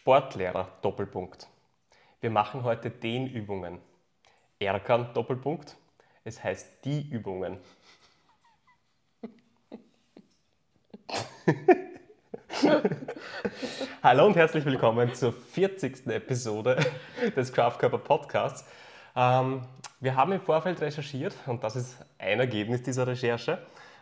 [0.00, 1.46] Sportlehrer Doppelpunkt.
[2.22, 3.82] Wir machen heute den Übungen.
[4.58, 5.76] Erkan Doppelpunkt.
[6.24, 7.58] Es heißt die Übungen.
[14.02, 16.06] Hallo und herzlich willkommen zur 40.
[16.06, 16.78] Episode
[17.36, 18.64] des Kraftkörper Podcasts.
[19.14, 19.60] Ähm,
[20.00, 23.58] wir haben im Vorfeld recherchiert und das ist ein Ergebnis dieser Recherche.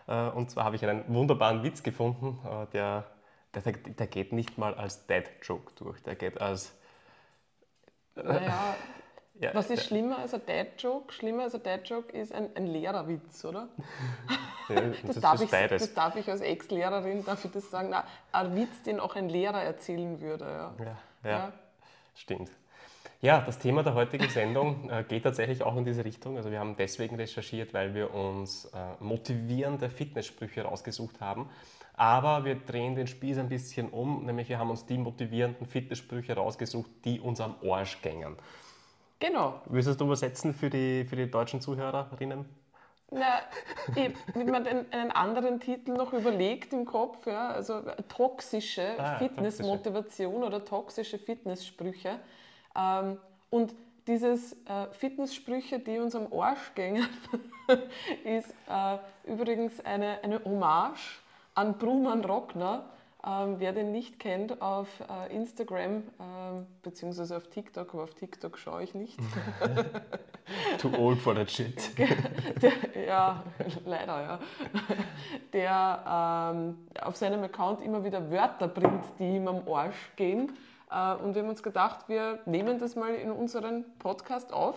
[0.06, 3.04] Äh, und zwar habe ich einen wunderbaren Witz gefunden, äh, der,
[3.54, 6.72] der, der geht nicht mal als Dad-Joke durch, der geht als...
[8.14, 8.76] Naja,
[9.40, 11.12] ja, was ist schlimmer als ein Dad-Joke?
[11.12, 13.68] Schlimmer als ein Dad-Joke ist ein, ein Lehrerwitz, oder?
[14.68, 15.80] Ja, das, das, darf ist ich, beides.
[15.82, 17.88] das darf ich als Ex-Lehrerin, darf ich das sagen?
[17.88, 20.44] Na, ein Witz, den auch ein Lehrer erzählen würde.
[20.44, 20.74] Ja,
[21.24, 21.52] Ja, ja,
[22.14, 22.50] stimmt.
[23.20, 26.36] Ja, das Thema der heutigen Sendung äh, geht tatsächlich auch in diese Richtung.
[26.36, 31.48] Also wir haben deswegen recherchiert, weil wir uns äh, motivierende Fitnesssprüche rausgesucht haben.
[31.98, 36.34] Aber wir drehen den Spieß ein bisschen um, nämlich wir haben uns die motivierenden Fitnesssprüche
[36.36, 38.36] rausgesucht, die uns am Arsch gängen.
[39.18, 39.60] Genau.
[39.66, 42.44] Willst du das übersetzen für die, für die deutschen Zuhörerinnen?
[43.10, 43.40] Na,
[43.96, 50.44] ich habe mir einen anderen Titel noch überlegt im Kopf, ja, also toxische Ah, Fitnessmotivation
[50.44, 52.20] oder toxische Fitnesssprüche.
[52.76, 53.18] Ähm,
[53.50, 53.74] und
[54.06, 57.08] dieses äh, Fitnesssprüche, die uns am Arsch gängen,
[58.24, 61.22] ist äh, übrigens eine, eine Hommage
[61.58, 62.84] an Bruman Rockner.
[63.26, 68.56] Ähm, wer den nicht kennt, auf äh, Instagram ähm, beziehungsweise auf TikTok, aber auf TikTok
[68.56, 69.18] schaue ich nicht.
[70.78, 71.90] Too old for that shit.
[72.62, 72.72] Der,
[73.06, 73.42] ja,
[73.84, 74.38] leider, ja.
[75.52, 80.56] Der ähm, auf seinem Account immer wieder Wörter bringt, die ihm am Arsch gehen.
[80.88, 84.76] Äh, und wir haben uns gedacht, wir nehmen das mal in unseren Podcast auf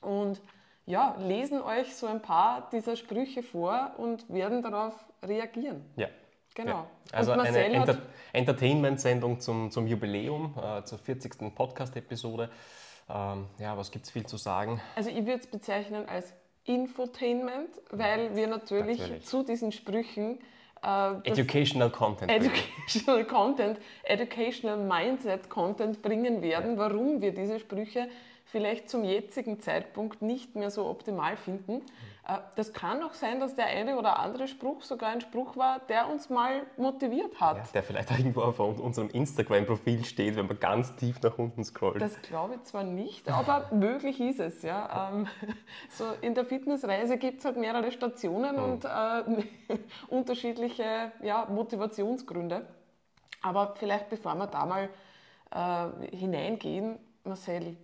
[0.00, 0.40] und
[0.86, 5.84] ja, lesen euch so ein paar dieser Sprüche vor und werden darauf reagieren.
[5.96, 6.08] Ja.
[6.54, 6.70] Genau.
[6.70, 6.86] Ja.
[7.12, 7.98] Also eine Enter
[8.32, 11.54] Entertainment-Sendung zum, zum Jubiläum, äh, zur 40.
[11.54, 12.48] Podcast-Episode.
[13.08, 14.80] Ähm, ja, was gibt es viel zu sagen?
[14.94, 16.32] also ich würde es bezeichnen als
[16.64, 19.26] Infotainment, weil wir natürlich, Natürlich.
[19.26, 20.38] zu diesen Sprüchen
[20.80, 22.30] das Educational Content.
[22.30, 28.08] Educational Content, Educational Mindset Content bringen werden, warum wir diese Sprüche
[28.54, 31.82] vielleicht zum jetzigen Zeitpunkt nicht mehr so optimal finden.
[32.28, 35.80] Äh, Das kann auch sein, dass der eine oder andere Spruch sogar ein Spruch war,
[35.88, 37.56] der uns mal motiviert hat.
[37.56, 42.00] Ja, der vielleicht irgendwo auf unserem Instagram-Profil steht, wenn man ganz tief nach unten scrollt.
[42.00, 44.62] Das glaube ich zwar nicht, aber möglich ist es.
[44.62, 45.10] Ja.
[45.12, 45.26] Ähm,
[45.90, 49.78] So in der Fitnessreise gibt es halt mehrere Stationen und äh,
[50.08, 52.64] unterschiedliche ja, Motivationsgründe.
[53.42, 54.88] Aber vielleicht bevor wir da mal
[55.50, 57.76] äh, hineingehen, Marcel,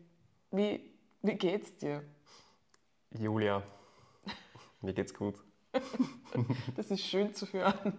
[0.50, 0.80] wie,
[1.22, 2.02] wie geht's dir?
[3.18, 3.62] Julia,
[4.80, 5.34] mir geht's gut.
[6.76, 7.92] Das ist schön zu hören.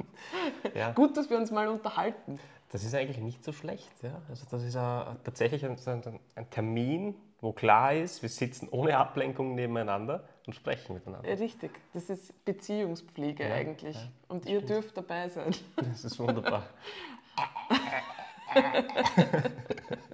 [0.73, 2.40] Ja, Gut, dass wir uns mal unterhalten.
[2.72, 3.91] das ist eigentlich nicht so schlecht.
[4.01, 4.22] Ja?
[4.29, 4.79] Also das ist äh,
[5.23, 10.94] tatsächlich ein, ein, ein Termin, wo klar ist, wir sitzen ohne Ablenkung nebeneinander und sprechen
[10.94, 11.28] miteinander.
[11.29, 13.97] Ja, richtig, das ist Beziehungspflege Ja, eigentlich.
[14.29, 15.53] Und ihr dürft dabei sein.
[15.75, 16.63] Das ist wunderbar.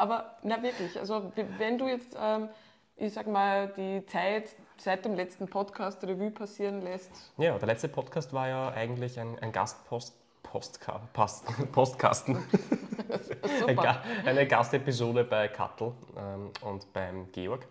[0.00, 2.48] Aber na wirklich, also wenn du jetzt, ähm,
[2.96, 7.88] ich sag mal, die Zeit seit dem letzten Podcast Revue passieren lässt, Ja, der letzte
[7.88, 10.16] Podcast war ja eigentlich ein, ein Gastpost.
[10.42, 12.42] Postka Post, Postkasten.
[14.24, 17.66] Eine Gastepisode bei Kattel ähm, und beim Georg.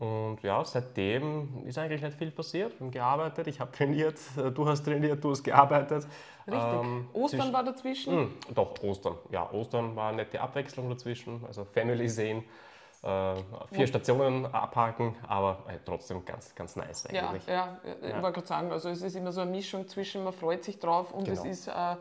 [0.00, 2.72] Und ja, seitdem ist eigentlich nicht viel passiert.
[2.80, 4.18] Wir haben gearbeitet, ich habe trainiert,
[4.54, 6.06] du hast trainiert, du hast gearbeitet.
[6.46, 6.62] Richtig.
[6.72, 8.14] Ähm, Ostern war dazwischen.
[8.14, 9.16] Hm, doch, Ostern.
[9.30, 11.44] Ja, Ostern war eine nette Abwechslung dazwischen.
[11.46, 12.44] Also Family sehen,
[13.02, 13.34] äh,
[13.72, 17.46] vier Stationen abhaken, aber äh, trotzdem ganz, ganz nice Ja, eigentlich.
[17.46, 18.22] ja, ich Ja.
[18.22, 21.12] wollte gerade sagen, also es ist immer so eine Mischung zwischen, man freut sich drauf
[21.12, 21.52] und es Genau.
[21.52, 21.96] ist äh,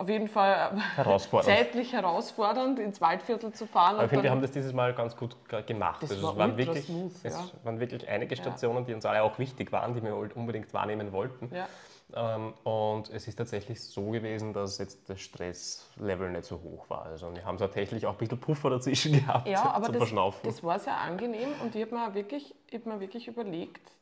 [0.00, 1.56] auf jeden Fall äh, Herausfordernd.
[1.58, 3.96] zeitlich herausfordernd, ins Waldviertel zu fahren.
[3.96, 6.02] Aber ich finde, wir haben das dieses Mal ganz gut ge- gemacht.
[6.02, 7.44] Das Also war es waren wirklich, smooth, es ja.
[7.64, 11.54] waren wirklich einige Stationen, die uns alle auch wichtig waren, die wir unbedingt wahrnehmen wollten.
[11.54, 11.66] ja.
[12.12, 17.06] Ähm, und es ist tatsächlich so gewesen, dass jetzt das Stresslevel nicht so hoch war.
[17.06, 20.40] Also wir haben tatsächlich auch ein bisschen Puffer dazwischen gehabt Ja, aber zum das, Verschnaufen.
[20.42, 23.92] das war sehr angenehm und ich habe mir, wirklich- ich hab mir wirklich überlegt,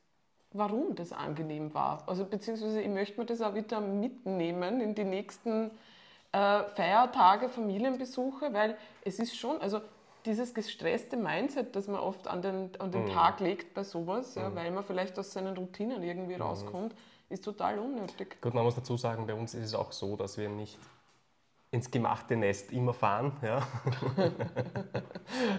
[0.53, 2.03] warum das angenehm war.
[2.07, 5.71] Also beziehungsweise ich möchte mir das auch wieder mitnehmen in die nächsten
[6.33, 9.81] äh, Feiertage, Familienbesuche, weil es ist schon, also
[10.25, 12.93] dieses gestresste Mindset, das man oft an den, an Mhm.
[12.93, 16.43] den Tag legt bei sowas, ja, weil man vielleicht aus seinen Routinen irgendwie Mhm.
[16.43, 16.95] rauskommt,
[17.31, 18.41] ist total unnötig.
[18.41, 20.79] Gut, man muss dazu sagen, bei uns ist es auch so, dass wir nicht
[21.71, 23.33] ins gemachte Nest immer fahren.
[23.43, 23.67] Ja?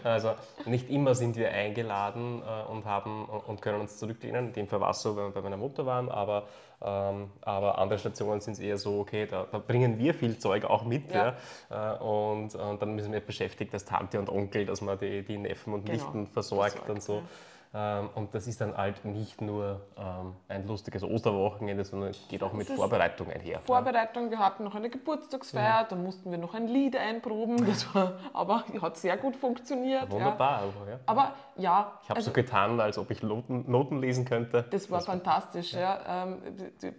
[0.04, 0.32] Also
[0.66, 4.48] nicht immer sind wir eingeladen äh, und, haben, und können uns zurücklehnen.
[4.48, 6.48] In dem Fall war es so, wenn wir bei meiner Mutter waren, aber,
[6.82, 10.66] ähm, aber andere Stationen sind es eher so, okay, da, da, bringen wir viel Zeug
[10.66, 11.12] auch mit.
[11.12, 11.36] Ja.
[11.70, 15.24] ja äh, und, und, dann müssen wir beschäftigt als Tante und Onkel, dass man die,
[15.24, 15.98] die Neffen und genau.
[15.98, 17.16] Nichten versorgt, versorgt und so.
[17.18, 17.24] Ja.
[17.72, 22.54] Ähm, und das ist dann halt nicht nur ähm, ein lustiges Osterwochenende, sondern geht auch
[22.54, 23.60] mit Vorbereitung einher.
[23.60, 25.84] Vorbereitung, wir hatten noch eine Geburtstagsfeier, ja.
[25.84, 30.10] da mussten wir noch ein Lied einproben, das war, aber hat sehr gut funktioniert.
[30.10, 30.62] Wunderbar.
[30.62, 30.68] Ja.
[30.68, 31.00] Aber, ja.
[31.06, 32.00] aber ja.
[32.02, 34.66] Ich habe also, so getan, als ob ich Noten, Noten lesen könnte.
[34.72, 36.24] Das war das fantastisch, war, ja.
[36.24, 36.42] Ähm,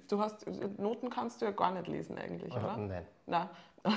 [0.09, 0.47] du, hast,
[0.79, 2.77] Noten kannst du ja gar nicht lesen eigentlich, oder?
[2.77, 3.07] Nein.
[3.27, 3.49] Nein.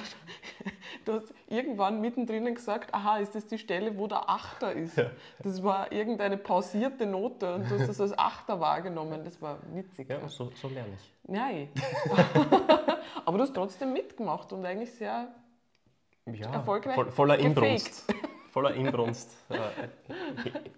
[1.05, 4.95] Du hast irgendwann mittendrin gesagt, aha, ist das die Stelle, wo der Achter ist?
[4.95, 5.11] Ja.
[5.39, 9.21] Das war irgendeine pausierte Note und du hast das als Achter wahrgenommen.
[9.25, 10.09] Das war witzig.
[10.09, 10.25] Ja.
[10.29, 11.13] So, so, lerne ich.
[11.27, 11.69] Nein.
[13.25, 15.27] Aber du hast trotzdem mitgemacht und eigentlich sehr
[16.25, 16.95] ja, erfolgreich.
[16.95, 18.13] Voll, voller Inbrunst.
[18.51, 19.57] voller Inbrunst äh,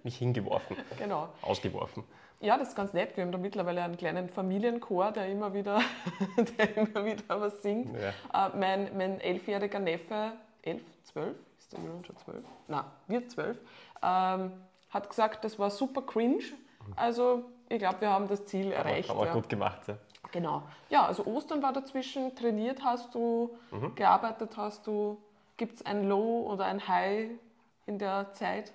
[0.04, 0.76] mich hingeworfen.
[0.98, 1.30] Genau.
[1.44, 2.04] Ausgeworfen.
[2.46, 3.18] Ja, das ist ganz nett.
[3.18, 5.82] Wir haben da mittlerweile einen kleinen Familienchor, der immer wieder,
[6.58, 7.96] der immer wieder was singt.
[7.96, 8.48] Ja.
[8.48, 12.46] Äh, mein, mein elfjähriger Neffe, elf, zwölf, ist der Jürgen schon zwölf?
[12.68, 13.58] Nein, wird zwölf,
[14.04, 14.52] ähm,
[14.92, 16.44] hat gesagt, das war super cringe.
[16.96, 19.10] Also ich glaube, wir haben das Ziel erreicht.
[19.10, 19.34] Haben wir ja.
[19.34, 19.80] gut gemacht.
[19.88, 19.98] Ja.
[20.32, 20.62] Genau.
[20.90, 23.96] Ja, also Ostern war dazwischen, trainiert hast du, mhm.
[23.96, 25.18] gearbeitet hast du.
[25.58, 27.32] Gibt es ein Low oder ein High
[27.88, 28.72] in der Zeit?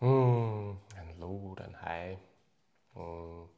[0.00, 0.76] Hm,
[1.24, 2.18] Low oder ein High.
[2.94, 3.48] Hm.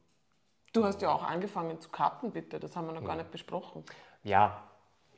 [0.73, 2.59] Du hast ja auch angefangen zu cutten, bitte.
[2.59, 3.07] Das haben wir noch hm.
[3.07, 3.83] gar nicht besprochen.
[4.23, 4.63] Ja,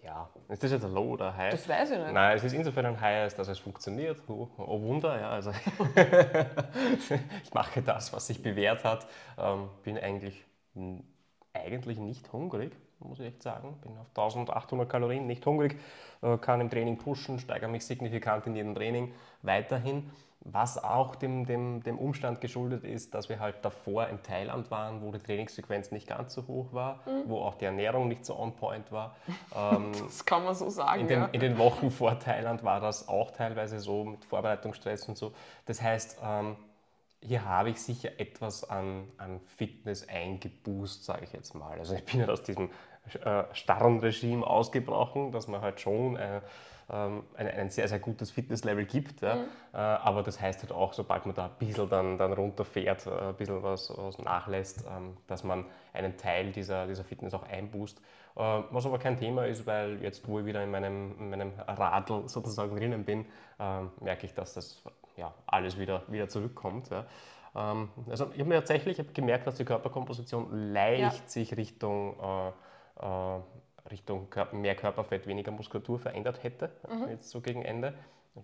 [0.04, 0.30] ja.
[0.48, 1.52] Ist das jetzt ein Low oder ein High?
[1.52, 2.14] Das weiß ich nicht.
[2.14, 4.22] Nein, es ist insofern ein High, als dass es funktioniert.
[4.28, 5.30] Oh, oh Wunder, ja.
[5.30, 5.52] Also
[7.44, 9.08] ich mache das, was sich bewährt hat.
[9.38, 10.44] Ähm, bin eigentlich,
[11.54, 13.78] eigentlich nicht hungrig, muss ich echt sagen.
[13.82, 15.80] Bin auf 1800 Kalorien, nicht hungrig,
[16.22, 20.10] äh, kann im Training pushen, steigere mich signifikant in jedem Training weiterhin
[20.42, 25.02] was auch dem, dem, dem Umstand geschuldet ist, dass wir halt davor in Thailand waren,
[25.02, 27.30] wo die Trainingssequenz nicht ganz so hoch war, mhm.
[27.30, 29.16] wo auch die Ernährung nicht so on point war.
[29.56, 31.02] Ähm, das kann man so sagen.
[31.02, 31.30] In den, ja.
[31.32, 35.34] in den Wochen vor Thailand war das auch teilweise so mit Vorbereitungsstress und so.
[35.66, 36.56] Das heißt, ähm,
[37.22, 41.80] hier habe ich sicher etwas an, an Fitness eingeboost, sage ich jetzt mal.
[41.80, 42.70] Also ich bin ja aus diesem
[43.24, 46.42] äh, starren Regime ausgebrochen, dass man halt schon äh,
[46.92, 49.22] ähm, ein, ein, sehr, sehr gutes Fitnesslevel gibt.
[49.22, 49.36] Ja.
[49.36, 49.42] Mhm.
[49.74, 53.12] Äh, aber das heißt halt auch, sobald man da ein bisschen dann, dann runterfährt, äh,
[53.12, 58.00] ein bisschen was, was nachlässt, ähm, dass man einen Teil dieser, dieser Fitness auch einboost.
[58.36, 58.42] Äh,
[58.72, 62.28] was aber kein Thema ist, weil jetzt, wo ich wieder in meinem, in meinem Radl
[62.28, 63.26] sozusagen drinnen bin,
[63.60, 64.82] ähm, merke ich, dass das
[65.16, 66.90] ja, alles wieder, wieder zurückkommt.
[66.90, 67.06] Ja.
[67.56, 71.28] Also ich habe mir tatsächlich hab gemerkt, dass die Körperkomposition leicht ja.
[71.28, 72.52] sich Richtung äh,
[73.92, 77.10] Richtung mehr Körperfett, weniger Muskulatur verändert hätte, mhm.
[77.10, 77.94] jetzt so gegen Ende.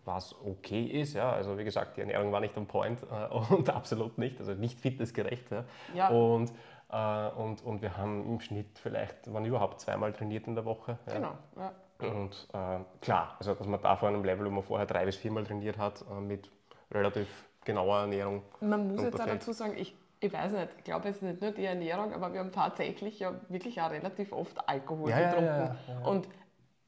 [0.03, 1.31] Was okay ist, ja.
[1.31, 4.79] Also wie gesagt, die Ernährung war nicht on point äh, und absolut nicht, also nicht
[4.79, 5.51] fitnessgerecht.
[5.51, 5.65] Ja.
[5.93, 6.09] ja.
[6.09, 6.51] Und,
[6.91, 10.97] äh, und, und wir haben im Schnitt vielleicht, wann überhaupt, zweimal trainiert in der Woche.
[11.07, 11.13] Ja.
[11.13, 11.71] Genau, ja.
[11.99, 15.15] Und äh, klar, also dass man da vor einem Level, wo man vorher drei bis
[15.15, 16.51] viermal trainiert hat, äh, mit
[16.91, 18.43] relativ genauer Ernährung.
[18.59, 21.41] Man muss jetzt auch dazu sagen, ich ich weiß nicht, ich glaube, es ist nicht
[21.41, 25.45] nur die Ernährung, aber wir haben tatsächlich ja wirklich auch relativ oft Alkohol ja, getrunken.
[25.47, 26.27] Ja, ja, und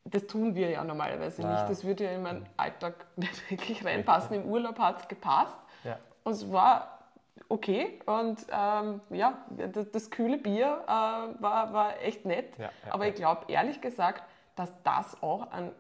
[0.06, 1.70] das tun wir ja normalerweise nicht.
[1.70, 4.36] Das würde ja in meinen Alltag nicht wirklich reinpassen.
[4.36, 5.58] Im Urlaub hat es gepasst.
[6.24, 7.00] Und es war
[7.48, 8.00] okay.
[8.06, 12.54] Und ähm, ja, das, das, kühle Bier äh, war, war echt nett.
[12.90, 14.24] aber ich glaube, ehrlich gesagt,
[14.56, 15.72] dass das auch einen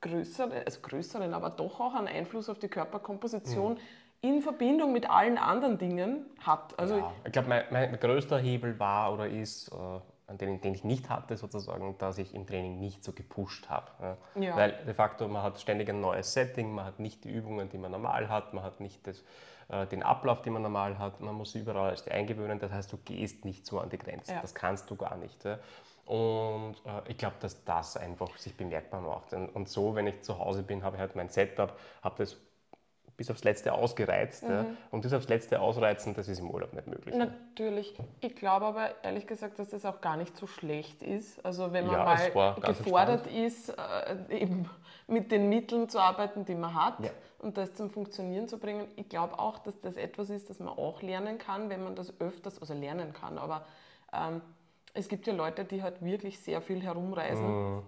[0.00, 3.78] größeren, also größeren, aber doch auch einen Einfluss auf die Körperkomposition mhm
[4.24, 6.78] in Verbindung mit allen anderen Dingen hat.
[6.78, 10.82] Also ja, ich glaube, mein, mein, größter Hebel war oder ist, äh, den, den, ich
[10.82, 14.16] nicht hatte, sozusagen, dass ich im Training nicht so gepusht habe.
[14.34, 14.42] Ja.
[14.42, 14.56] Ja.
[14.56, 17.76] Weil de facto, man hat ständig ein neues Setting, man hat nicht die Übungen, die
[17.76, 19.22] man normal hat, man hat nicht das,
[19.68, 22.96] äh, den Ablauf, den man normal hat, man muss überall erst eingewöhnen, das heißt, du
[23.04, 25.46] gehst nicht so an die Grenzen, das kannst du gar nicht.
[26.06, 29.34] Und äh, ich glaube, dass das einfach sich bemerkbar macht.
[29.34, 32.36] Und, und, so, wenn ich zu Hause bin, habe ich halt mein Setup, habe das
[33.16, 34.42] bis aufs Letzte ausgereizt.
[34.42, 34.50] Mhm.
[34.50, 34.66] Ja.
[34.90, 37.14] Und das aufs Letzte ausreizen, das ist im Urlaub nicht möglich.
[37.14, 37.94] Natürlich.
[38.20, 41.44] Ich glaube aber ehrlich gesagt, dass das auch gar nicht so schlecht ist.
[41.44, 43.26] Also wenn man ja, mal gefordert entspannt.
[43.26, 44.68] ist, äh, eben
[45.06, 47.10] mit den Mitteln zu arbeiten, die man hat ja.
[47.38, 48.86] und das zum Funktionieren zu bringen.
[48.96, 52.20] Ich glaube auch, dass das etwas ist, das man auch lernen kann, wenn man das
[52.20, 53.38] öfters, also lernen kann.
[53.38, 53.64] Aber
[54.12, 54.40] ähm,
[54.94, 57.82] es gibt ja Leute, die halt wirklich sehr viel herumreisen mhm.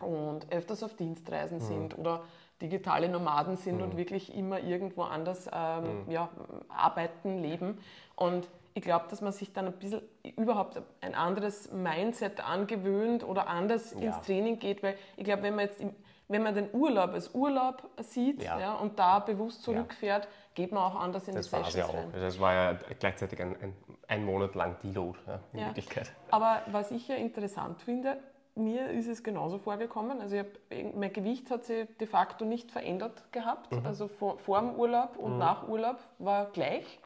[0.00, 1.62] und öfters auf Dienstreisen mhm.
[1.62, 2.22] sind oder
[2.62, 3.82] digitale Nomaden sind mhm.
[3.82, 6.10] und wirklich immer irgendwo anders ähm, mhm.
[6.10, 6.30] ja,
[6.68, 7.78] arbeiten, leben.
[8.16, 10.02] Und ich glaube, dass man sich dann ein bisschen
[10.36, 14.00] überhaupt ein anderes Mindset angewöhnt oder anders ja.
[14.00, 15.82] ins Training geht, weil ich glaube, wenn man jetzt
[16.28, 18.58] wenn man den Urlaub als Urlaub sieht Ja.
[18.58, 18.74] ja.
[18.74, 21.94] und da bewusst zurückfährt, geht man auch anders in Das die es ja Sessions auch.
[21.94, 22.12] rein.
[22.20, 23.76] Das war ja gleichzeitig ein, ein,
[24.08, 25.66] ein Monat lang Deload ja, in.
[25.66, 26.12] Wirklichkeit.
[26.30, 28.16] Aber was ich ja interessant finde,
[28.54, 30.20] mir ist es genauso vorgekommen.
[30.20, 30.46] Also hab,
[30.94, 33.72] mein Gewicht hat sich de facto nicht verändert gehabt.
[33.72, 33.86] Mhm.
[33.86, 36.98] Also vor, vor dem Urlaub und nach Urlaub war gleich.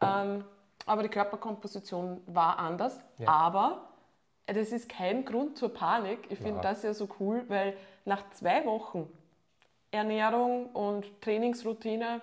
[0.00, 0.44] Ähm,
[0.86, 3.00] aber die Körperkomposition war anders.
[3.18, 3.28] Ja.
[3.28, 3.88] Aber
[4.46, 6.18] das ist kein Grund zur Panik.
[6.30, 6.62] Ich finde Ja.
[6.62, 9.08] das ja so cool, weil nach zwei Wochen
[9.90, 12.20] Ernährung und Trainingsroutine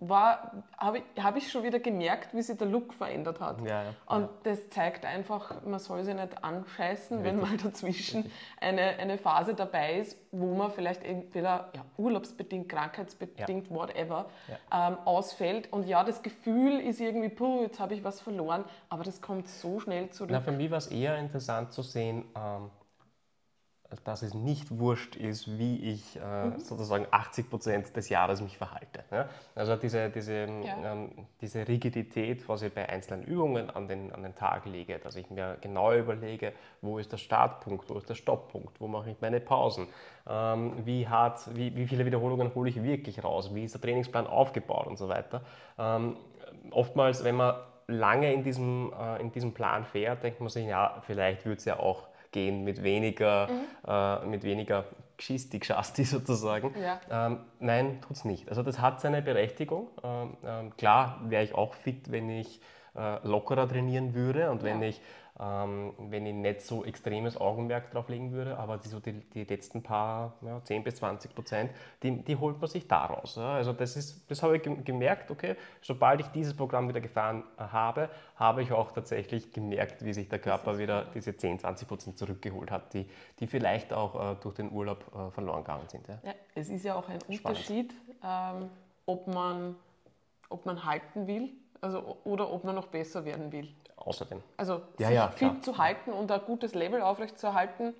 [0.00, 3.60] war, habe ich, hab ich schon wieder gemerkt, wie sich der Look verändert hat.
[3.60, 3.94] Ja, ja.
[4.06, 8.30] Und das zeigt einfach, man soll sich nicht anscheißen, wenn mal dazwischen
[8.60, 14.26] eine, eine Phase dabei ist, wo man vielleicht entweder ja, urlaubsbedingt, krankheitsbedingt, whatever,
[14.72, 15.70] ähm, ausfällt.
[15.72, 19.48] Und ja, das Gefühl ist irgendwie, puh, jetzt habe ich was verloren, aber das kommt
[19.48, 20.30] so schnell zurück.
[20.32, 22.70] Na, für mich war es eher interessant zu sehen, ähm,
[24.04, 29.04] dass es nicht wurscht ist, wie ich äh, sozusagen 80 Prozent des Jahres mich verhalte.
[29.10, 29.28] Ja?
[29.54, 30.92] Also diese, diese, Ja.
[30.92, 35.16] ähm, diese Rigidität, was ich bei einzelnen Übungen an den, an den Tag lege, dass
[35.16, 39.16] ich mir genau überlege, wo ist der Startpunkt, wo ist der Stopppunkt, wo mache ich
[39.20, 39.88] meine Pausen,
[40.28, 44.26] ähm, wie, hart, wie, wie viele Wiederholungen hole ich wirklich raus, wie ist der Trainingsplan
[44.26, 45.42] aufgebaut und so weiter.
[45.78, 46.16] Ähm,
[46.70, 47.54] oftmals, wenn man
[47.88, 51.64] lange in diesem, äh, in diesem Plan fährt, denkt man sich, ja, vielleicht würde es
[51.64, 53.48] ja auch gehen mit weniger,
[53.86, 54.84] äh, mit weniger
[55.16, 56.74] Geschisti, Geschasti sozusagen.
[56.80, 57.00] Ja.
[57.10, 58.48] Ähm, nein, tut es nicht.
[58.48, 59.88] Also das hat seine Berechtigung.
[60.02, 62.60] Ähm, ähm, klar wäre ich auch fit, wenn ich
[62.96, 64.88] äh, lockerer trainieren würde und wenn, Ja.
[64.88, 65.00] ich,
[65.38, 69.44] ähm, wenn ich nicht so extremes Augenmerk drauf legen würde, aber die, so die, die
[69.44, 71.70] letzten paar, ja, 10 bis 20 Prozent,
[72.02, 73.36] die, die holt man sich daraus.
[73.36, 73.54] Ja?
[73.54, 77.44] Also das, ist, das habe ich gem- gemerkt, okay, sobald ich dieses Programm wieder gefahren
[77.58, 81.88] äh, habe, habe ich auch tatsächlich gemerkt, wie sich der Körper wieder diese 10, 20
[81.88, 83.06] Prozent zurückgeholt hat, die,
[83.38, 86.06] die vielleicht auch äh, durch den Urlaub äh, verloren gegangen sind.
[86.08, 86.18] Ja?
[86.22, 87.44] Ja, es ist ja auch ein Spannend.
[87.46, 88.68] Unterschied, ähm,
[89.06, 89.76] ob, man,
[90.50, 91.48] ob man halten will
[91.80, 93.68] also, oder ob man noch besser werden will.
[93.96, 94.42] Außerdem.
[94.56, 95.60] Also Ja, sich ja, fit klar.
[95.62, 97.94] zu halten und ein gutes Level aufrechtzuerhalten,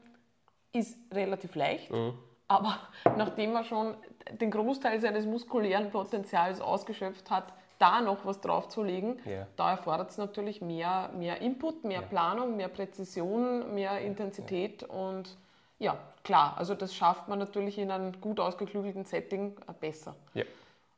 [0.73, 1.91] ist relativ leicht.
[1.91, 2.15] Mhm.
[2.49, 2.79] Aber
[3.17, 3.95] nachdem man schon
[4.41, 9.47] den Großteil seines muskulären Potenzials ausgeschöpft hat, da noch was draufzulegen, Ja.
[9.57, 12.07] da erfordert es natürlich mehr, mehr Input, mehr Ja.
[12.07, 15.37] Planung, mehr Präzision, mehr Intensität und
[15.79, 20.15] ja, klar, also das schafft man natürlich in einem gut ausgeklügelten Setting äh, besser.
[20.35, 20.45] Ja.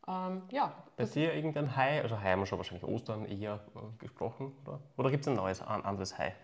[0.08, 3.80] Ähm, ja, Bei dir irgendein High, also High haben wir schon wahrscheinlich Ostern eher äh,
[3.98, 4.80] gesprochen, oder?
[4.96, 6.34] Oder gibt es ein neues, ein anderes High?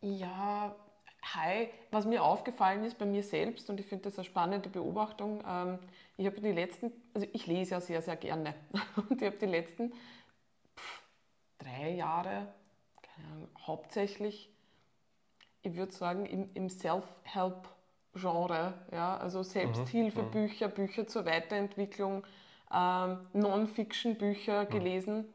[0.00, 0.74] Ja,
[1.22, 1.68] hi.
[1.90, 5.78] Was mir aufgefallen ist bei mir selbst, und ich finde das eine spannende Beobachtung, ähm,
[6.16, 8.54] ich habe die letzten, also ich lese ja sehr, sehr gerne,
[9.08, 9.92] und ich habe die letzten
[10.76, 11.02] pff,
[11.58, 12.46] drei Jahre,
[13.02, 14.50] keine Ahnung, hauptsächlich,
[15.62, 22.24] ich würde sagen, im, im Self-Help-Genre, ja, also Selbsthilfebücher, Bücher zur Weiterentwicklung,
[22.72, 25.26] ähm, Non-Fiction-Bücher gelesen.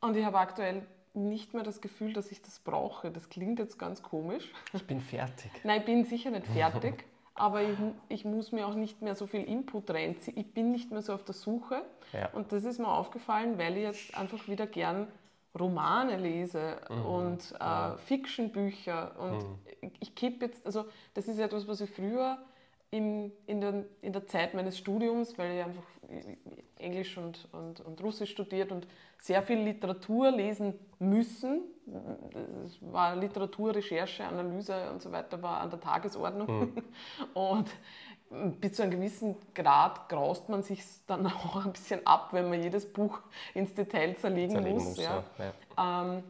[0.00, 3.10] Und ich habe aktuell nicht mehr das Gefühl, dass ich das brauche.
[3.10, 4.50] Das klingt jetzt ganz komisch.
[4.72, 5.50] Ich bin fertig.
[5.64, 7.04] Nein, ich bin sicher nicht fertig,
[7.34, 7.76] aber ich,
[8.08, 10.36] ich muss mir auch nicht mehr so viel Input reinziehen.
[10.38, 11.82] Ich bin nicht mehr so auf der Suche.
[12.12, 12.30] Ja.
[12.32, 15.08] Und das ist mir aufgefallen, weil ich jetzt einfach wieder gern
[15.58, 19.18] Romane lese und äh, Fiction-Bücher.
[19.18, 19.44] Und
[20.00, 22.38] ich kippe jetzt, also das ist etwas, was ich früher
[22.92, 25.82] im, in, der, in der Zeit meines Studiums, weil ich einfach
[26.76, 28.86] Englisch und, und, und Russisch studiert und
[29.18, 31.62] sehr viel Literatur lesen müssen.
[32.64, 36.72] Es war Literatur, Recherche, Analyse und so weiter war an der Tagesordnung.
[37.34, 37.70] Und
[38.60, 42.62] bis zu einem gewissen Grad graust man sich dann auch ein bisschen ab, wenn man
[42.62, 43.20] jedes Buch
[43.54, 44.84] ins Detail zerlegen, Zerlegen muss.
[44.84, 45.24] muss, ja.
[45.38, 46.02] Ja.
[46.02, 46.22] Ähm,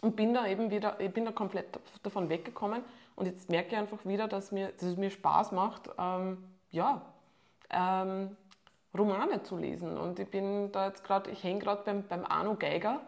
[0.00, 2.82] und bin da eben wieder, ich bin da komplett davon weggekommen
[3.16, 6.38] und jetzt merke ich einfach wieder, dass, mir, dass es mir Spaß macht, ähm,
[6.70, 7.02] ja,
[7.70, 8.36] ähm,
[8.96, 9.98] Romane zu lesen.
[9.98, 13.00] Und ich bin da jetzt gerade, ich hänge gerade beim, beim Arno Geiger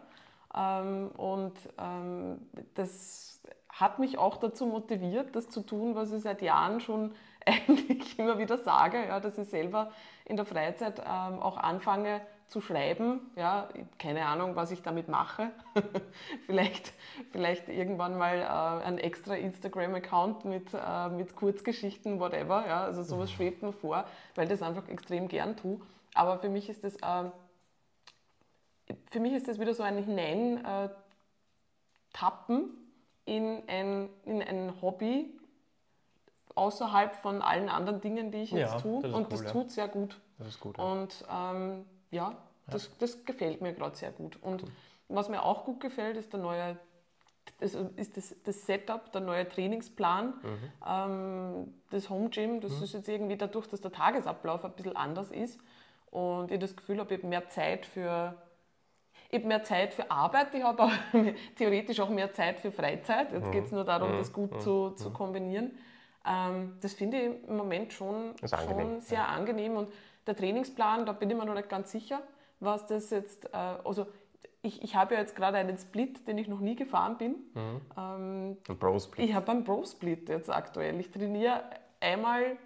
[0.55, 6.41] ähm, und ähm, das hat mich auch dazu motiviert, das zu tun, was ich seit
[6.41, 7.13] Jahren schon
[7.45, 9.91] eigentlich immer wieder sage, ja, dass ich selber
[10.25, 12.21] in der Freizeit ähm, auch anfange
[12.51, 13.21] zu schreiben.
[13.37, 15.51] Ja, keine Ahnung, was ich damit mache.
[16.45, 16.91] vielleicht,
[17.31, 22.65] vielleicht irgendwann mal äh, ein extra Instagram-Account mit, äh, mit Kurzgeschichten, whatever.
[22.67, 24.05] Ja, also sowas schwebt mir vor,
[24.35, 25.79] weil ich das einfach extrem gern tue.
[26.13, 27.31] Aber für mich ist das, äh,
[29.09, 30.89] für mich ist das wieder so ein Hinein äh,
[33.23, 35.33] in ein, in ein Hobby
[36.55, 38.97] außerhalb von allen anderen Dingen, die ich Ja, jetzt tue.
[38.97, 39.51] Und cool, das ja.
[39.51, 40.19] tut sehr gut.
[40.37, 40.77] Das ist gut.
[40.77, 40.83] Ja.
[40.83, 42.37] Und ähm, ja,
[42.67, 44.37] das, das gefällt mir gerade sehr gut.
[44.41, 44.63] Und
[45.07, 46.77] was mir auch gut gefällt, ist der neue
[47.59, 50.33] das ist das, das Setup, der neue Trainingsplan,
[50.87, 55.31] ähm, das Home Gym, das ist jetzt irgendwie dadurch, dass der Tagesablauf ein bisschen anders
[55.31, 55.59] ist.
[56.09, 58.35] Und ich das Gefühl habe, ich habe mehr Zeit für
[59.29, 60.89] ich habe mehr Zeit für Arbeit, ich habe
[61.55, 63.31] theoretisch auch mehr Zeit für Freizeit.
[63.31, 65.77] Jetzt geht es nur darum, das gut zu, zu kombinieren.
[66.27, 69.77] Ähm, das finde ich im Moment schon, schon sehr angenehm.
[69.77, 69.93] Und
[70.27, 72.21] der Trainingsplan, da bin ich mir noch nicht ganz sicher,
[72.59, 74.07] was das jetzt, äh, also
[74.61, 77.35] ich, ich habe ja jetzt gerade einen Split, den ich noch nie gefahren bin.
[77.97, 79.27] Ähm, Ein Bro Split.
[79.27, 80.99] ich habe einen Pro Split jetzt aktuell.
[80.99, 81.63] Ich trainiere
[81.99, 82.57] einmal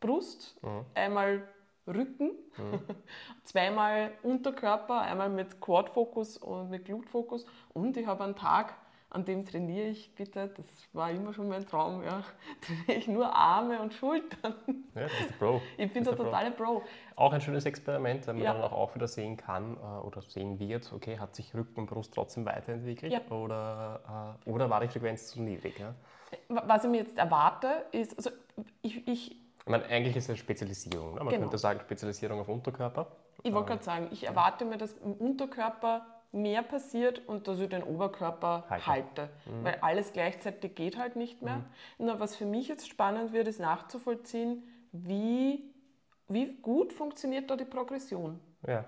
[0.00, 0.58] Brust,
[0.94, 1.46] einmal
[1.86, 2.32] Rücken,
[3.44, 7.46] zweimal Unterkörper, einmal mit Quad-Fokus und mit Glute-Fokus.
[7.74, 8.74] Und ich habe einen Tag,
[9.10, 12.22] an dem trainiere ich, bitte, das war immer schon mein Traum, ja,
[12.60, 14.54] trainiere ich nur Arme und Schultern.
[14.94, 15.62] Ja, das ist der Bro.
[15.78, 16.82] Ich bin der totale Pro.
[17.14, 18.52] Auch ein schönes Experiment, wenn man Ja.
[18.52, 22.12] dann auch, wieder sehen kann äh, oder sehen wird, okay, hat sich Rücken und Brust
[22.14, 23.20] trotzdem weiterentwickelt Ja.
[23.34, 25.78] oder, äh, oder war die Frequenz zu niedrig?
[25.78, 25.94] Ja?
[26.48, 28.30] Was ich mir jetzt erwarte, ist, also
[28.82, 31.14] ich, ich, Ich meine, eigentlich ist es eine Spezialisierung.
[31.14, 31.20] Ne?
[31.20, 31.42] Man Genau.
[31.42, 33.06] könnte sagen, Spezialisierung auf Unterkörper.
[33.42, 37.68] ich wollte gerade sagen, ich erwarte mir, dass im Unterkörper mehr passiert und dass ich
[37.68, 38.86] den Oberkörper Halte.
[38.86, 39.28] halte.
[39.62, 41.64] Weil alles gleichzeitig geht halt nicht mehr.
[41.98, 45.72] Nur was für mich jetzt spannend wird, ist nachzuvollziehen, wie,
[46.28, 48.40] wie gut funktioniert da die Progression.
[48.66, 48.84] Ja,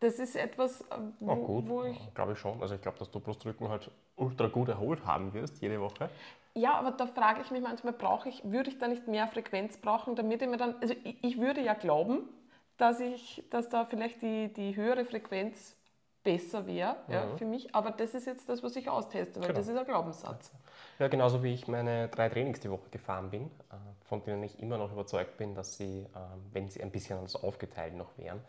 [0.00, 0.84] Das ist etwas, äh,
[1.20, 2.14] wo, auch gut, wo ich.
[2.14, 2.60] glaube ich schon.
[2.60, 6.10] Also ich glaube, dass du Brustrücken halt ultra gut erholt haben wirst, jede Woche.
[6.54, 9.78] Ja, aber da frage ich mich manchmal, brauche ich, würde ich da nicht mehr Frequenz
[9.78, 10.74] brauchen, damit ich mir dann.
[10.80, 12.28] Also ich, ich würde ja glauben,
[12.76, 15.76] dass ich, dass da vielleicht die, die höhere Frequenz
[16.22, 17.74] besser wäre ja, für mich.
[17.74, 19.58] Aber das ist jetzt das, was ich austeste, weil Genau.
[19.58, 20.52] das ist ein Glaubenssatz.
[20.98, 24.60] Ja, genauso wie ich meine drei Trainings die Woche gefahren bin, äh, von denen ich
[24.60, 28.40] immer noch überzeugt bin, dass sie, ähm, wenn sie ein bisschen anders aufgeteilt noch wären,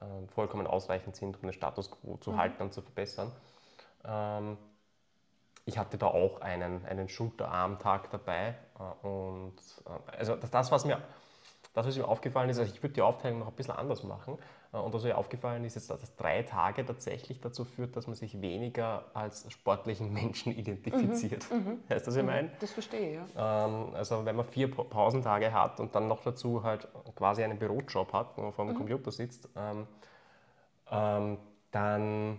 [0.00, 3.32] ähm, vollkommen ausreichend sind, um den Status quo zu halten und zu verbessern.
[4.04, 4.58] Ähm,
[5.64, 9.56] ich hatte da auch einen, einen Schulterarmtag dabei äh, und
[9.86, 11.02] äh, also das, was mir,
[11.74, 14.38] das, was mir aufgefallen ist, also ich würde die Aufteilung noch ein bisschen anders machen
[14.38, 18.16] äh, und was mir aufgefallen ist, ist, dass drei Tage tatsächlich dazu führt, dass man
[18.16, 21.46] sich weniger als sportlichen Menschen identifiziert.
[21.88, 22.50] Weißt du, was ich meine?
[22.60, 23.66] Das verstehe ich, ja.
[23.66, 27.58] Ähm, also wenn man vier Pa- Pausentage hat und dann noch dazu halt quasi einen
[27.58, 29.86] Bürojob hat, wo man vor dem Computer sitzt, ähm,
[30.90, 31.38] ähm,
[31.70, 32.38] dann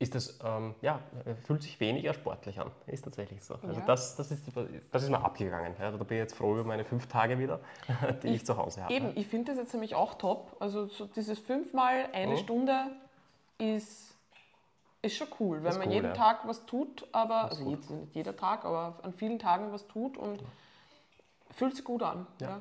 [0.00, 0.98] ist das, ähm, ja,
[1.46, 2.70] fühlt sich weniger sportlich an.
[2.86, 3.54] Ist tatsächlich so.
[3.62, 3.86] Also Ja.
[3.86, 4.44] das, das, ist,
[4.90, 5.74] das ist mir abgegangen.
[5.78, 5.90] Ja.
[5.92, 7.60] Da bin ich jetzt froh über meine fünf Tage wieder,
[8.22, 8.92] die ich, zu Hause habe.
[8.92, 10.56] Eben, ich finde das jetzt nämlich auch top.
[10.60, 12.36] Also so dieses fünfmal eine Mhm.
[12.38, 12.86] Stunde
[13.58, 14.14] ist,
[15.00, 16.12] ist schon cool, wenn Ist man cool, jeden ja.
[16.12, 20.16] Tag was tut, aber, also jetzt nicht jeder Tag, aber an vielen Tagen was tut
[20.18, 20.42] und
[21.50, 22.26] fühlt sich gut an.
[22.40, 22.60] Ja.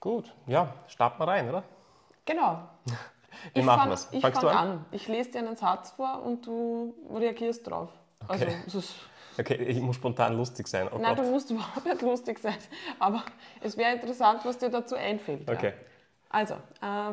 [0.00, 1.62] Gut, ja, starten wir rein, oder?
[2.24, 2.62] Genau.
[3.54, 4.08] Ich machen fang- wir's?
[4.12, 4.56] Ich fange an?
[4.68, 4.84] an?
[4.90, 7.88] Ich lese dir einen Satz vor und du reagierst drauf.
[8.28, 8.56] Also, Okay.
[8.66, 8.94] es ist,
[9.38, 10.88] Okay, ich muss spontan lustig sein.
[10.94, 11.24] Oh nein, Gott.
[11.24, 12.54] du musst überhaupt nicht lustig sein,
[12.98, 13.22] aber
[13.62, 15.48] es wäre interessant, was dir dazu einfällt.
[15.48, 15.54] ja.
[15.54, 15.72] Okay.
[16.28, 17.12] Also, äh,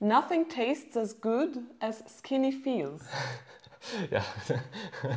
[0.00, 3.02] nothing tastes as good as skinny feels.
[4.10, 4.20] Ja.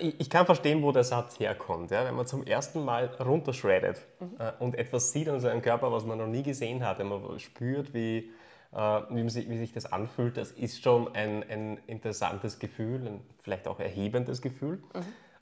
[0.00, 1.90] Ich kann verstehen, wo der Satz herkommt.
[1.92, 2.04] Ja?
[2.04, 4.00] Wenn man zum ersten Mal runtershreddet
[4.38, 7.38] äh, und etwas sieht an seinem Körper, was man noch nie gesehen hat, wenn man
[7.38, 8.32] spürt, wie,
[8.74, 13.20] wie, man sich, wie sich das anfühlt, das ist schon ein, ein interessantes Gefühl, ein
[13.42, 14.82] vielleicht auch erhebendes Gefühl.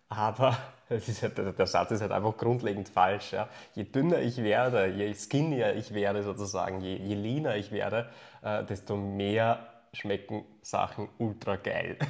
[0.08, 0.56] Aber
[0.88, 3.32] es ist halt, der Satz ist halt einfach grundlegend falsch.
[3.32, 3.48] Ja?
[3.74, 8.10] Je dünner ich werde, je skinnier ich werde sozusagen, je, je leaner ich werde,
[8.42, 11.98] äh, desto mehr schmecken Sachen ultra geil.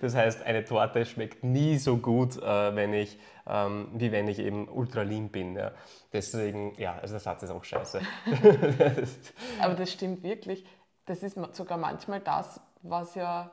[0.00, 4.40] Das heißt, eine Torte schmeckt nie so gut, äh, wenn ich, ähm, wie wenn ich
[4.40, 5.54] eben ultra lean bin.
[5.54, 5.70] Ja.
[6.12, 8.00] Deswegen, ja, also der Satz ist auch scheiße.
[9.60, 10.64] Aber das stimmt wirklich.
[11.06, 13.52] Das ist sogar manchmal das, was ja,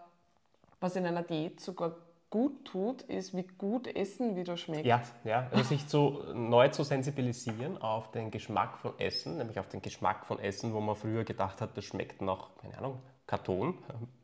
[0.79, 1.95] was in einer Diät sogar
[2.29, 4.87] gut tut, ist, wie gut Essen wieder schmeckt.
[4.87, 9.67] Ja, ja, also sich zu, neu zu sensibilisieren auf den Geschmack von Essen, nämlich auf
[9.67, 13.75] den Geschmack von Essen, wo man früher gedacht hat, das schmeckt nach, keine Ahnung, Karton,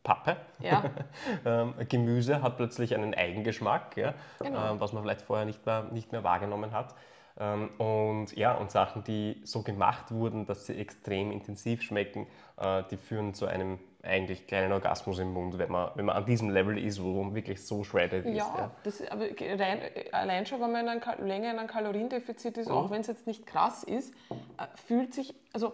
[0.04, 0.36] Pappe.
[0.60, 0.84] Ja.
[1.46, 4.72] ähm, Gemüse hat plötzlich einen Eigengeschmack, ja, Genau.
[4.72, 6.96] ähm, was man vielleicht vorher nicht mehr, nicht mehr wahrgenommen hat.
[7.38, 12.26] Ähm, und ja, und Sachen, die so gemacht wurden, dass sie extrem intensiv schmecken,
[12.58, 16.26] äh, die führen zu einem eigentlich kleinen Orgasmus im Mund, wenn man, wenn man an
[16.26, 18.36] diesem Level ist, wo man wirklich so shredded ist.
[18.38, 19.26] Ja, das, ist- aber
[19.60, 19.80] rein,
[20.14, 22.76] allein schon, wenn man in einem, länger in einem Kaloriendefizit ist, Mhm.
[22.76, 24.14] auch wenn es jetzt nicht krass ist,
[24.58, 25.74] äh, fühlt sich, also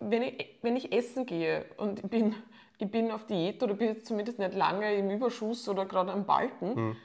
[0.00, 2.34] wenn ich, wenn ich essen gehe und ich bin,
[2.78, 6.74] ich bin auf Diät oder bin zumindest nicht lange im Überschuss oder gerade am Balken,
[6.74, 6.96] Mhm.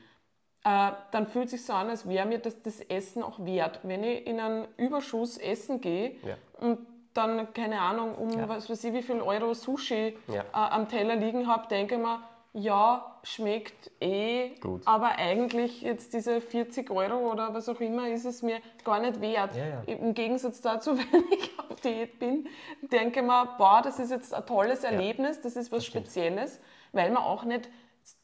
[0.63, 3.79] äh, dann fühlt sich so an, als wäre mir das, das Essen auch wert.
[3.83, 6.35] Wenn ich in einen Überschuss essen gehe Ja.
[6.59, 6.79] und
[7.13, 8.49] dann, keine Ahnung, um Ja.
[8.49, 10.41] was weiß ich, wie viel Euro Sushi Ja.
[10.41, 12.19] äh, am Teller liegen habe, denke ich mir,
[12.59, 14.81] ja, schmeckt eh, Gut.
[14.85, 19.21] aber eigentlich jetzt diese 40 Euro oder was auch immer ist es mir gar nicht
[19.21, 19.55] wert.
[19.55, 19.81] Ja, ja.
[19.85, 22.47] Im Gegensatz dazu, wenn ich auf Diät bin,
[22.81, 26.59] denke ich mir, boah, das ist jetzt ein tolles Erlebnis, das ist was Spezielles,
[26.93, 27.69] weil man auch nicht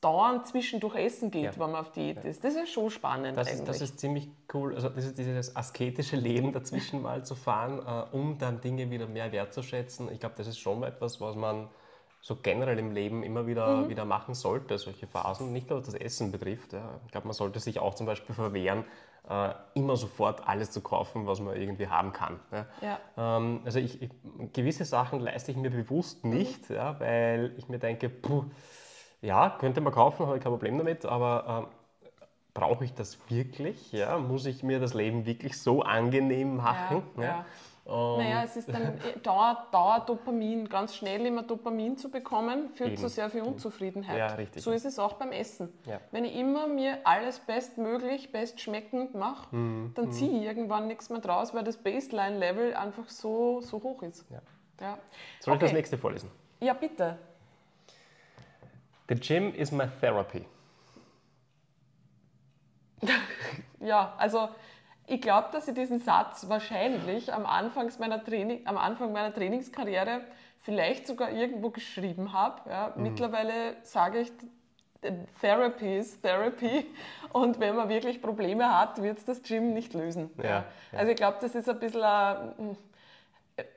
[0.01, 1.51] dauernd zwischendurch essen geht, Ja.
[1.59, 2.43] wenn man auf Diät ist.
[2.43, 3.59] Das ist schon spannend Das eigentlich.
[3.59, 7.79] ist, das ist ziemlich cool, also das ist dieses asketische Leben dazwischen mal zu fahren,
[7.85, 10.09] äh, um dann Dinge wieder mehr wertzuschätzen.
[10.11, 11.69] Ich glaube, das ist schon etwas, was man
[12.23, 15.95] so generell im Leben immer wieder, wieder machen sollte, solche Phasen, nicht nur was das
[15.95, 16.71] Essen betrifft.
[16.71, 17.01] Ja.
[17.05, 18.85] Ich glaube, man sollte sich auch zum Beispiel verwehren,
[19.29, 22.39] äh, immer sofort alles zu kaufen, was man irgendwie haben kann.
[22.53, 22.65] Ja.
[22.81, 22.99] Ja.
[23.37, 24.09] Ähm, also ich, ich,
[24.53, 28.45] gewisse Sachen leiste ich mir bewusst nicht, ja, weil ich mir denke, puh,
[29.21, 32.19] ja, könnte man kaufen, habe ich kein Problem damit, aber ähm,
[32.53, 33.91] brauche ich das wirklich?
[33.91, 34.17] Ja?
[34.17, 37.03] Muss ich mir das Leben wirklich so angenehm machen?
[37.17, 37.45] Ja, ja.
[37.85, 42.97] Und- Naja, es ist dann Dauer, Dauerdopamin, ganz schnell immer Dopamin zu bekommen, führt Eben.
[42.97, 44.17] zu sehr viel Unzufriedenheit.
[44.17, 44.63] Ja, richtig.
[44.63, 45.67] So ist es auch beim Essen.
[45.85, 45.99] Ja.
[46.11, 51.19] Wenn ich immer mir alles bestmöglich, bestschmeckend mache, Mhm, dann ziehe ich irgendwann nichts mehr
[51.19, 54.25] draus, weil das Baseline-Level einfach so, so hoch ist.
[54.29, 54.41] Ja.
[54.79, 54.97] Ja.
[55.41, 56.31] Soll ich das nächste vorlesen?
[56.61, 57.17] Ja, bitte.
[59.09, 60.45] The gym is my therapy.
[63.79, 64.47] Ja, also
[65.07, 70.21] ich glaube, dass ich diesen Satz wahrscheinlich am, Anfangs meiner Training, am Anfang meiner Trainingskarriere
[70.61, 72.69] vielleicht sogar irgendwo geschrieben habe.
[72.69, 72.93] Ja.
[72.95, 73.03] Mhm.
[73.03, 74.31] Mittlerweile sage ich,
[75.41, 76.85] Therapy is Therapy
[77.33, 80.29] und wenn man wirklich Probleme hat, wird es das Gym nicht lösen.
[80.37, 80.65] Ja, ja.
[80.93, 82.77] Also ich glaube, das ist ein bisschen ein,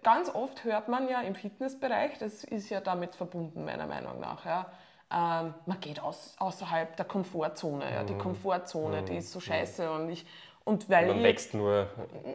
[0.04, 4.44] ganz oft hört man ja im Fitnessbereich, das ist ja damit verbunden, meiner Meinung nach.
[4.44, 4.66] Ja.
[5.08, 7.92] Ähm, man geht aus, außerhalb der Komfortzone.
[7.92, 8.04] Ja.
[8.04, 9.90] Die Komfortzone, die ist so scheiße.
[9.90, 10.26] Und, ich,
[10.66, 11.06] und weil.
[11.06, 11.86] Man ich, wächst nur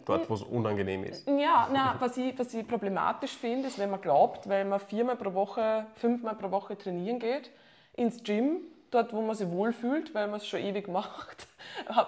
[0.06, 1.28] dort, wo es unangenehm ist.
[1.28, 5.18] ja, na, was, ich, was ich problematisch finde, ist, wenn man glaubt, weil man viermal
[5.18, 7.52] pro Woche, fünfmal pro Woche trainieren geht,
[7.94, 11.46] ins Gym, dort, wo man sich wohlfühlt, weil man es schon ewig macht,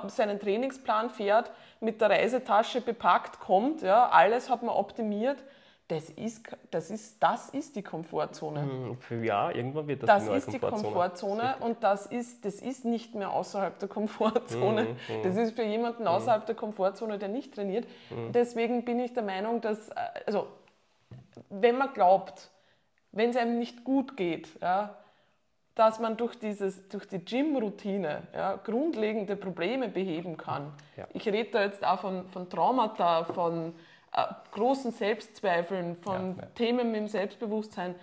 [0.07, 5.43] seinen Trainingsplan fährt, mit der Reisetasche bepackt kommt, ja, alles hat man optimiert.
[5.93, 8.61] Das ist, das ist, das ist die Komfortzone.
[8.61, 11.55] Hm, Für ja, irgendwann wird das, Das die neue ist die Komfortzone.
[11.59, 14.83] Und das ist, das ist nicht mehr außerhalb der Komfortzone.
[14.83, 17.85] Mhm, Das ist für jemanden außerhalb der Komfortzone, der nicht trainiert.
[18.09, 18.31] Mhm.
[18.31, 19.93] Deswegen bin ich der Meinung, dass, äh,
[20.25, 20.47] also,
[21.49, 22.49] wenn man glaubt,
[23.11, 24.95] wenn es einem nicht gut geht, ja,
[25.75, 30.71] dass man durch, dieses, durch die Gym-Routine ja, grundlegende Probleme beheben kann.
[30.97, 31.07] Ja.
[31.13, 33.73] Ich rede da jetzt auch von, von Traumata, von
[34.51, 36.45] großen Selbstzweifeln, von Ja.
[36.55, 37.95] Themen mit dem Selbstbewusstsein.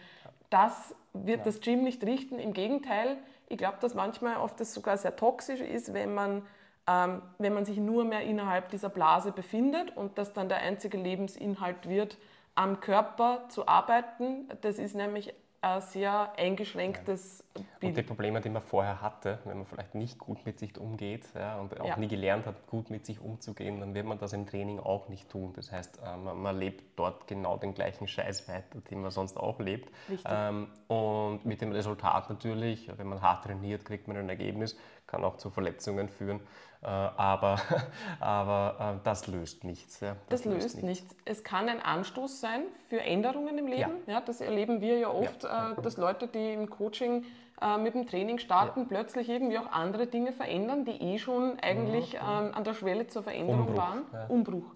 [0.48, 2.38] Das wird das Gym nicht richten.
[2.38, 3.16] Im Gegenteil,
[3.48, 6.46] ich glaube, dass manchmal oft das sogar sehr toxisch ist, wenn man,
[6.86, 10.98] ähm, wenn man sich nur mehr innerhalb dieser Blase befindet und das dann der einzige
[10.98, 12.18] Lebensinhalt wird,
[12.54, 14.48] am Körper zu arbeiten.
[14.60, 18.06] Das ist nämlich ein sehr eingeschränktes Und die Bild.
[18.06, 21.78] Probleme, die man vorher hatte, wenn man vielleicht nicht gut mit sich umgeht ja, und
[21.80, 21.96] auch Ja.
[21.96, 25.28] nie gelernt hat, gut mit sich umzugehen, dann wird man das im Training auch nicht
[25.28, 25.52] tun.
[25.54, 29.36] Das heißt, äh, man, man lebt dort genau den gleichen Scheiß weiter, den man sonst
[29.36, 29.90] auch lebt.
[30.26, 35.24] Ähm, und mit dem Resultat natürlich, wenn man hart trainiert, kriegt man ein Ergebnis, kann
[35.24, 36.40] auch zu Verletzungen führen.
[36.82, 37.58] Äh, aber
[38.20, 40.00] aber äh, das löst nichts.
[40.00, 40.16] Ja.
[40.28, 41.14] Das löst nichts.
[41.24, 43.92] Es kann ein Anstoß sein für Änderungen im Leben.
[44.06, 44.20] Ja.
[44.20, 47.24] das erleben wir ja oft, Äh, dass Leute, die im Coaching
[47.60, 52.14] äh, mit dem Training starten, plötzlich irgendwie auch andere Dinge verändern, die eh schon eigentlich
[52.14, 54.02] ähm, an der Schwelle zur Veränderung Umbruch, waren.
[54.14, 54.26] ja.
[54.28, 54.72] Umbruch.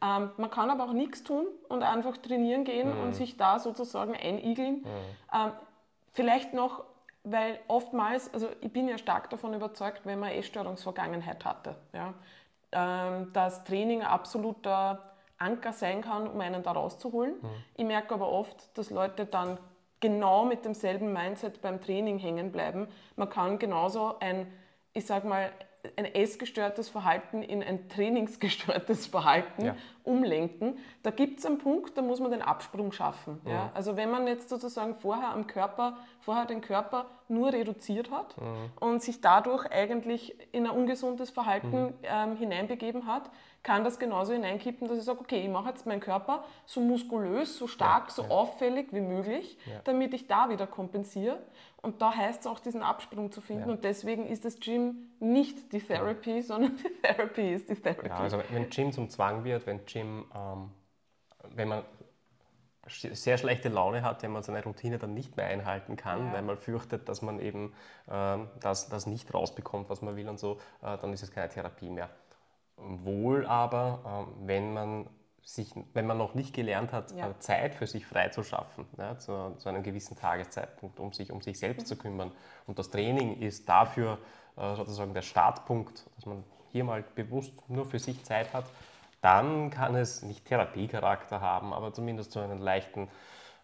[0.00, 4.14] Ähm, man kann aber auch nichts tun und einfach trainieren gehen und sich da sozusagen
[4.14, 4.86] einigeln.
[5.34, 5.50] Ähm,
[6.12, 6.84] vielleicht noch,
[7.24, 12.14] weil oftmals, also ich bin ja stark davon überzeugt, wenn man Essstörungsvergangenheit hatte, ja,
[12.72, 17.34] ähm, dass Training ein absoluter Anker sein kann, um einen da rauszuholen.
[17.74, 19.58] Ich merke aber oft, dass Leute dann
[20.00, 22.88] genau mit demselben Mindset beim Training hängen bleiben.
[23.16, 24.52] Man kann genauso ein,
[24.92, 25.50] ich sag mal,
[25.96, 29.76] ein essgestörtes Verhalten in ein trainingsgestörtes Verhalten Ja.
[30.04, 30.78] umlenken.
[31.02, 33.40] Da gibt es einen Punkt, da muss man den Absprung schaffen.
[33.46, 33.70] Ja.
[33.74, 38.34] Also wenn man jetzt sozusagen vorher am Körper, vorher den Körper nur reduziert hat
[38.80, 43.30] und sich dadurch eigentlich in ein ungesundes Verhalten ähm, hineinbegeben hat,
[43.68, 47.58] kann das genauso hineinkippen, dass ich sage, okay, ich mache jetzt meinen Körper so muskulös,
[47.58, 51.38] so stark, so auffällig wie möglich, damit ich da wieder kompensiere.
[51.82, 53.68] Und da heißt es auch, diesen Absprung zu finden.
[53.68, 53.74] Ja.
[53.74, 58.08] Und deswegen ist das Gym nicht die Therapy, sondern die Therapy ist die Therapy.
[58.08, 60.70] Ja, also wenn Gym zum Zwang wird, wenn Gym, ähm,
[61.54, 61.82] wenn man
[62.86, 66.32] sehr schlechte Laune hat, wenn man seine Routine dann nicht mehr einhalten kann, Ja.
[66.32, 67.74] weil man fürchtet, dass man eben
[68.10, 71.50] ähm, das, das nicht rausbekommt, was man will und so, äh, dann ist es keine
[71.50, 72.08] Therapie mehr.
[72.80, 75.06] Wohl aber, ähm, wenn man
[75.42, 77.30] sich, wenn man noch nicht gelernt hat, Ja.
[77.30, 81.32] äh, Zeit für sich frei zu schaffen, ja, zu, zu einem gewissen Tageszeitpunkt, um sich
[81.32, 82.32] um sich selbst zu kümmern.
[82.66, 84.18] Und das Training ist dafür
[84.56, 88.66] äh, sozusagen der Startpunkt, dass man hier mal bewusst nur für sich Zeit hat.
[89.22, 93.08] Dann kann es nicht Therapiecharakter haben, aber zumindest so einen leichten,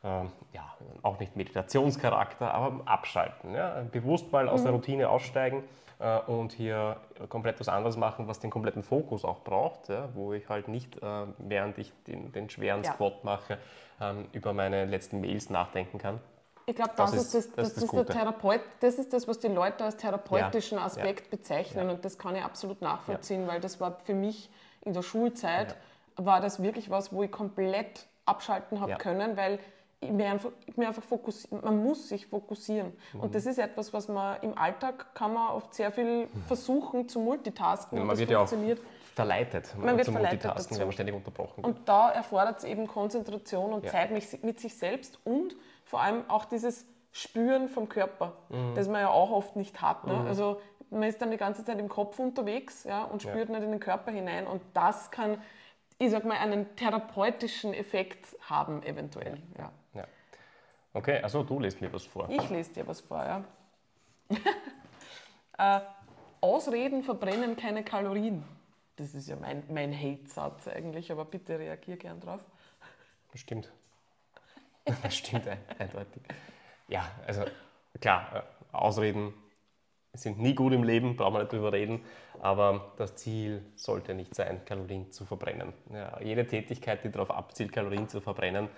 [0.03, 0.65] ähm, ja,
[1.03, 3.55] auch nicht Meditationscharakter, aber abschalten.
[3.55, 3.83] Ja?
[3.93, 5.63] Bewusst mal aus der Routine aussteigen
[6.05, 6.97] äh, und hier
[7.29, 10.09] komplett was anderes machen, was den kompletten Fokus auch braucht, ja?
[10.15, 12.93] wo ich halt nicht, äh, während ich den, den schweren Ja.
[12.93, 13.59] Squat mache,
[14.01, 16.21] ähm, über meine letzten Mails nachdenken kann.
[16.67, 18.07] Ich glaube, Das das, ist- das, das das, ist der.
[18.07, 22.37] Therapeut, das ist das, was die Leute als therapeutischen Ja, Aspekt bezeichnen und das kann
[22.37, 24.51] ich absolut nachvollziehen, weil das war für mich
[24.83, 25.77] in der Schulzeit,
[26.17, 29.59] war das wirklich was, wo ich komplett abschalten habe können, weil
[30.13, 32.93] mir einfach, mir einfach fokussieren, man muss sich fokussieren.
[33.13, 33.21] Mhm.
[33.21, 37.21] Und das ist etwas, was man im Alltag kann man oft sehr viel versuchen zu
[37.21, 38.49] multitasken und man wird ja auch
[39.15, 40.81] verleitet Man wird zum verleitet Multitasken, dazu.
[40.81, 41.67] wenn man ständig unterbrochen wird.
[41.67, 43.91] Und da erfordert es eben Konzentration und Ja.
[43.93, 44.11] Zeit
[44.43, 48.75] mit, sich selbst und vor allem auch dieses Spüren vom Körper, Mhm.
[48.75, 50.05] das man ja auch oft nicht hat.
[50.07, 50.25] Ne?
[50.27, 53.71] Also man ist dann die ganze Zeit im Kopf unterwegs ja, und spürt nicht in
[53.71, 55.39] den Körper hinein und das kann,
[55.99, 59.41] ich sag mal, einen therapeutischen Effekt haben eventuell.
[59.57, 59.73] Ja.
[59.95, 60.07] Ja.
[60.93, 62.29] Okay, also du liest mir was vor.
[62.31, 63.45] Ich lese dir was vor, ja.
[65.59, 65.81] äh,
[66.41, 68.45] Ausreden verbrennen keine Kalorien.
[68.97, 72.45] Das ist ja mein, mein Hate-Satz eigentlich, aber bitte reagier gern drauf.
[73.35, 73.73] Stimmt.
[74.85, 76.23] Das stimmt ein- eindeutig.
[76.89, 77.45] Ja, also
[78.01, 78.37] klar,
[78.73, 79.33] äh, Ausreden
[80.15, 82.01] sind nie gut im Leben, brauchen wir nicht drüber reden,
[82.41, 85.73] aber das Ziel sollte nicht sein, Kalorien zu verbrennen.
[85.93, 88.69] Ja, jede Tätigkeit, die darauf abzielt, Kalorien zu verbrennen,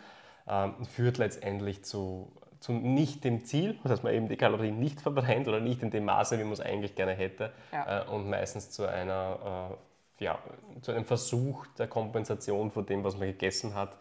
[0.49, 5.49] ähm, führt letztendlich zu, zu nicht dem Ziel, dass man eben die Kalorien nicht verbrennt
[5.49, 8.03] oder nicht in dem Maße, wie man es eigentlich gerne hätte Ja.
[8.03, 10.39] äh, und meistens zu einer äh, ja,
[10.81, 13.97] zu einem Versuch der Kompensation von dem, was man gegessen hat.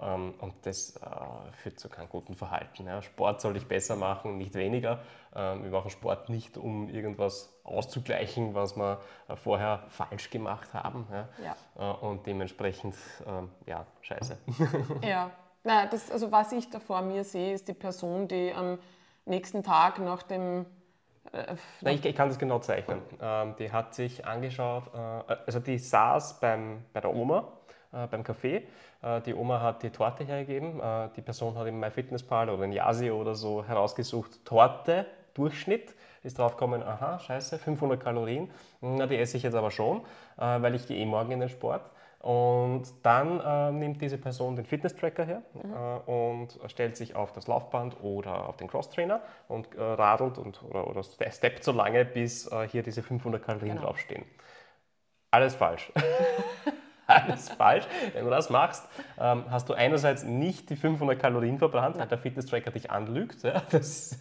[0.00, 1.00] Ähm, Und das äh,
[1.62, 2.88] führt zu keinem guten Verhalten.
[3.02, 5.00] Sport soll ich besser machen, nicht weniger.
[5.34, 11.06] Ähm, Wir machen Sport nicht, um irgendwas auszugleichen, was wir äh, vorher falsch gemacht haben.
[11.42, 11.56] ja.
[11.78, 12.94] Äh, Und dementsprechend,
[13.26, 14.38] ähm, ja, scheiße.
[15.02, 15.30] Ja,
[15.62, 18.78] na, das, also was ich da vor mir sehe, ist die Person, die am
[19.24, 20.66] nächsten Tag nach dem.
[21.80, 23.00] Na, ich, ich kann das genau zeichnen.
[23.20, 27.48] Ähm, die hat sich angeschaut, äh, also die saß beim, bei der Oma
[27.94, 28.62] äh, beim Café.
[29.02, 30.80] Äh, die Oma hat die Torte hergegeben.
[30.80, 35.94] Äh, die Person hat in MyFitnessPal oder in Yasio oder so herausgesucht, Torte, Durchschnitt.
[36.22, 38.50] Ist drauf gekommen, aha, scheiße, 500 Kalorien.
[38.80, 40.00] Na, die esse ich jetzt aber schon,
[40.38, 41.82] äh, weil ich gehe eh morgen in den Sport.
[42.20, 47.46] Und dann äh, nimmt diese Person den Fitness-Tracker her äh, und stellt sich auf das
[47.48, 52.50] Laufband oder auf den Crosstrainer und äh, radelt und, oder, oder steppt so lange, bis
[52.50, 53.88] äh, hier diese 500 Kalorien Genau.
[53.88, 54.24] draufstehen.
[55.32, 55.92] Alles falsch.
[57.06, 57.84] Alles falsch.
[58.12, 58.88] Wenn du das machst,
[59.18, 63.42] ähm, hast du einerseits nicht die 500 Kalorien verbrannt, weil der Fitness-Tracker dich anlügt.
[63.42, 63.62] Ja?
[63.70, 64.12] Das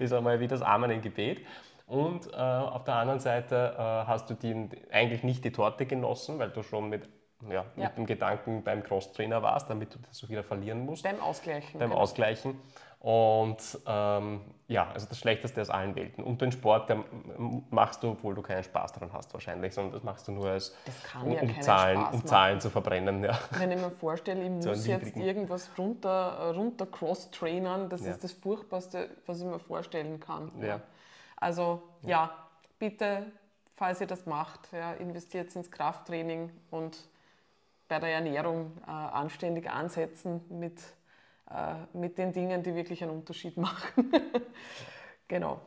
[0.00, 1.44] ist einmal wie das Amen im Gebet.
[1.86, 6.38] Und äh, auf der anderen Seite äh, hast du die, eigentlich nicht die Torte genossen,
[6.38, 7.08] weil du schon mit,
[7.50, 7.88] ja, Ja.
[7.88, 11.78] mit dem Gedanken beim Crosstrainer warst, damit du das auch wieder verlieren musst beim Ausgleichen.
[11.78, 12.00] beim genau.
[12.00, 12.58] Ausgleichen.
[13.02, 16.22] Und ähm, ja, also das Schlechteste aus allen Welten.
[16.22, 16.96] Und den Sport der
[17.36, 20.46] m- machst du, obwohl du keinen Spaß daran hast wahrscheinlich, sondern das machst du nur
[20.48, 20.72] als,
[21.20, 22.24] um, ja um, Zahlen, um.
[22.24, 23.24] Zahlen zu verbrennen.
[23.24, 23.36] Ja.
[23.58, 28.12] Wenn ich mir vorstelle, ich muss jetzt irgendwas runter, runter cross-trainern, das Ja.
[28.12, 30.52] ist das Furchtbarste, was ich mir vorstellen kann.
[30.62, 30.78] Ja.
[31.38, 32.30] Also ja,
[32.78, 33.26] bitte,
[33.74, 34.68] falls ihr das macht,
[35.00, 36.96] investiert ins Krafttraining und
[37.88, 40.80] bei der Ernährung äh, anständig ansetzen mit,
[41.50, 44.12] äh, mit den Dingen, die wirklich einen Unterschied machen.
[45.28, 45.60] genau.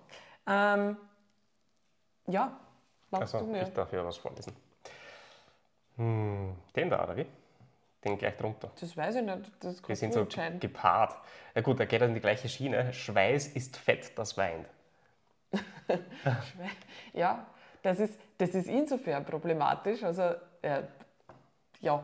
[0.48, 0.98] Ähm,
[2.28, 2.60] ja,
[3.12, 3.64] Also du mir?
[3.64, 4.56] ich darf ja was vorlesen.
[5.98, 7.26] Hm, den da, oder wie?
[8.04, 8.72] Den gleich drunter.
[8.80, 10.28] Das weiß ich nicht, das Wir sind so
[10.60, 11.18] gepaart.
[11.56, 12.94] Ja gut, da geht er in die gleiche Schiene.
[12.94, 14.68] Schweiß ist Fett, das weint.
[17.14, 17.46] Ja,
[17.82, 20.04] das ist, das ist insofern problematisch.
[20.04, 20.84] Also, äh,
[21.82, 22.04] ja,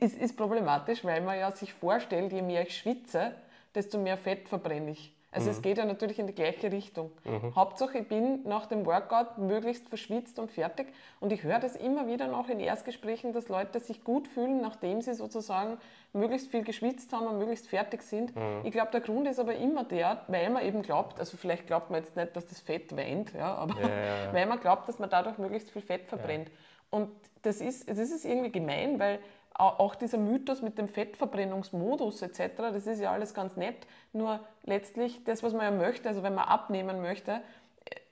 [0.00, 3.32] es ist problematisch, weil man ja sich vorstellt, je mehr ich schwitze,
[3.74, 5.12] desto mehr Fett verbrenne ich.
[5.32, 7.10] Also es geht ja natürlich in die gleiche Richtung.
[7.54, 10.86] Hauptsache, ich bin nach dem Workout möglichst verschwitzt und fertig.
[11.20, 15.02] Und ich höre das immer wieder noch in Erstgesprächen, dass Leute sich gut fühlen, nachdem
[15.02, 15.76] sie sozusagen
[16.14, 18.32] möglichst viel geschwitzt haben und möglichst fertig sind.
[18.64, 21.90] Ich glaube, der Grund ist aber immer der, weil man eben glaubt, also vielleicht glaubt
[21.90, 24.98] man jetzt nicht, dass das Fett weint, ja, aber Ja, ja, weil man glaubt, dass
[24.98, 26.50] man dadurch möglichst viel Fett verbrennt.
[26.88, 27.10] Und
[27.42, 29.18] das ist, das ist irgendwie gemein, weil
[29.58, 35.24] auch dieser Mythos mit dem Fettverbrennungsmodus etc., das ist ja alles ganz nett, nur letztlich
[35.24, 37.40] das, was man ja möchte, also wenn man abnehmen möchte,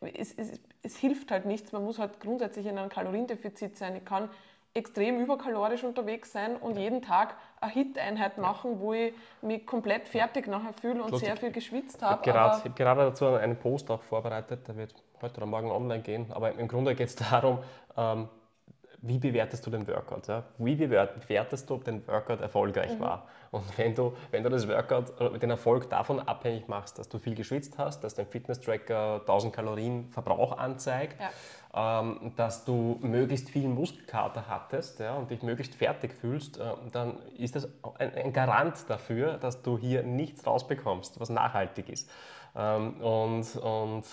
[0.01, 3.97] äh, es, es, es hilft halt nichts, man muss halt grundsätzlich in einem Kaloriendefizit sein.
[3.97, 4.31] Ich kann
[4.75, 10.49] extrem überkalorisch unterwegs sein und jeden Tag eine Hit-Einheit machen, wo ich mich komplett fertig
[10.49, 12.13] nachher fühle und sehr viel geschwitzt Ich habe.
[12.15, 15.71] habe gerade, ich hab gerade dazu einen Post auch vorbereitet, der wird heute oder morgen
[15.71, 16.27] online gehen.
[16.31, 17.59] Aber im Grunde geht es darum,
[17.97, 18.29] ähm,
[19.07, 20.27] wie bewertest du den Workout?
[20.29, 20.45] Ja?
[20.59, 23.27] Wie bewert- bewertest du, ob dein Workout erfolgreich war?
[23.51, 27.19] Und wenn du, wenn du das Workout, äh, den Erfolg davon abhängig machst, dass du
[27.19, 31.17] viel geschwitzt hast, dass dein Fitness-Tracker 1000 Kalorien Verbrauch anzeigt,
[31.75, 36.63] ähm, dass du möglichst viel Muskelkater hattest ja, und dich möglichst fertig fühlst, äh,
[36.93, 42.11] dann ist das ein, ein Garant dafür, dass du hier nichts rausbekommst, was nachhaltig ist.
[42.57, 44.05] Ähm, und, und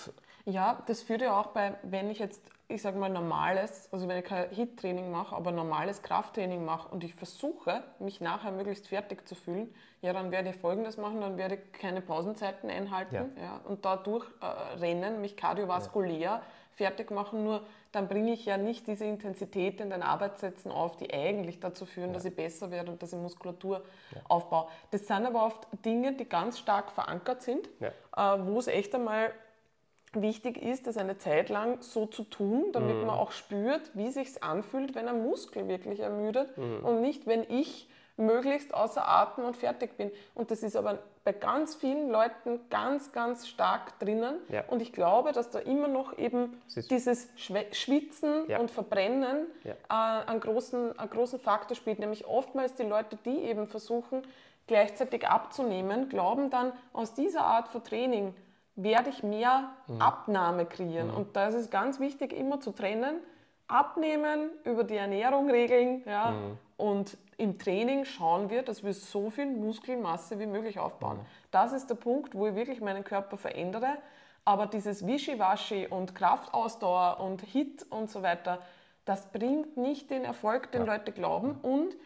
[0.44, 4.18] Ja, das führt ja auch bei, wenn ich jetzt, ich sage mal, normales, also wenn
[4.18, 9.26] ich kein HIT-Training mache, aber normales Krafttraining mache und ich versuche, mich nachher möglichst fertig
[9.28, 13.60] zu fühlen, ja, dann werde ich folgendes machen, dann werde ich keine Pausenzeiten einhalten ja.
[13.64, 16.42] und dadurch äh, rennen, mich kardiovaskulär
[16.74, 21.12] fertig machen, nur dann bringe ich ja nicht diese Intensität in den Arbeitssätzen auf, die
[21.12, 23.82] eigentlich dazu führen, dass ich besser werde und dass ich Muskulatur
[24.28, 24.68] aufbaue.
[24.90, 28.34] Das sind aber oft Dinge, die ganz stark verankert sind, Ja.
[28.34, 29.32] äh, wo es echt einmal
[30.14, 34.42] wichtig ist, das eine Zeit lang so zu tun, damit man auch spürt, wie sich
[34.42, 39.96] anfühlt, wenn ein Muskel wirklich ermüdet und nicht, wenn ich möglichst außer Atem und fertig
[39.96, 40.10] bin.
[40.34, 44.34] Und das ist aber bei ganz vielen Leuten ganz, ganz stark drinnen.
[44.50, 44.64] Ja.
[44.68, 48.58] Und ich glaube, dass da immer noch eben Es dieses Schwitzen Ja.
[48.58, 49.72] und Verbrennen Ja.
[50.22, 52.00] äh, einen, großen, einen großen Faktor spielt.
[52.00, 54.22] Nämlich oftmals die Leute, die eben versuchen,
[54.66, 58.34] gleichzeitig abzunehmen, glauben dann, aus dieser Art von Training
[58.74, 61.10] werde ich mehr Abnahme kreieren.
[61.10, 63.16] Und da ist es ganz wichtig, immer zu trennen.
[63.68, 66.34] Abnehmen, über die Ernährung regeln ja,
[66.76, 71.20] und im Training schauen wir, dass wir so viel Muskelmasse wie möglich aufbauen.
[71.50, 73.98] Das ist der Punkt, wo ich wirklich meinen Körper verändere.
[74.44, 78.58] Aber dieses Wischiwaschi und Kraftausdauer und Hit und so weiter,
[79.04, 81.56] das bringt nicht den Erfolg, den Leute glauben.
[81.62, 81.96] Und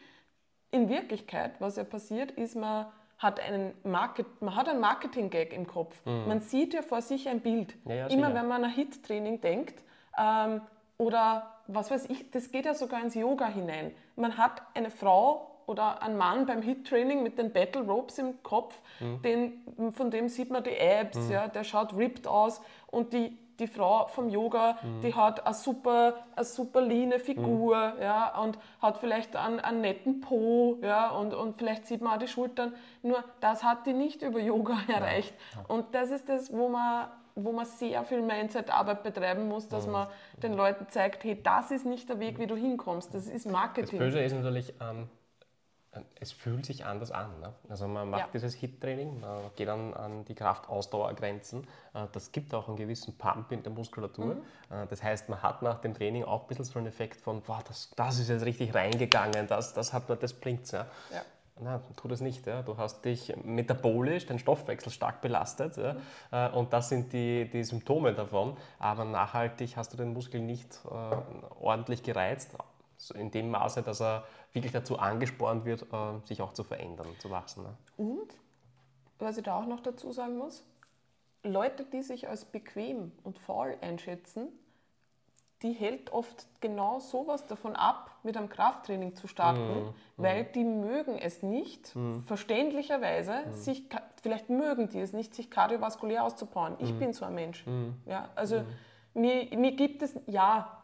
[0.70, 2.87] in Wirklichkeit, was ja passiert, ist, man
[3.18, 5.96] hat einen Market, man hat einen Marketing-Gag im Kopf.
[6.05, 7.74] Man sieht ja vor sich ein Bild.
[7.87, 8.35] Ja, Immer sicher.
[8.35, 9.83] wenn man an ein Hit-Training denkt
[10.18, 10.61] ähm,
[10.98, 13.92] oder was weiß ich, das geht ja sogar ins Yoga hinein.
[14.16, 18.81] Man hat eine Frau oder einen Mann beim Hit-Training mit den Battle Ropes im Kopf,
[19.00, 23.66] den, von dem sieht man die Abs, ja, der schaut ripped aus und die, die
[23.66, 29.34] Frau vom Yoga, die hat eine super, eine super leane Figur ja, und hat vielleicht
[29.36, 32.74] einen, einen netten Po ja, und, und vielleicht sieht man auch die Schultern.
[33.02, 35.34] Nur das hat die nicht über Yoga erreicht.
[35.68, 40.08] Und das ist das, wo man, wo man sehr viel Mindset-Arbeit betreiben muss, dass man
[40.42, 43.14] den Leuten zeigt, hey, das ist nicht der Weg, wie du hinkommst.
[43.14, 43.98] Das ist Das Marketing.
[43.98, 45.08] Böse ist natürlich, ähm,
[46.20, 47.28] es fühlt sich anders an.
[47.40, 47.52] Ne?
[47.68, 48.28] Also man macht Ja.
[48.32, 51.66] dieses Hit-Training, man geht an, an die Kraftausdauergrenzen.
[51.94, 54.35] Äh, das gibt auch einen gewissen Pump in der Muskulatur.
[54.37, 54.42] Mhm.
[54.70, 57.42] Äh, das heißt, man hat nach dem Training auch ein bisschen so einen Effekt von,
[57.46, 60.70] wow, das, das ist jetzt richtig reingegangen, das, das, hat, man- das blinkt.
[60.72, 60.87] Ja.
[61.12, 61.22] Ja.
[61.59, 62.46] Na, tu das nicht.
[62.46, 62.61] Ja.
[62.61, 65.96] Du hast dich metabolisch, den Stoffwechsel stark belastet ja.
[66.30, 68.56] Äh, und das sind die, die Symptome davon.
[68.78, 71.16] Aber nachhaltig hast du den Muskel nicht äh,
[71.61, 72.54] ordentlich gereizt,
[73.14, 74.24] in dem Maße, dass er
[74.56, 77.62] wirklich dazu angespornt wird, äh, sich auch zu verändern, zu wachsen.
[77.62, 77.76] Ne?
[77.96, 78.34] Und,
[79.20, 80.64] was ich da auch noch dazu sagen muss,
[81.44, 84.48] Leute, die sich als bequem und faul einschätzen,
[85.62, 91.16] die hält oft genau sowas davon ab, mit einem Krafttraining zu starten, weil die mögen
[91.18, 91.94] es nicht,
[92.26, 96.74] verständlicherweise, sich, ka- vielleicht mögen die es nicht, sich kardiovaskulär auszubauen.
[96.78, 97.64] Ich bin so ein Mensch.
[98.06, 98.64] Ja, also
[99.14, 100.82] mir, mir gibt es, ja,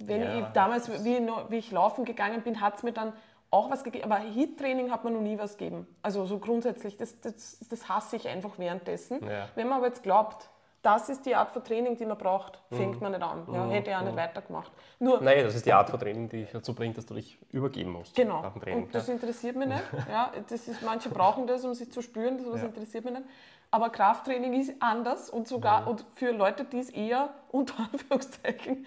[0.00, 3.12] wenn Ja, ich damals, wie, wie ich laufen gegangen bin, hat es mir dann
[3.50, 4.04] auch was gegeben.
[4.10, 5.86] Aber Hit-Training hat mir noch nie was gegeben.
[6.02, 9.22] Also so grundsätzlich, das, das, das hasse ich einfach währenddessen.
[9.26, 9.48] Ja.
[9.54, 10.48] Wenn man aber jetzt glaubt,
[10.80, 13.46] das ist die Art von Training, die man braucht, fängt man nicht an.
[13.52, 14.72] Ja, hätte ich auch nicht weitergemacht.
[14.98, 17.38] Nur, Naja, das ist die Art von Training, die dich dazu bringt, dass du dich
[17.50, 18.42] übergeben musst Genau.
[18.42, 18.84] nach dem Training.
[18.84, 19.14] Und das ja.
[19.14, 19.82] interessiert mich nicht.
[20.10, 22.66] Ja, das ist, manche brauchen das, um sich zu spüren, das Ja.
[22.66, 23.26] interessiert mich nicht.
[23.70, 25.88] Aber Krafttraining ist anders und sogar Mhm.
[25.88, 28.84] und für Leute, die es eher unter Anführungszeichen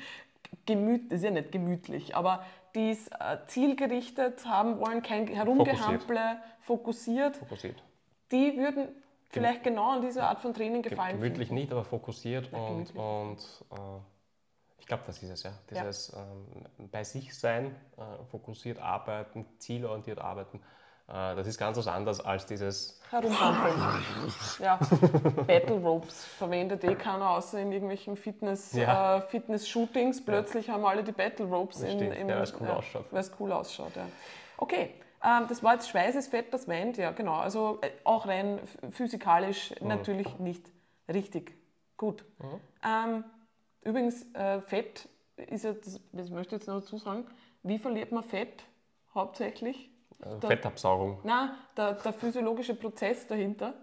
[0.65, 0.77] das
[1.19, 7.83] ist ja nicht gemütlich, aber die es äh, zielgerichtet haben wollen, kein Herumgehample, fokussiert, Fokussiert.
[8.31, 8.89] die würden
[9.29, 12.95] vielleicht genau an diese Art von Training Ge- gefallen Gemütlich nicht, aber fokussiert Ja, und,
[12.95, 13.37] und
[13.71, 13.75] äh,
[14.79, 15.51] ich glaube, das ist es ja.
[15.69, 20.61] Dieses ähm, bei sich sein, äh, fokussiert arbeiten, zielorientiert arbeiten,
[21.07, 23.75] das ist ganz was anderes als dieses Herumhampeln.
[24.59, 24.79] ja,
[25.45, 29.17] Battle Ropes verwendet eh keiner, außer in irgendwelchen Fitness, Ja.
[29.17, 30.25] äh, Fitness-Shootings.
[30.25, 33.05] Plötzlich haben alle die Battle Ropes in, im, ja, weil's cool ausschaut.
[33.11, 34.07] Weil es cool ausschaut, ja.
[34.57, 34.93] Okay,
[35.23, 37.35] ähm, das war jetzt Schweiß ist Fett, das weint, ja, genau.
[37.35, 38.59] Also äh, auch rein
[38.91, 39.87] physikalisch Mhm.
[39.87, 40.71] natürlich nicht
[41.07, 41.53] richtig.
[41.97, 42.25] Gut.
[42.83, 43.23] Ähm,
[43.81, 47.25] übrigens, äh, Fett ist ja, das, das möchte ich jetzt noch dazu sagen,
[47.63, 48.63] wie verliert man Fett
[49.13, 49.89] hauptsächlich?
[50.21, 53.73] Also Der- Fettabsaugung, Nein, der, der physiologische Prozess dahinter,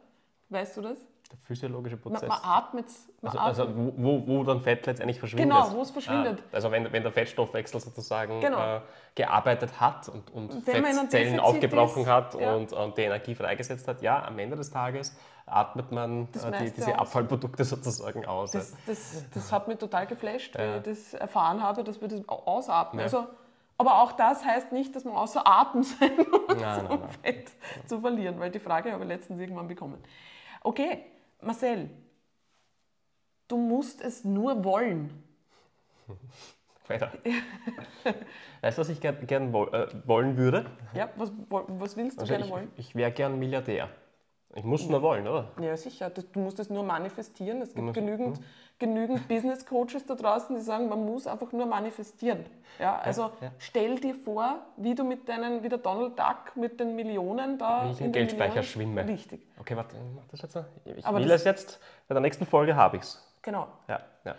[0.48, 0.98] weißt du das?
[1.30, 2.28] der physiologische Man, Prozess.
[2.28, 2.84] man atmet,
[3.22, 5.48] man Also, also wo, wo, dann Fett letztendlich verschwindet.
[5.48, 6.42] Genau, wo es verschwindet.
[6.42, 8.76] Ah, also wenn, wenn der Fettstoffwechsel sozusagen Genau.
[8.76, 8.80] äh,
[9.14, 12.54] gearbeitet hat und, und Wenn man Fettzellen aufgebrochen ist, hat ja.
[12.54, 15.16] und, und die Energie freigesetzt hat, ja, am Ende des Tages
[15.46, 16.98] atmet man äh, die, diese aus.
[17.00, 18.50] Abfallprodukte sozusagen aus.
[18.50, 20.74] Das, das, das hat mich total geflasht, Ja.
[20.74, 22.98] wie ich das erfahren habe, dass wir das au- ausatmen.
[23.00, 23.04] Ja.
[23.04, 23.26] Also,
[23.82, 27.08] aber auch das heißt nicht, dass man außer Atem sein muss, Nein, um nein, nein.
[27.22, 27.50] Fett
[27.86, 29.98] zu verlieren, weil die Frage habe ich letztens irgendwann bekommen.
[30.62, 31.04] Okay,
[31.40, 31.90] Marcel,
[33.48, 35.10] du musst es nur wollen.
[36.88, 37.12] Weiter.
[38.60, 40.66] weißt du, was ich gern, gern woll, äh, wollen würde?
[40.94, 42.72] Ja, was, was willst du Also gerne ich, wollen?
[42.76, 43.88] ich wäre gern Milliardär.
[44.54, 45.50] Ich muss nur wollen, oder?
[45.60, 46.10] Ja, sicher.
[46.10, 47.62] Du musst es nur manifestieren.
[47.62, 48.40] Es gibt genügend,
[48.86, 52.44] genügend Business Coaches da draußen, die sagen, man muss einfach nur manifestieren.
[52.78, 53.52] Ja, also ja.
[53.58, 57.86] stell dir vor, wie du mit deinen, wie der Donald Duck mit den Millionen da.
[57.86, 59.06] Wie ich im in den Geldspeicher Millionen- schwimme.
[59.08, 60.54] Richtig, Okay, warte, ich mach das jetzt.
[60.56, 60.64] noch.
[60.84, 61.80] Ich Aber will das- es jetzt.
[62.08, 63.22] Bei der nächsten Folge habe ich es.
[63.42, 63.68] genau.
[63.88, 64.34] Ja, ja.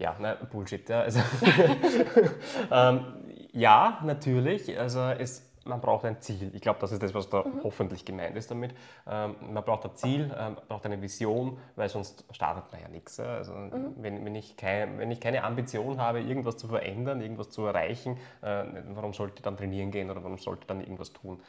[0.00, 0.88] Ja, na, Bullshit.
[0.88, 1.18] Ja, also,
[2.70, 3.04] ähm,
[3.52, 4.78] ja, natürlich.
[4.78, 6.50] Also es, man braucht ein Ziel.
[6.54, 8.74] Ich glaube, das ist das, was da hoffentlich gemeint ist damit.
[9.06, 12.88] Ähm, man braucht ein Ziel, ähm, man braucht eine Vision, weil sonst startet man ja
[12.88, 13.20] nichts.
[13.20, 13.52] Also,
[13.96, 18.16] wenn, wenn, ich kein, wenn ich keine Ambition habe, irgendwas zu verändern, irgendwas zu erreichen,
[18.42, 18.64] äh,
[18.94, 21.40] warum sollte ich dann trainieren gehen oder warum sollte ich dann irgendwas tun?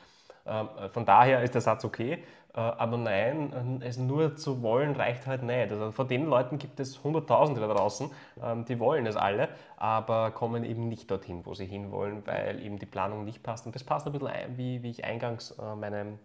[0.49, 2.23] Ähm, Von daher ist der Satz okay,
[2.53, 5.71] äh, aber nein, äh, es nur zu wollen reicht halt nicht.
[5.71, 8.09] Also von den Leuten gibt es Hunderttausende da draußen,
[8.43, 12.79] ähm, die wollen es alle, aber kommen eben nicht dorthin, wo sie hinwollen, weil eben
[12.79, 13.65] die Planung nicht passt.
[13.65, 16.17] Und das passt ein bisschen wie, wie ich eingangs äh, meine,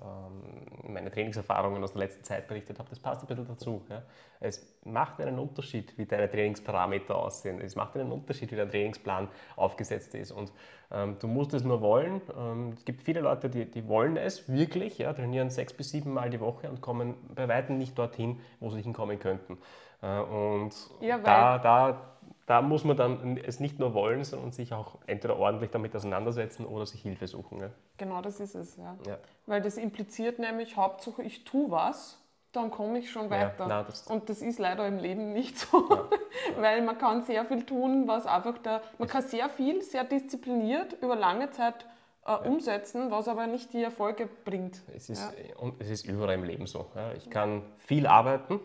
[0.00, 2.88] ähm, meine Trainingserfahrungen aus der letzten Zeit berichtet habe.
[2.88, 3.82] Das passt ein bisschen dazu.
[3.88, 4.02] Ja.
[4.40, 7.60] Es macht einen Unterschied, wie deine Trainingsparameter aussehen.
[7.60, 10.32] Es macht einen Unterschied, wie dein Trainingsplan aufgesetzt ist.
[10.32, 10.52] Und
[10.90, 12.20] ähm, du musst es nur wollen.
[12.36, 16.12] Ähm, es gibt viele Leute, die, die wollen es wirklich, ja, trainieren sechs bis sieben
[16.12, 19.58] Mal die Woche und kommen bei weitem nicht dorthin, wo sie hinkommen könnten.
[20.02, 22.11] Äh, und Ja, da, da,
[22.52, 26.66] da muss man dann es nicht nur wollen, sondern sich auch entweder ordentlich damit auseinandersetzen
[26.66, 27.60] oder sich Hilfe suchen.
[27.60, 27.70] Ja.
[27.96, 28.76] Genau das ist es.
[28.76, 28.94] Ja.
[29.06, 29.16] Ja.
[29.46, 32.18] Weil das impliziert nämlich, Hauptsache ich tue was,
[32.52, 33.66] dann komme ich schon Ja, weiter.
[33.66, 35.88] na, das- und das ist leider im Leben nicht so,
[36.60, 40.92] weil man kann sehr viel tun, was einfach da, man kann sehr viel, sehr diszipliniert
[41.00, 41.86] über lange Zeit
[42.26, 44.82] äh, umsetzen, was aber nicht die Erfolge bringt.
[44.94, 45.56] Es ist, Ja.
[45.56, 46.90] Und es ist überall im Leben so.
[46.94, 47.12] Ja.
[47.14, 48.60] Ich kann viel arbeiten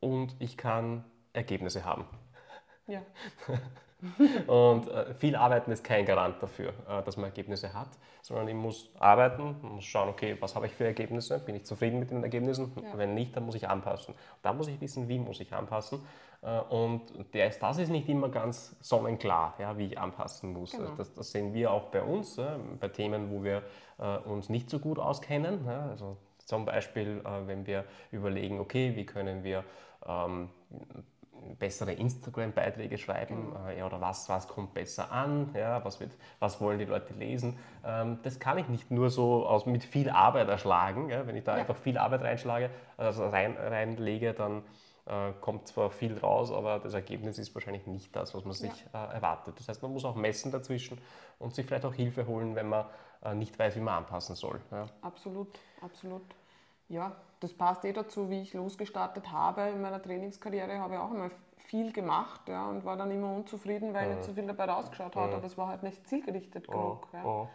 [0.00, 2.06] und ich kann Ergebnisse haben.
[2.86, 3.02] Ja.
[4.46, 7.88] Und äh, viel arbeiten ist kein Garant dafür, äh, dass man Ergebnisse hat,
[8.20, 11.98] sondern ich muss arbeiten, muss schauen, okay, was habe ich für Ergebnisse, bin ich zufrieden
[11.98, 12.98] mit den Ergebnissen, Ja.
[12.98, 14.14] wenn nicht, dann muss ich anpassen.
[14.42, 16.00] Da muss ich wissen, wie muss ich anpassen
[16.42, 20.72] äh, und der das ist nicht immer ganz sonnenklar, ja, wie ich anpassen muss.
[20.72, 20.90] Genau.
[20.96, 23.62] Das, das sehen wir auch bei uns, ja, bei Themen, wo wir
[23.98, 25.66] äh, uns nicht so gut auskennen.
[25.68, 29.64] Also zum Beispiel, äh, wenn wir überlegen, okay, wie können wir
[30.06, 30.50] ähm,
[31.54, 36.60] bessere Instagram-Beiträge schreiben äh, ja, oder was, was kommt besser an, ja, was, wird, was
[36.60, 37.58] wollen die Leute lesen.
[37.84, 41.08] Ähm, das kann ich nicht nur so aus, mit viel Arbeit erschlagen.
[41.10, 41.60] Ja, wenn ich da Ja.
[41.60, 44.62] einfach viel Arbeit reinschlage, also rein, reinlege, dann
[45.06, 48.72] äh, kommt zwar viel raus, aber das Ergebnis ist wahrscheinlich nicht das, was man sich
[48.92, 49.54] äh, erwartet.
[49.58, 50.98] Das heißt, man muss auch messen dazwischen
[51.38, 52.86] und sich vielleicht auch Hilfe holen, wenn man
[53.24, 54.60] äh, nicht weiß, wie man anpassen soll.
[54.72, 54.86] Ja.
[55.02, 55.48] Absolut,
[55.80, 56.22] absolut.
[56.88, 59.62] Ja, das passt eh dazu, wie ich losgestartet habe.
[59.70, 61.30] In meiner Trainingskarriere habe ich auch einmal
[61.66, 65.32] viel gemacht ja, und war dann immer unzufrieden, weil nicht so viel dabei rausgeschaut hat,
[65.32, 67.08] aber es war halt nicht zielgerichtet genug.
[67.12, 67.24] Ja.
[67.24, 67.48] Oh.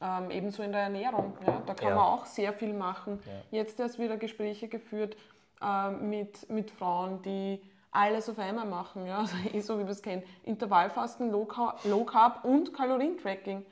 [0.00, 1.36] Ähm, ebenso in der Ernährung.
[1.46, 1.94] Ja, da kann Ja.
[1.96, 3.20] man auch sehr viel machen.
[3.50, 5.16] Jetzt erst wieder Gespräche geführt
[5.62, 7.60] ähm, mit, mit Frauen, die
[7.92, 9.06] alles auf einmal machen.
[9.06, 9.18] Ja?
[9.20, 10.22] Also eh so wie wir es kennen.
[10.44, 13.64] Intervallfasten, Low Carb, Low Carb und Kalorientracking.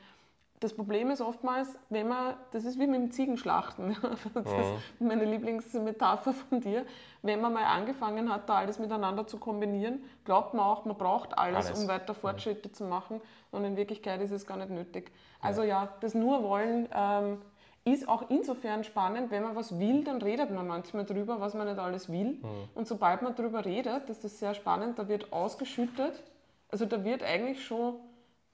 [0.60, 3.96] Das Problem ist oftmals, wenn man, das ist wie mit dem Ziegenschlachten,
[4.34, 6.84] das ist meine Lieblingsmetapher von dir,
[7.22, 11.38] wenn man mal angefangen hat, da alles miteinander zu kombinieren, glaubt man auch, man braucht
[11.38, 11.80] alles, Alles.
[11.80, 13.22] um weiter Fortschritte zu machen.
[13.50, 15.10] Und in Wirklichkeit ist es gar nicht nötig.
[15.40, 17.38] Also ja, das nur wollen ähm,
[17.84, 21.66] ist auch insofern spannend, wenn man was will, dann redet man manchmal drüber, was man
[21.66, 22.38] nicht alles will.
[22.74, 26.22] Und sobald man drüber redet, ist das sehr spannend, da wird ausgeschüttet,
[26.68, 27.94] also da wird eigentlich schon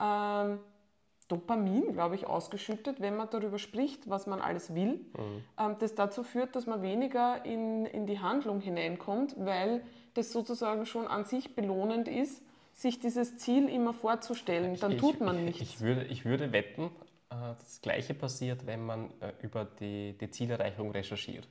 [0.00, 0.60] ähm,
[1.28, 5.00] Dopamin, glaube ich, ausgeschüttet, wenn man darüber spricht, was man alles will.
[5.58, 9.82] Ähm, das dazu führt, dass man weniger in, in die Handlung hineinkommt, weil
[10.14, 14.76] das sozusagen schon an sich belohnend ist, sich dieses Ziel immer vorzustellen.
[14.78, 15.60] Dann Ich- tut man ich, nichts.
[15.62, 16.84] Ich würde, ich würde wetten,
[17.30, 21.48] äh, das Gleiche passiert, wenn man äh, über die, die Zielerreichung recherchiert.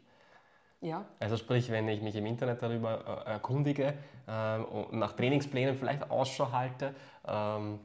[0.81, 1.03] Ja.
[1.19, 3.95] Also sprich, wenn ich mich im Internet darüber äh, erkundige
[4.27, 6.93] ähm, und nach Trainingsplänen vielleicht Ausschau halte
[7.27, 7.79] ähm,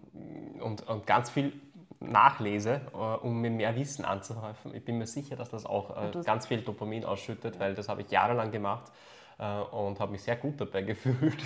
[0.60, 1.52] und, und ganz viel
[2.00, 6.10] nachlese, äh, um mir mehr Wissen anzuhäufen, ich bin mir sicher, dass das auch äh,
[6.12, 8.90] das- ganz viel Dopamin ausschüttet, weil das habe ich jahrelang gemacht
[9.38, 11.38] äh, und habe mich sehr gut dabei gefühlt.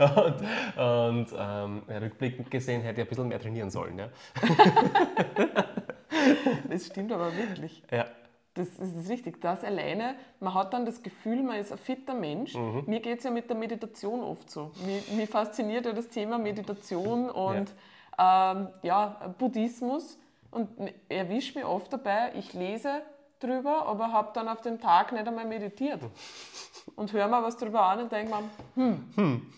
[0.00, 0.36] und
[0.78, 3.98] und ähm, rückblickend gesehen hätte ich ein bisschen mehr trainieren sollen.
[3.98, 4.08] Ja.
[6.68, 7.82] Das stimmt aber wirklich.
[7.90, 8.06] Ja.
[8.54, 9.40] Das ist richtig.
[9.40, 12.54] Das alleine, man hat dann das Gefühl, man ist ein fitter Mensch.
[12.54, 12.84] Mhm.
[12.86, 14.72] Mir geht es ja mit der Meditation oft so.
[14.84, 17.72] Mich, mich fasziniert ja das Thema Meditation und
[18.18, 20.18] ähm, ja, Buddhismus.
[20.50, 20.70] Und
[21.10, 23.02] erwischt mich oft dabei, ich lese
[23.38, 26.00] drüber, aber habe dann auf dem Tag nicht einmal meditiert.
[26.96, 29.52] Und höre mal was drüber an und denke mir, hm.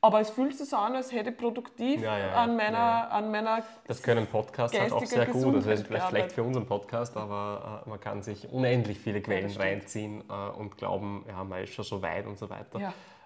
[0.00, 3.08] Aber es fühlt sich so an, als hätte ich produktiv Ja, ja, an, meiner, Ja,
[3.08, 5.56] an meiner Das können Podcasts halt auch sehr gut.
[5.56, 9.20] Das ist Gesundheit vielleicht schlecht für unseren Podcast, aber äh, man kann sich unendlich viele
[9.20, 12.78] Quellen reinziehen äh, und glauben, ja, man ist schon so weit und so weiter.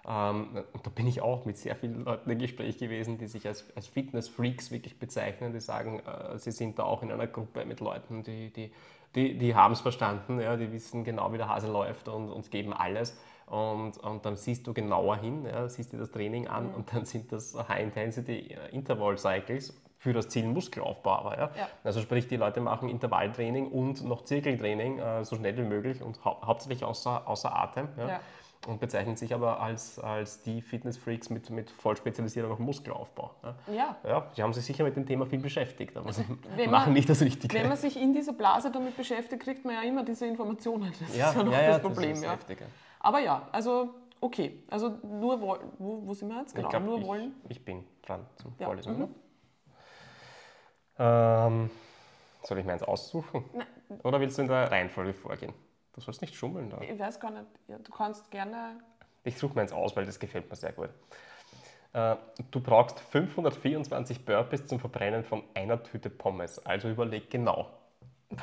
[0.07, 3.45] Ähm, und da bin ich auch mit sehr vielen Leuten im Gespräch gewesen, die sich
[3.47, 7.65] als, als Fitness-Freaks wirklich bezeichnen, die sagen, äh, sie sind da auch in einer Gruppe
[7.65, 8.71] mit Leuten, die, die,
[9.15, 12.49] die, die haben es verstanden, ja, die wissen genau, wie der Hase läuft und, und
[12.49, 13.19] geben alles.
[13.45, 16.75] Und, und dann siehst du genauer hin, ja, siehst dir das Training an Mhm.
[16.75, 21.31] und dann sind das High-Intensity-Interval-Cycles für das Ziel Muskelaufbau.
[21.33, 21.51] Ja?
[21.55, 21.67] Ja.
[21.83, 26.23] Also sprich, die Leute machen Intervalltraining und noch Zirkeltraining äh, so schnell wie möglich und
[26.25, 27.89] hau hauptsächlich außer, außer Atem.
[27.97, 28.07] Ja?
[28.07, 28.19] Ja.
[28.67, 33.31] Und bezeichnen sich aber als, als die Fitness-Freaks mit, mit Vollspezialisierung auf Muskelaufbau.
[33.43, 33.55] Ja?
[33.73, 33.95] Ja.
[34.03, 37.09] ja, sie haben sich sicher mit dem Thema viel beschäftigt, aber sie machen man- nicht
[37.09, 37.55] das Richtige.
[37.55, 40.93] Wenn man sich in dieser Blase damit beschäftigt, kriegt man ja immer diese Informationen.
[40.99, 42.11] Das ja, ist ja noch ja, ja, das Problem.
[42.11, 42.31] ist ja.
[42.33, 42.59] heftig.
[42.99, 44.63] Aber ja, also okay.
[44.69, 45.71] Also nur wollen.
[45.79, 46.53] Wo, wo sind wir jetzt?
[46.53, 47.33] Genau, ich glaub, nur ich, wollen.
[47.49, 48.99] Ich bin dran zum Ja, Vorlesen.
[48.99, 49.15] mhm.
[50.99, 51.71] Ähm,
[52.43, 53.43] soll ich meins aussuchen?
[54.03, 55.53] Oder willst du in der Reihenfolge vorgehen?
[55.93, 56.79] Du sollst nicht schummeln da.
[56.81, 57.45] Ich weiß gar nicht.
[57.67, 58.79] Ja, du kannst gerne.
[59.23, 60.89] Ich suche meins aus, weil das gefällt mir sehr gut.
[61.93, 62.15] Äh,
[62.49, 66.65] Du brauchst 524 Burpees zum Verbrennen von einer Tüte Pommes.
[66.65, 67.67] Also überleg genau.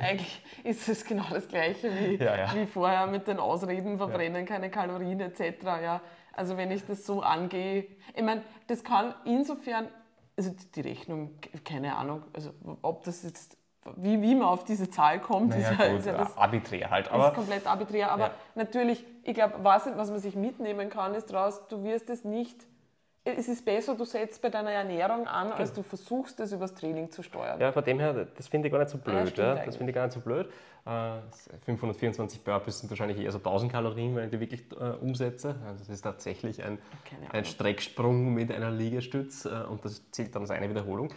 [0.00, 2.54] Eigentlich ist es genau das Gleiche wie, Ja, ja.
[2.54, 5.62] wie vorher mit den Ausreden, verbrennen keine Kalorien etc.
[5.62, 6.00] Ja.
[6.32, 9.88] Also wenn ich das so angehe, ich meine, das kann insofern,
[10.36, 12.52] also die Rechnung, keine Ahnung, also
[12.82, 13.56] ob das jetzt,
[13.96, 17.06] wie, wie man auf diese Zahl kommt, ist, ja, gut, ist ja das arbiträr halt.
[17.06, 18.10] ist Aber komplett arbiträr.
[18.10, 18.30] Aber Ja.
[18.54, 22.56] natürlich, ich glaube, was, was man sich mitnehmen kann, ist daraus, du wirst es nicht.
[23.26, 27.10] Es ist besser, du setzt bei deiner Ernährung an, als du versuchst, es übers Training
[27.10, 27.58] zu steuern.
[27.58, 29.36] ja, von dem her, das finde ich gar nicht so blöd.
[29.38, 29.64] Ja, eigentlich.
[29.64, 30.50] das finde ich gar nicht so blöd.
[30.86, 31.20] Äh,
[31.64, 35.54] 524 Burpees sind wahrscheinlich eher so 1000 Kalorien, wenn ich die wirklich äh, umsetze.
[35.66, 36.78] Also das ist tatsächlich ein,
[37.32, 37.46] ein.
[37.46, 41.10] Strecksprung mit einer Liegestütz äh, und das zählt dann als eine Wiederholung.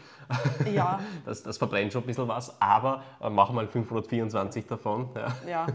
[0.74, 5.09] Ja, Das, das verbrennt schon ein bisschen was, aber äh, mach mal 524 davon.
[5.15, 5.36] Ja.
[5.47, 5.68] ja.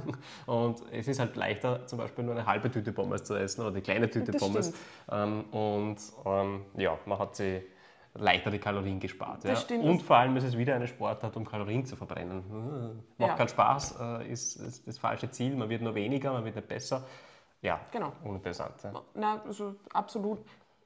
[0.46, 3.72] Und es ist halt leichter, zum Beispiel nur eine halbe Tüte Pommes zu essen oder
[3.72, 4.72] die kleine Tüte Das Pommes.
[5.10, 7.62] Ähm, und ähm, ja, man hat sie
[8.14, 9.44] leichter die Kalorien gespart.
[9.44, 9.56] Ja.
[9.56, 9.84] stimmt.
[9.84, 12.38] Und vor allem ist es wieder eine Sportart, um Kalorien zu verbrennen.
[13.18, 13.36] Äh, Macht Ja.
[13.36, 15.56] keinen Spaß, äh, ist, ist das falsche Ziel.
[15.56, 17.04] Man wird nur weniger, man wird nicht besser.
[17.62, 18.12] Ja, Genau.
[18.24, 18.74] uninteressant.
[18.82, 18.92] Ja.
[19.14, 20.40] Na, also absolut.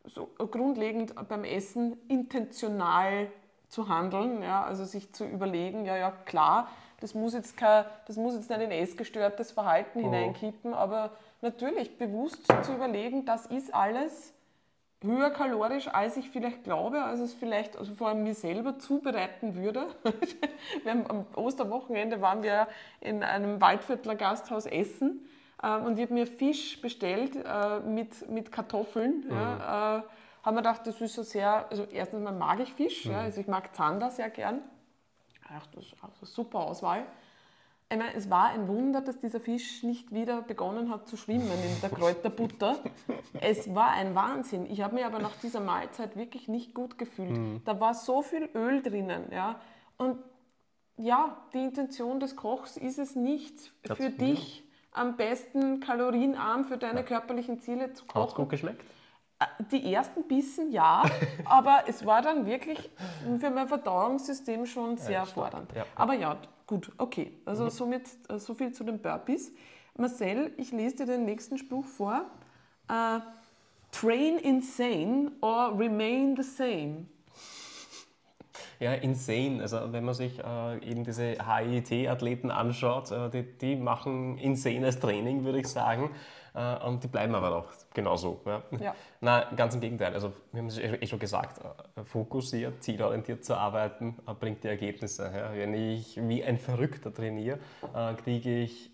[0.05, 3.27] So grundlegend beim Essen intentional
[3.69, 6.69] zu handeln, ja, also sich zu überlegen, ja, ja, klar,
[7.01, 11.11] das muss jetzt, kein, das muss jetzt nicht in essgestörtes Verhalten hineinkippen, aber
[11.43, 14.33] natürlich bewusst zu überlegen, das ist alles
[15.03, 19.55] höher kalorisch, als ich vielleicht glaube, als es vielleicht also vor allem mir selber zubereiten
[19.55, 19.87] würde.
[21.09, 22.69] am Osterwochenende waren wir
[23.01, 25.29] in einem Waldviertler Gasthaus essen
[25.63, 29.27] ähm, und ich habe mir Fisch bestellt äh, mit, mit Kartoffeln.
[29.31, 30.03] Ja, äh,
[30.43, 33.41] haben wir gedacht, das ist so sehr, also erstens mal mag ich Fisch, ja, also
[33.41, 34.61] ich mag Zander sehr gern.
[35.49, 37.05] Ach, das ist eine super Auswahl.
[37.89, 41.49] Ich meine, es war ein Wunder, dass dieser Fisch nicht wieder begonnen hat zu schwimmen
[41.53, 42.79] in der Kräuterbutter.
[43.41, 44.67] Es war ein Wahnsinn.
[44.67, 47.61] Ich habe mich aber nach dieser Mahlzeit wirklich nicht gut gefühlt.
[47.65, 49.31] Da war so viel Öl drinnen.
[49.31, 49.61] Ja?
[49.99, 50.19] Und
[50.97, 56.79] ja, die Intention des Kochs ist es nicht, Hat's- für dich am besten kalorienarm für
[56.79, 58.35] deine körperlichen Ziele zu Hat es kochen.
[58.37, 58.83] gut geschmeckt?
[59.71, 61.03] Die ersten Bissen ja,
[61.45, 62.91] aber es war dann wirklich
[63.39, 65.73] für mein Verdauungssystem schon sehr fordernd.
[65.75, 65.83] Ja.
[65.85, 65.89] Mhm.
[65.95, 66.37] Aber ja,
[66.67, 67.33] gut, okay.
[67.45, 69.53] Also somit äh, so viel zu den Burpees.
[69.97, 72.27] Marcel, ich lese dir den nächsten Spruch vor.
[72.89, 73.21] Äh,
[73.93, 77.07] Train insane or remain the same.
[78.79, 79.63] Ja, insane.
[79.63, 85.45] Also wenn man sich äh, eben diese HIIT-Athleten anschaut, äh, die, die machen insanes Training,
[85.45, 86.11] würde ich sagen.
[86.57, 88.41] Äh, und die bleiben aber auch genauso.
[88.47, 88.63] Ja.
[88.81, 88.95] Ja.
[89.21, 90.15] Na, ganz im Gegenteil.
[90.15, 91.61] Also wir haben es eh eh schon gesagt,
[91.97, 95.31] äh, fokussiert, zielorientiert zu arbeiten, äh, bringt die Ergebnisse.
[95.35, 95.53] Ja.
[95.55, 97.59] Wenn ich wie ein Verrückter trainiere,
[97.95, 98.91] äh, kriege ich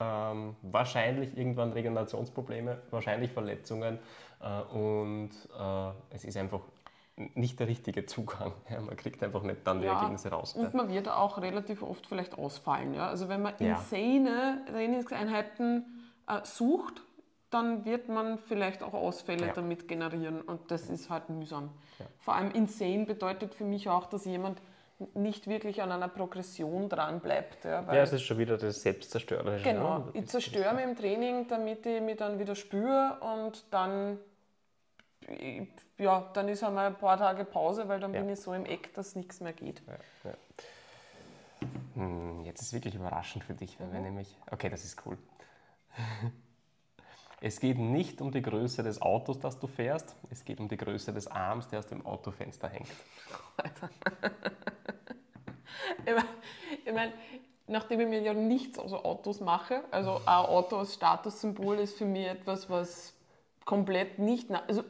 [0.00, 4.00] ähm, wahrscheinlich irgendwann Regenerationsprobleme, wahrscheinlich Verletzungen
[4.40, 6.62] äh, und äh, es ist einfach
[7.16, 8.52] nicht der richtige Zugang.
[8.70, 10.54] Ja, man kriegt einfach nicht dann die Ja, Ergebnisse raus.
[10.54, 12.92] Und man wird auch relativ oft vielleicht ausfallen.
[12.94, 13.06] Ja?
[13.06, 13.68] Also wenn man Ja.
[13.68, 15.84] insane Trainingseinheiten
[16.26, 17.03] äh, sucht,
[17.54, 19.52] dann wird man vielleicht auch Ausfälle Ja.
[19.52, 21.70] damit generieren und das ist halt mühsam.
[21.98, 22.06] Ja.
[22.18, 24.60] Vor allem insane bedeutet für mich auch, dass jemand
[25.14, 27.64] nicht wirklich an einer Progression dran bleibt.
[27.64, 29.64] Ja, ja, es ist schon wieder das Selbstzerstörerische.
[29.64, 30.10] Genau, ne?
[30.14, 34.18] ich zerstöre mich im Training, damit ich mich dann wieder spüre und dann,
[35.98, 38.20] ja, dann ist einmal ein paar Tage Pause, weil dann Ja.
[38.20, 39.82] bin ich so im Eck, dass nichts mehr geht.
[40.24, 40.32] Ja.
[41.94, 44.04] Hm, Jetzt ist wirklich überraschend für dich, weil wir Mhm.
[44.06, 44.36] nämlich.
[44.50, 45.16] Okay, das ist cool.
[47.46, 50.78] Es geht nicht um die Größe des Autos, das du fährst, es geht um die
[50.78, 52.88] Größe des Arms, der aus dem Autofenster hängt.
[56.06, 56.24] Ich mein-
[56.86, 57.12] Ich meine,
[57.66, 62.06] nachdem ich mir ja nichts aus Autos mache, also ein Auto als Statussymbol ist für
[62.06, 63.12] mich etwas, was
[63.66, 64.82] komplett nicht, also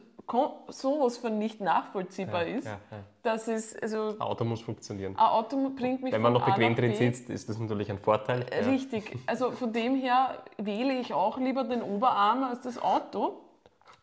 [0.69, 2.65] sowas von nicht nachvollziehbar ist.
[2.65, 2.97] ja, ja.
[3.23, 5.13] Das ist, also Ein Auto muss funktionieren.
[5.15, 8.45] ein Auto bringt mich Wenn man noch bequem drin sitzt, ist das natürlich ein Vorteil.
[8.51, 8.67] Ja.
[8.69, 9.17] Richtig.
[9.27, 13.41] Also von dem her wähle ich auch lieber den Oberarm als das Auto.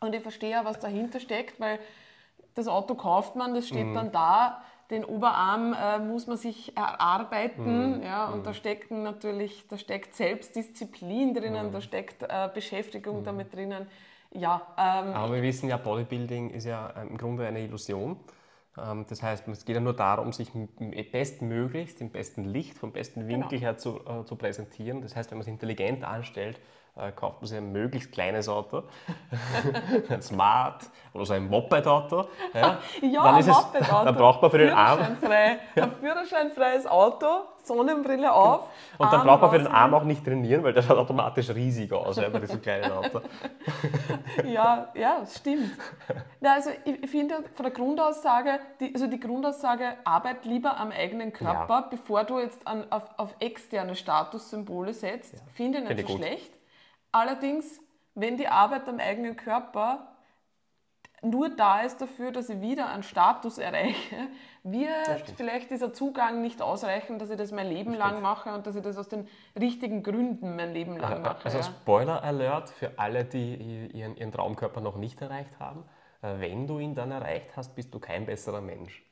[0.00, 1.78] Und ich verstehe ja, was dahinter steckt, weil
[2.54, 3.68] das Auto kauft man, das Mhm.
[3.68, 4.62] steht dann da.
[4.90, 8.02] Den Oberarm äh, muss man sich erarbeiten, Mhm.
[8.02, 11.72] ja, und da steckt natürlich, da steckt Selbstdisziplin drinnen, Mhm.
[11.72, 13.86] da steckt äh, Beschäftigung damit drinnen.
[14.34, 18.16] Ja, ähm, Aber wir wissen ja, Bodybuilding ist ja ähm, im Grunde eine Illusion.
[18.78, 20.50] Ähm, Das heißt, es geht ja nur darum, sich
[21.12, 23.50] bestmöglichst, im besten Licht, vom besten Genau.
[23.50, 25.02] Winkel her zu, äh, zu präsentieren.
[25.02, 26.60] Das heißt, wenn man es intelligent anstellt, äh,
[27.16, 28.82] kauft man sich ein möglichst kleines Auto,
[30.10, 30.82] ein Smart
[31.14, 32.26] oder so ein Moped-Auto.
[32.52, 34.04] Ja, Ja, dann, ein ist Moped-Auto.
[34.04, 37.26] dann braucht man für den Arm ein führerscheinfreies Auto,
[37.64, 38.68] Sonnenbrille auf.
[38.98, 39.66] und dann Arm braucht man für den.
[39.68, 43.20] Arm auch nicht trainieren, weil der schaut automatisch riesig aus ja, bei diesem kleinen Auto.
[44.44, 45.70] Ja, ja, stimmt.
[46.40, 51.32] Na, also ich, finde von der Grundaussage, die, also die Grundaussage, arbeit lieber am eigenen
[51.32, 56.08] Körper, bevor du jetzt an, auf, auf externe Statussymbole setzt, finde ich nicht Finde ich
[56.08, 56.24] so gut.
[56.24, 56.52] schlecht.
[57.12, 57.80] Allerdings,
[58.14, 60.08] wenn die Arbeit am eigenen Körper
[61.24, 64.16] nur da ist dafür, dass ich wieder einen Status erreiche,
[64.64, 68.74] wird vielleicht dieser Zugang nicht ausreichen, dass ich das mein Leben lang mache und dass
[68.74, 71.44] ich das aus den richtigen Gründen mein Leben lang mache.
[71.44, 71.62] Also.
[71.62, 75.84] Spoiler Alert für alle, die ihren, ihren Traumkörper noch nicht erreicht haben.
[76.22, 79.04] Äh, Wenn du ihn dann erreicht hast, bist du kein besserer Mensch.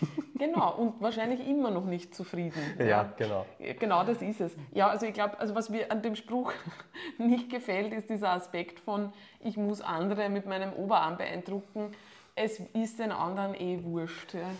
[0.38, 2.60] Genau, und wahrscheinlich immer noch nicht zufrieden.
[2.78, 3.46] Ja, genau.
[3.58, 4.54] Genau das ist es.
[4.72, 6.52] Ja, also ich glaube, also was mir an dem Spruch
[7.18, 11.92] nicht gefällt, ist dieser Aspekt von, ich muss andere mit meinem Oberarm beeindrucken.
[12.34, 14.34] Es ist den anderen eh wurscht.
[14.34, 14.50] Ja.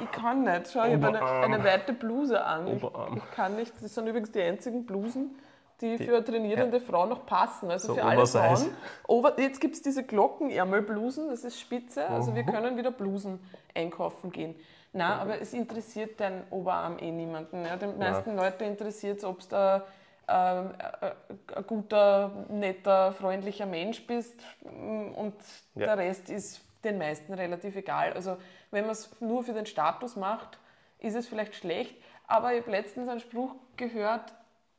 [0.00, 0.70] Ich kann nicht.
[0.72, 2.68] Schau, ich habe eine, eine weite Bluse an.
[2.68, 3.16] Ich, Oberarm.
[3.16, 3.72] ich kann nicht.
[3.80, 5.36] Das sind übrigens die einzigen Blusen,
[5.84, 7.70] die für eine trainierende Frau noch passen.
[7.70, 8.26] Also So für alle.
[8.26, 8.70] Frauen.
[9.06, 12.08] Over, jetzt gibt es diese Glockenärmelblusen, das ist spitze.
[12.08, 12.36] Also Mhm.
[12.36, 13.38] wir können wieder Blusen
[13.74, 14.54] einkaufen gehen.
[14.92, 17.64] Na, aber es interessiert deinen Oberarm eh niemanden.
[17.64, 17.76] Ja.
[17.76, 19.84] Die meisten Leute interessiert es, ob du da
[20.26, 20.70] ähm,
[21.02, 21.12] äh, äh,
[21.56, 25.34] ein guter, netter, freundlicher Mensch bist mm, und
[25.74, 25.86] Ja.
[25.86, 28.12] der Rest ist den meisten relativ egal.
[28.14, 28.36] Also
[28.70, 30.58] wenn man es nur für den Status macht,
[30.98, 31.94] ist es vielleicht schlecht.
[32.26, 34.32] Aber ich habe letztens einen Spruch gehört,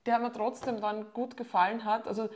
[0.06, 2.08] der mir trotzdem dann gut gefallen hat.
[2.08, 2.30] Also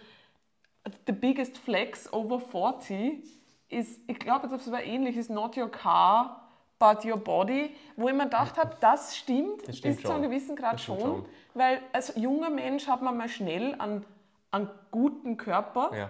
[1.05, 3.23] the biggest flex over 40
[3.69, 6.47] ist, ich glaube, das war ähnlich, ist not your car,
[6.79, 10.23] but your body, wo ich mir gedacht habe, das stimmt, Das stimmt bis zu einem
[10.23, 10.31] schon.
[10.31, 11.25] gewissen Grad schon, schon.
[11.53, 14.05] weil als junger Mensch hat man mal schnell einen,
[14.51, 16.09] einen guten Körper, Ja.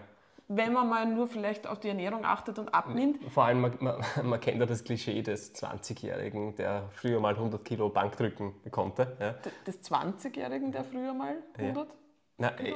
[0.49, 3.23] Wenn man mal nur vielleicht auf die Ernährung achtet und abnimmt.
[3.31, 7.63] Vor allem, man, man, man kennt ja das Klischee des 20-Jährigen, der früher mal 100
[7.63, 9.15] Kilo Bankdrücken konnte.
[9.19, 9.35] Ja.
[9.67, 11.87] Des 20-Jährigen, der früher mal 100?
[12.39, 12.73] Na, äh,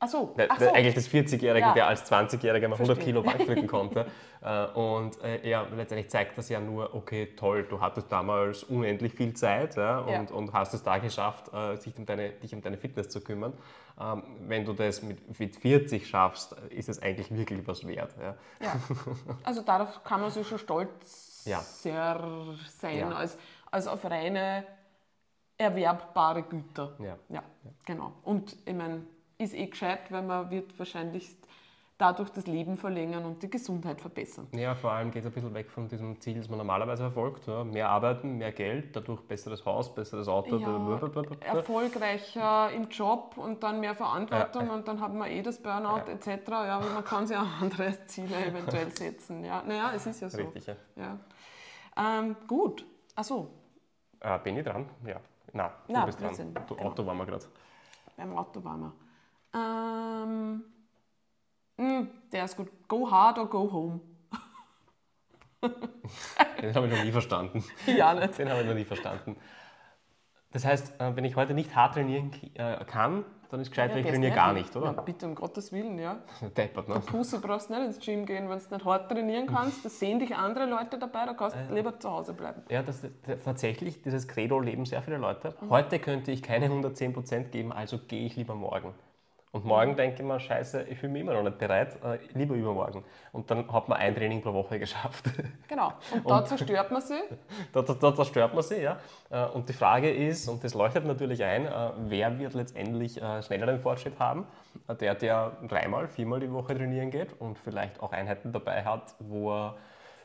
[0.00, 0.74] Ach so, Der, ach der, so.
[0.74, 1.72] eigentlich des 40-Jährigen, Ja.
[1.72, 3.04] der als 20-Jähriger mal 100 Verstehe.
[3.04, 4.06] Kilo Bank drücken konnte.
[4.42, 9.14] Äh, und äh, ja, letztendlich zeigt das ja nur, okay, toll, du hattest damals unendlich
[9.14, 10.36] viel Zeit ja, und, Ja.
[10.36, 13.54] und hast es da geschafft, äh, sich um deine, dich um deine Fitness zu kümmern.
[13.98, 18.14] Ähm, wenn du das mit, mit 40 schaffst, ist es eigentlich wirklich was wert.
[18.20, 18.34] Ja.
[18.60, 18.72] Ja.
[19.44, 23.38] Also darauf kann man sich schon stolz sein, als,
[23.70, 24.64] als auf reine
[25.56, 26.94] erwerbbare Güter.
[26.98, 27.16] Ja.
[27.28, 27.42] Ja,
[27.84, 28.12] genau.
[28.24, 29.02] Und ich meine,
[29.44, 31.36] ist eh gescheit, weil man wird wahrscheinlich
[31.96, 34.48] dadurch das Leben verlängern und die Gesundheit verbessern.
[34.52, 37.46] Ja, vor allem geht es ein bisschen weg von diesem Ziel, das man normalerweise verfolgt.
[37.46, 37.62] Ja.
[37.62, 40.56] Mehr arbeiten, mehr Geld, dadurch besseres Haus, besseres Auto.
[40.56, 40.98] Ja,
[41.40, 46.26] erfolgreicher im Job und dann mehr Verantwortung und dann hat man eh das Burnout etc.
[46.48, 49.44] Ja, aber man kann sich auch andere Ziele eventuell setzen.
[49.44, 50.38] Ja, naja, es ist ja so.
[50.38, 50.74] Richtig, ja.
[50.96, 51.18] Ja.
[52.18, 52.84] Ähm, gut.
[53.14, 53.50] Achso,
[54.18, 54.86] Äh, bin ich dran?
[55.06, 55.20] Ja.
[55.52, 56.34] Nein, du Na, bist dran.
[56.66, 56.88] Du Genau.
[56.88, 57.44] Auto waren wir gerade.
[58.16, 58.92] beim Auto waren wir.
[59.54, 60.64] Ähm,
[61.76, 62.68] mh, der ist gut.
[62.88, 64.00] Go hard or go home.
[66.60, 67.64] Den habe ich noch nie verstanden.
[67.86, 68.38] Ja, nicht.
[68.38, 69.36] Den habe ich noch nie verstanden.
[70.52, 73.96] Das heißt, äh, wenn ich heute nicht hart trainieren äh, kann, dann ist gescheit, Ja,
[73.96, 74.92] ich trainiere gar nicht, Ja, oder?
[75.02, 76.18] bitte, um Gottes Willen, ja.
[76.56, 77.00] Deppert, ne?
[77.00, 79.84] Pussy brauchst nicht ins Gym gehen, wenn du nicht hart trainieren kannst.
[79.84, 82.62] Da sehen dich andere Leute dabei, da kannst du lieber zu Hause bleiben.
[82.68, 85.54] Ja, das, das, tatsächlich, dieses Credo leben sehr viele Leute.
[85.60, 85.70] Mhm.
[85.70, 88.94] Heute könnte ich keine 110% geben, also gehe ich lieber morgen.
[89.54, 92.56] Und morgen denke ich mir, scheiße, ich fühle mich immer noch nicht bereit, äh, lieber
[92.56, 93.04] übermorgen.
[93.30, 95.26] Und dann hat man ein Training pro Woche geschafft.
[95.68, 95.92] Genau.
[96.12, 97.20] Und da zerstört man sie.
[97.72, 98.98] da, da, da zerstört man sie, ja.
[99.30, 103.42] Äh, Und die Frage ist, und das leuchtet natürlich ein, äh, wer wird letztendlich äh,
[103.44, 104.44] schneller den Fortschritt haben?
[105.00, 109.52] Der, der dreimal, viermal die Woche trainieren geht und vielleicht auch Einheiten dabei hat, wo
[109.52, 109.76] er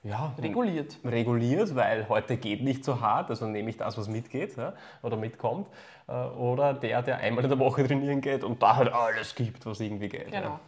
[0.04, 0.97] ja, Reguliert.
[1.04, 4.74] reguliert, weil heute geht nicht so hart, also nehme ich das, was mitgeht ja,
[5.04, 5.68] oder mitkommt.
[6.08, 9.66] Äh, Oder der, der einmal in der Woche trainieren geht und da halt alles gibt,
[9.66, 10.32] was irgendwie geht.
[10.32, 10.41] Genau.
[10.41, 10.60] Ja.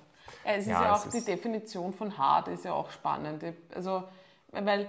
[0.43, 3.43] Es ist Ja, ja, auch die Definition von hart ist ja auch spannend.
[3.75, 4.03] Also,
[4.51, 4.88] weil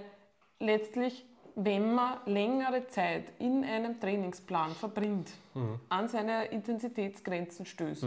[0.59, 1.25] letztlich,
[1.55, 5.79] wenn man längere Zeit in einem Trainingsplan verbringt, Mhm.
[5.89, 8.05] an seine Intensitätsgrenzen stößt,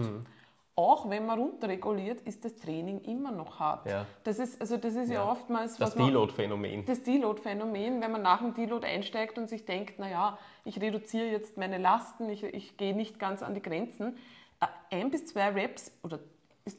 [0.79, 3.87] auch wenn man runterreguliert, ist das Training immer noch hart.
[3.87, 4.05] Ja.
[4.25, 5.31] Das ist, also das ist ja, Ja.
[5.33, 6.85] oftmals, Das Deload-Phänomen.
[6.85, 11.57] das Deload-Phänomen, wenn man nach dem Deload einsteigt und sich denkt, naja, ich reduziere jetzt
[11.57, 14.17] meine Lasten, ich, ich gehe nicht ganz an die Grenzen.
[14.61, 16.19] Äh, Ein bis zwei Reps oder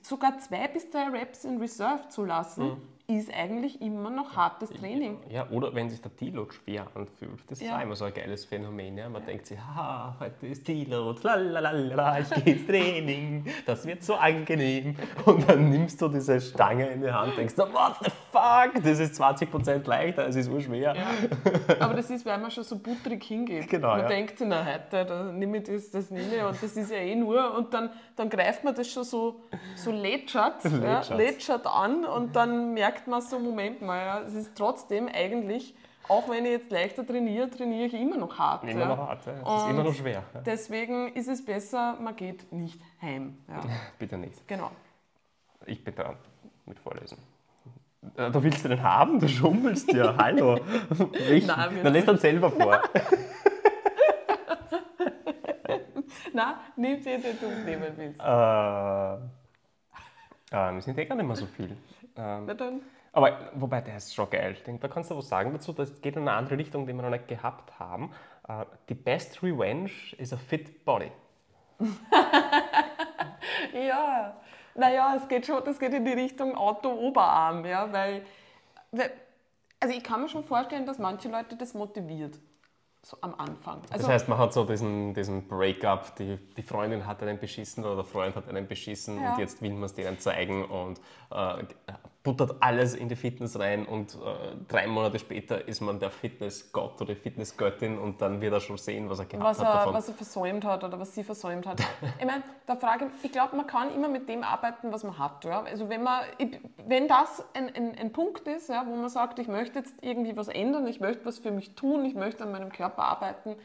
[0.04, 2.78] sogar zwei bis drei Reps in Reserve zu lassen,
[3.10, 5.18] ist eigentlich immer noch hartes Training.
[5.30, 7.40] Ja, oder wenn sich der Deload schwer anfühlt.
[7.48, 7.78] Das ist Ja.
[7.78, 8.98] auch immer so ein geiles Phänomen.
[8.98, 9.08] Ja?
[9.08, 14.16] Man denkt sich, haha, heute ist Deload, lalalala, ich gehe ins Training, das wird so
[14.16, 14.98] angenehm.
[15.26, 19.00] Und dann nimmst du diese Stange in die Hand, denkst du, what the fuck, das
[19.00, 20.94] ist 20% leichter, es ist urschwer.
[21.80, 23.70] Aber das ist, weil man schon so butterig hingeht.
[23.70, 24.08] Genau, man ja.
[24.10, 26.98] denkt sich, na heute, da nehme ich das, das nehme ich und das ist ja
[26.98, 29.44] eh nur und dann, dann greift man das schon so,
[29.78, 31.18] so lätschert, ja, Lätschert.
[31.18, 35.76] lätschert an und dann merkt man so, Moment mal, ja, es ist trotzdem eigentlich,
[36.08, 38.64] auch wenn ich jetzt leichter trainiere, trainiere ich immer noch hart.
[38.64, 38.88] Immer ja.
[38.88, 39.34] noch hart, ja.
[39.34, 40.24] es ist immer noch schwer.
[40.34, 40.42] Ja.
[40.42, 43.38] Deswegen ist es besser, man geht nicht heim.
[44.00, 44.48] Bitte nicht.
[44.48, 44.72] Genau.
[45.66, 46.16] Ich bin dran
[46.66, 47.18] mit Vorlesen.
[48.16, 49.20] Äh, Du willst du den haben?
[49.20, 50.16] Du schummelst ja.
[50.18, 50.60] Hallo.
[51.30, 52.82] Ich, Nein, dann lest dann selber vor.
[56.34, 58.20] Nein, nimm den, den du nehmen willst.
[58.20, 59.14] äh,
[60.52, 61.76] äh, wir sind eh gar nicht mehr so viel.
[62.18, 62.82] Ähm, Na dann.
[63.14, 64.56] aber wobei, der ist schon geil.
[64.66, 65.74] Denke, da kannst du was sagen dazu.
[65.74, 68.12] Das geht in eine andere Richtung, die wir noch nicht gehabt haben.
[68.48, 71.12] Äh, die best revenge is a fit body.
[73.74, 74.36] Ja,
[74.76, 78.26] naja, es geht schon, das geht in die Richtung Auto-Oberarm, ja, weil,
[78.92, 79.12] weil,
[79.80, 82.40] also ich kann mir schon vorstellen, dass manche Leute das motiviert,
[83.04, 83.82] so am Anfang.
[83.90, 87.86] Also, Das heißt, man hat so diesen, diesen Breakup, die, die Freundin hat einen beschissen
[87.86, 89.34] oder der Freund hat einen beschissen Ja.
[89.34, 91.00] und jetzt will man es denen zeigen und
[91.32, 91.64] äh,
[92.28, 94.18] buttert alles in die Fitness rein und äh,
[94.68, 99.10] drei Monate später ist man der Fitnessgott oder Fitnessgöttin und dann wird er schon sehen,
[99.10, 99.94] was er gehabt was hat er, davon.
[99.94, 101.80] was er versäumt hat oder was sie versäumt hat.
[102.20, 105.18] Ich meine, da frage ich, ich glaube, man kann immer mit dem arbeiten, was man
[105.18, 105.46] hat.
[105.46, 105.62] Ja?
[105.62, 106.24] Also wenn, man,
[106.86, 110.36] wenn das ein, ein, ein Punkt ist, ja, wo man sagt, ich möchte jetzt irgendwie
[110.36, 113.56] was ändern, ich möchte was für mich tun, ich möchte an meinem Körper arbeiten,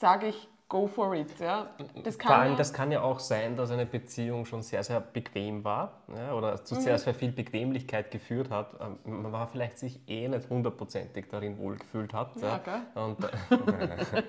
[0.00, 1.28] sage ich, go for it.
[1.40, 1.66] Ja?
[2.04, 2.28] Das kann.
[2.28, 5.64] Vor allem, ja- das kann ja auch sein, dass eine Beziehung schon sehr, sehr bequem
[5.64, 6.64] war ja, oder Mhm.
[6.64, 8.74] zu sehr, sehr viel Bequemlichkeit geführt hat.
[8.80, 12.32] Ähm, Man war vielleicht sich eh nicht hundertprozentig darin wohlgefühlt hat.
[12.42, 13.02] Ja, gell?
[13.02, 14.22] Und, äh,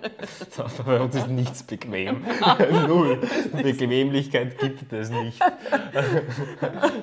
[0.85, 2.23] bei uns ist nichts bequem.
[2.87, 3.19] Null.
[3.61, 5.41] Bequemlichkeit gibt es nicht.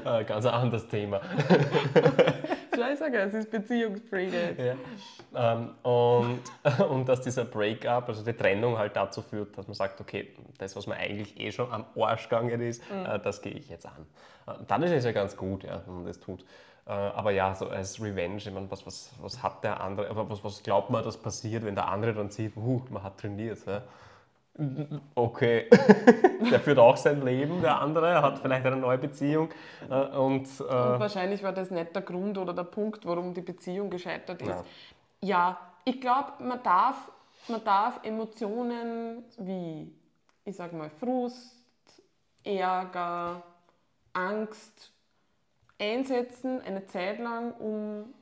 [0.04, 1.20] Äh, Ganz ein anderes Thema.
[2.86, 4.56] Scheiße, es ist Beziehungspflege.
[5.34, 5.52] Ja.
[5.52, 6.40] Ähm, und,
[6.88, 10.28] und dass dieser Breakup, also die Trennung halt dazu führt, dass man sagt, okay,
[10.58, 13.86] das, was mir eigentlich eh schon am Arsch gegangen ist, äh, das gehe ich jetzt
[13.86, 14.06] an.
[14.46, 16.44] Äh, dann ist es ja ganz gut, ja, wenn man das tut.
[16.86, 20.44] Äh, aber ja, so als Revenge, ich meine, was, was, was hat der andere, was,
[20.44, 23.58] was glaubt man, dass passiert, wenn der andere dann sieht, uh, man hat trainiert.
[23.66, 23.82] Ja?
[25.14, 25.68] Okay,
[26.50, 29.50] der führt auch sein Leben, der andere, er hat vielleicht eine neue Beziehung
[29.90, 33.42] äh, und, äh, Und wahrscheinlich war das nicht der Grund oder der Punkt, warum die
[33.42, 34.48] Beziehung gescheitert ist.
[34.48, 34.64] Ja.
[35.20, 37.10] Ja, ich glaube, man darf,
[37.48, 39.92] man darf Emotionen wie,
[40.44, 41.54] ich sag mal, Frust,
[42.42, 43.42] Ärger,
[44.12, 44.92] Angst
[45.78, 48.14] einsetzen, eine Zeit lang, um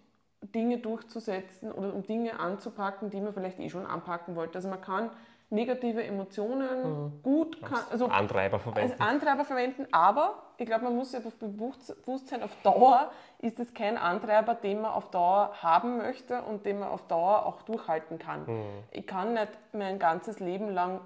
[0.52, 4.56] Dinge durchzusetzen oder um Dinge anzupacken, die man vielleicht eh schon anpacken wollte.
[4.56, 5.10] Also man kann
[5.54, 9.00] negative Emotionen gut, kann, also Antreiber als verwenden.
[9.00, 13.74] Antreiber verwenden, aber ich glaube, man muss sich einfach bewusst sein, auf Dauer ist es
[13.74, 18.18] kein Antreiber, den man auf Dauer haben möchte und den man auf Dauer auch durchhalten
[18.18, 18.46] kann.
[18.90, 21.00] Ich kann nicht mein ganzes Leben lang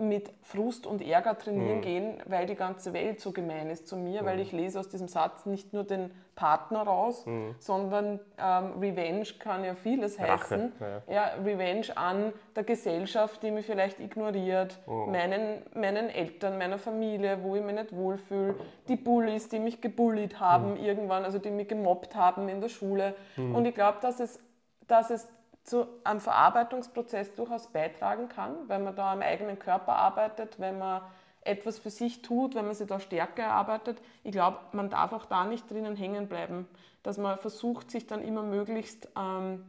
[0.00, 1.82] mit Frust und Ärger trainieren mhm.
[1.82, 4.26] gehen, weil die ganze Welt so gemein ist zu mir, mhm.
[4.26, 7.56] weil ich lese aus diesem Satz nicht nur den Partner raus, mhm.
[7.58, 10.72] sondern ähm, Revenge kann ja vieles heißen.
[10.78, 11.12] Ja.
[11.12, 11.24] ja.
[11.44, 15.10] Revenge an der Gesellschaft, die mich vielleicht ignoriert, mhm.
[15.10, 18.54] meinen, meinen Eltern, meiner Familie, wo ich mich nicht wohlfühle,
[18.86, 20.84] die Bullies, die mich gebullied haben mhm.
[20.84, 23.16] irgendwann, also die mich gemobbt haben in der Schule.
[23.34, 23.56] Mhm.
[23.56, 24.38] Und ich glaube, dass es,
[24.86, 25.26] dass es
[25.64, 31.02] zu einem Verarbeitungsprozess durchaus beitragen kann, wenn man da am eigenen Körper arbeitet, wenn man
[31.42, 34.00] etwas für sich tut, wenn man sich da Stärke erarbeitet.
[34.22, 36.68] Ich glaube, man darf auch da nicht drinnen hängen bleiben,
[37.02, 39.64] dass man versucht, sich dann immer möglichst ähm,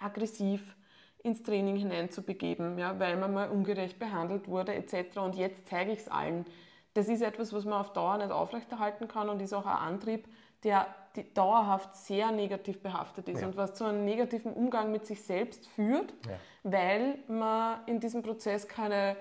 [0.00, 0.76] aggressiv
[1.22, 5.18] ins Training hineinzubegeben, ja, weil man mal ungerecht behandelt wurde etc.
[5.18, 6.46] Und jetzt zeige ich es allen.
[6.94, 10.26] Das ist etwas, was man auf Dauer nicht aufrechterhalten kann und ist auch ein Antrieb,
[10.64, 10.86] der
[11.34, 13.46] dauerhaft sehr negativ behaftet ist ja.
[13.46, 16.32] und was zu einem negativen Umgang mit sich selbst führt, ja.
[16.62, 19.16] weil man in diesem Prozess keine,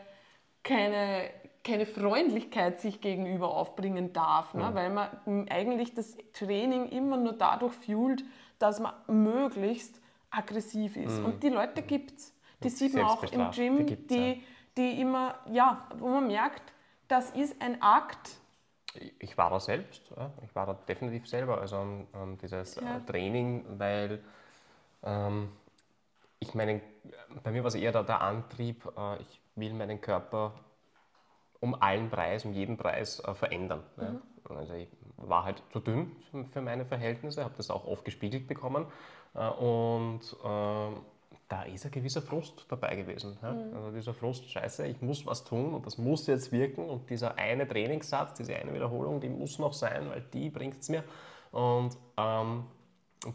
[0.63, 1.29] keine,
[1.63, 4.69] keine Freundlichkeit sich gegenüber aufbringen darf, ne?
[4.73, 8.23] weil man eigentlich das Training immer nur dadurch fühlt,
[8.59, 11.19] dass man möglichst aggressiv ist.
[11.19, 11.25] Mhm.
[11.25, 12.35] Und die Leute gibt es.
[12.63, 14.43] Die sieht man auch im Gym, die, die,
[14.75, 16.73] die immer, ja, wo man merkt,
[17.07, 18.39] das ist ein Akt,
[19.19, 20.11] ich war da selbst,
[20.43, 22.99] ich war da definitiv selber, also um, dieses äh, ja.
[22.99, 24.23] Training, weil
[25.03, 25.49] ähm,
[26.39, 26.81] ich meine,
[27.43, 30.53] bei mir war es eher der, der Antrieb, äh, ich will meinen Körper
[31.59, 33.83] um allen Preis, um jeden Preis äh, verändern.
[33.97, 34.03] Mhm.
[34.03, 34.55] Ja.
[34.55, 36.15] Also ich war halt zu dünn
[36.51, 38.85] für meine Verhältnisse, habe das auch oft gespiegelt bekommen
[39.35, 41.01] äh, und ähm,
[41.49, 43.37] da ist ein gewisser Frust dabei gewesen.
[43.41, 43.51] Ja?
[43.51, 43.75] Mhm.
[43.75, 47.37] Also dieser Frust, scheiße, ich muss was tun und das muss jetzt wirken und dieser
[47.37, 51.03] eine Trainingssatz, diese eine Wiederholung, die muss noch sein, weil die bringt es mir.
[51.51, 52.65] Und ähm,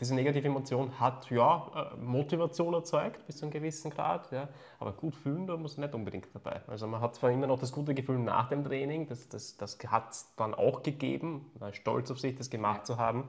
[0.01, 4.49] diese negative Emotion hat ja äh, Motivation erzeugt bis zu einem gewissen Grad, ja,
[4.79, 6.63] aber gut fühlen, da muss nicht unbedingt dabei.
[6.69, 9.77] Also man hat zwar immer noch das gute Gefühl nach dem Training, das, das, das
[9.89, 13.29] hat es dann auch gegeben, war stolz auf sich, das gemacht zu haben,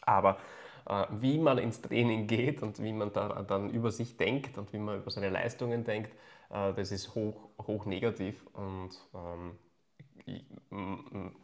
[0.00, 0.38] aber
[1.20, 4.78] wie man ins Training geht und wie man da dann über sich denkt und wie
[4.78, 6.12] man über seine Leistungen denkt,
[6.50, 9.58] äh, das ist hoch, hoch negativ und ähm,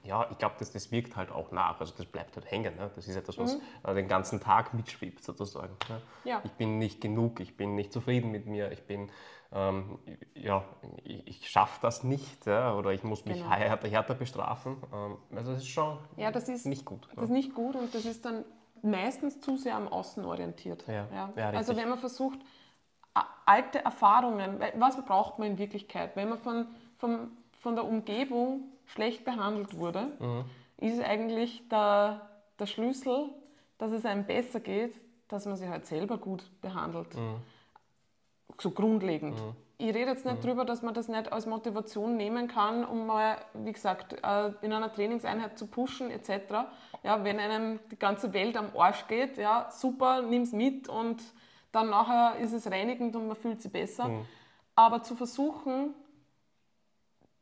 [0.04, 1.80] ja, ich glaube, das, das wirkt halt auch nach.
[1.80, 2.76] Also das bleibt halt hängen.
[2.76, 2.90] Ne?
[2.94, 3.62] Das ist etwas, was mhm.
[3.84, 5.76] Äh, den ganzen Tag mitschwebt sozusagen.
[5.88, 6.00] Ne?
[6.24, 6.40] Ja.
[6.44, 9.10] Ich bin nicht genug, ich bin nicht zufrieden mit mir, ich bin,
[9.52, 9.98] ähm,
[10.34, 10.64] ja,
[11.02, 12.74] ich, ich schaffe das nicht ja?
[12.74, 13.50] oder ich muss mich genau.
[13.50, 14.76] härter, härter bestrafen.
[14.92, 17.08] Ähm, also das ist schon ja, das ist, nicht gut.
[17.14, 18.44] Das ist nicht gut und das ist dann
[18.82, 20.84] meistens zu sehr am Außen orientiert.
[20.86, 21.06] Ja.
[21.12, 21.32] Ja.
[21.36, 22.38] ja also wenn man versucht,
[23.46, 26.14] alte Erfahrungen, was braucht man in Wirklichkeit?
[26.16, 26.66] Wenn man von,
[26.98, 30.44] von, von der Umgebung schlecht behandelt wurde, mhm.
[30.76, 33.30] ist eigentlich der, der Schlüssel,
[33.78, 34.94] dass es einem besser geht,
[35.28, 37.14] dass man sich halt selber gut behandelt.
[37.14, 37.36] Mhm.
[38.58, 39.38] So grundlegend.
[39.38, 40.42] Mhm ich rede jetzt nicht mhm.
[40.42, 44.72] darüber, dass man das nicht als Motivation nehmen kann, um mal, wie gesagt, äh, in
[44.72, 46.66] einer Trainingseinheit zu pushen etc.
[47.04, 51.22] Ja, wenn einem die ganze Welt am Arsch geht, ja, super, nimm es mit und
[51.70, 54.08] dann nachher ist es reinigend und man fühlt sich besser.
[54.08, 54.24] Mhm.
[54.74, 55.94] Aber zu versuchen,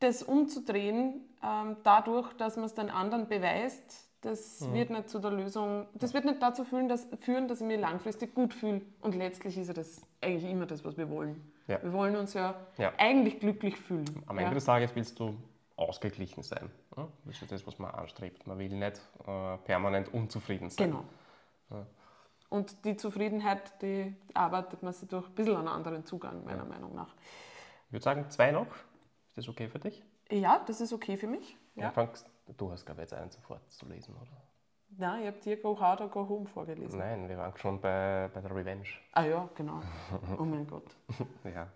[0.00, 4.74] das umzudrehen, ähm, dadurch, dass man es den anderen beweist, das mhm.
[4.74, 7.80] wird nicht zu der Lösung, das wird nicht dazu führen dass, führen, dass ich mich
[7.80, 8.82] langfristig gut fühle.
[9.00, 11.40] Und letztlich ist ja das eigentlich immer das, was wir wollen.
[11.66, 11.82] Ja.
[11.82, 14.22] Wir wollen uns ja, ja, eigentlich glücklich fühlen.
[14.26, 15.36] Am Ende des Tages willst du
[15.76, 16.70] ausgeglichen sein.
[17.24, 18.46] Das ist das, was man anstrebt.
[18.46, 20.90] Man will nicht äh, permanent unzufrieden sein.
[20.90, 21.04] Genau.
[22.48, 26.94] Und die Zufriedenheit, die arbeitet man sich durch ein bisschen einen anderen Zugang, meiner Meinung
[26.94, 27.14] nach.
[27.88, 28.68] Ich würde sagen, zwei noch.
[29.28, 30.02] Ist das okay für dich?
[30.30, 31.56] Ja, das ist okay für mich.
[31.74, 31.92] Ja.
[32.56, 34.45] Du hast, glaube ich, jetzt einen sofort zu lesen, oder?
[34.98, 36.98] Nein, ich habe dir Go Hard or Go Home vorgelesen.
[36.98, 38.86] Nein, wir waren schon bei, bei der Revenge.
[39.12, 39.80] Ah ja, genau.
[40.38, 40.84] Oh mein Gott.
[41.44, 41.68] ja.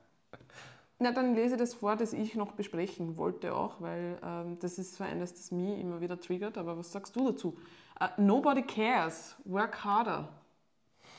[0.98, 4.96] Na, dann lese das vor, das ich noch besprechen wollte auch, weil ähm, das ist
[4.96, 6.58] so eines, das mich immer wieder triggert.
[6.58, 7.56] Aber was sagst du dazu?
[8.00, 10.28] Uh, nobody cares, work harder.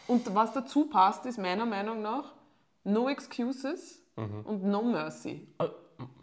[0.08, 2.34] Und was dazu passt, ist meiner Meinung nach
[2.84, 4.42] no excuses mhm.
[4.46, 5.48] und no mercy.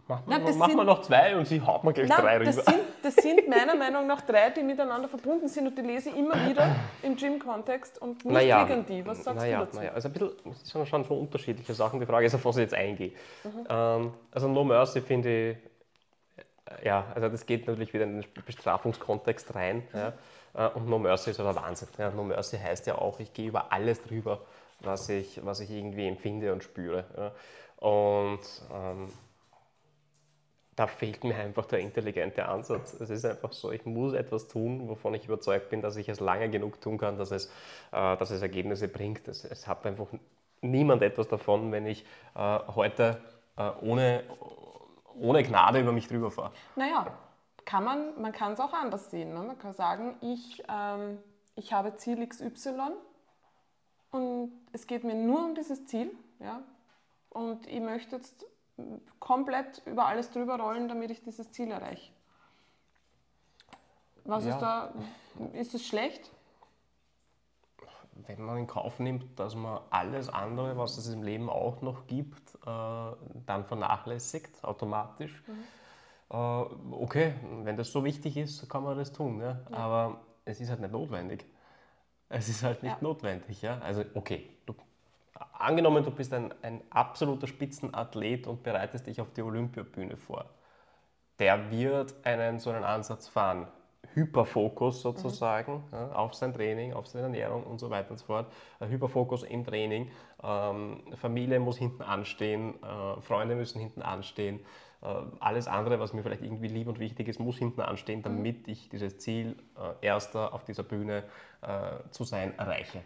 [0.09, 2.45] Machen wir, wir noch zwei und sie haut mir gleich Nein, drei rüber.
[2.45, 6.09] Das sind, das sind meiner Meinung nach drei, die miteinander verbunden sind und die lese
[6.09, 9.05] ich immer wieder im Gym-Kontext und nicht naja, gegen die.
[9.05, 9.77] Was sagst naja, du dazu?
[9.77, 11.99] Naja, also ein bisschen, das sind schon so unterschiedliche Sachen.
[11.99, 13.11] Die Frage ist, auf was ich jetzt eingehe.
[13.43, 13.67] Mhm.
[13.69, 15.57] Ähm, also No Mercy finde ich,
[16.65, 19.83] äh, ja, also das geht natürlich wieder in den Bestrafungskontext rein.
[19.93, 19.99] Mhm.
[19.99, 20.13] Ja.
[20.55, 21.87] Äh, und No Mercy ist aber Wahnsinn.
[21.99, 24.41] Ja, no Mercy heißt ja auch, ich gehe über alles drüber,
[24.79, 27.05] was ich, was ich irgendwie empfinde und spüre.
[27.15, 27.31] Ja.
[27.87, 28.41] Und
[28.73, 29.09] ähm,
[30.79, 32.93] da fehlt mir einfach der intelligente Ansatz.
[32.93, 36.21] Es ist einfach so, ich muss etwas tun, wovon ich überzeugt bin, dass ich es
[36.21, 37.47] lange genug tun kann, dass es,
[37.91, 39.27] äh, dass es Ergebnisse bringt.
[39.27, 40.07] Es, es, hat einfach
[40.61, 43.21] niemand etwas davon, wenn ich äh, heute
[43.57, 44.23] äh, ohne,
[45.19, 46.53] ohne Gnade über mich drüber fahre.
[46.77, 47.07] Naja,
[47.65, 49.33] kann man, man kann es auch anders sehen.
[49.33, 49.41] Ne?
[49.41, 51.17] Man kann sagen, ich, ähm,
[51.55, 52.71] ich habe Ziel XY
[54.11, 56.09] und es geht mir nur um dieses Ziel.
[56.39, 56.61] Ja?
[57.31, 58.45] Und ich möchte jetzt
[59.19, 62.11] komplett über alles drüber rollen, damit ich dieses Ziel erreiche.
[64.25, 64.51] Was Ja.
[64.51, 64.93] ist da?
[65.53, 66.31] Ist es schlecht?
[68.27, 72.05] Wenn man in Kauf nimmt, dass man alles andere, was es im Leben auch noch
[72.05, 73.11] gibt, äh,
[73.45, 75.41] dann vernachlässigt, automatisch.
[76.29, 79.39] Äh, okay, wenn das so wichtig ist, kann man das tun.
[79.39, 79.61] Ja?
[79.71, 81.45] Aber es ist halt nicht notwendig.
[82.27, 83.01] Es ist halt nicht Ja.
[83.01, 83.61] notwendig.
[83.61, 83.79] Ja?
[83.79, 84.49] Also, okay,
[85.59, 90.45] angenommen, du bist ein, ein absoluter Spitzenathlet und bereitest dich auf die Olympiabühne vor.
[91.39, 93.67] Der wird einen so einen Ansatz fahren.
[94.13, 98.51] Hyperfokus sozusagen ja, auf sein Training, auf seine Ernährung und so weiter und so fort.
[98.79, 100.09] Ein Hyperfokus im Training.
[100.43, 104.61] Ähm, Familie muss hinten anstehen, äh, Freunde müssen hinten anstehen.
[105.01, 105.07] Äh,
[105.39, 108.89] alles andere, was mir vielleicht irgendwie lieb und wichtig ist, muss hinten anstehen, damit ich
[108.89, 111.23] dieses Ziel, äh, erster auf dieser Bühne
[111.61, 113.01] äh, zu sein, erreiche.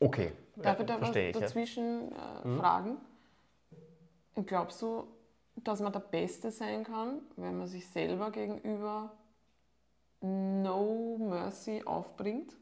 [0.00, 0.32] Okay,
[0.62, 1.32] Darf ja, ich da was ich.
[1.32, 2.98] Dazwischen äh, fragen?
[4.46, 5.08] Glaubst du,
[5.56, 9.12] dass man der Beste sein kann, wenn man sich selber gegenüber
[10.20, 12.56] No Mercy aufbringt?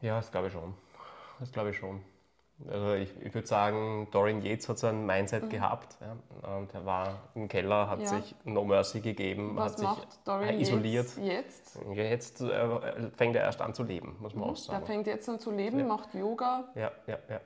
[0.00, 0.74] Ja, das glaube ich schon.
[1.40, 2.02] Das glaube ich schon.
[2.70, 5.96] Also ich, ich würde sagen, Dorian Yates hat so ein Mindset gehabt.
[6.00, 8.04] Ja, und er war im Keller, hat Mhm.
[8.04, 8.08] Ja.
[8.10, 11.06] sich No Mercy gegeben, Was hat sich macht Dorian isoliert.
[11.22, 11.78] Jetzt?
[11.94, 14.86] Ja, Jetzt äh, fängt er erst an zu leben, muss man auch Der sagen.
[14.86, 16.64] fängt jetzt an zu leben, macht Yoga.
[16.74, 17.40] Ja, ja, ja.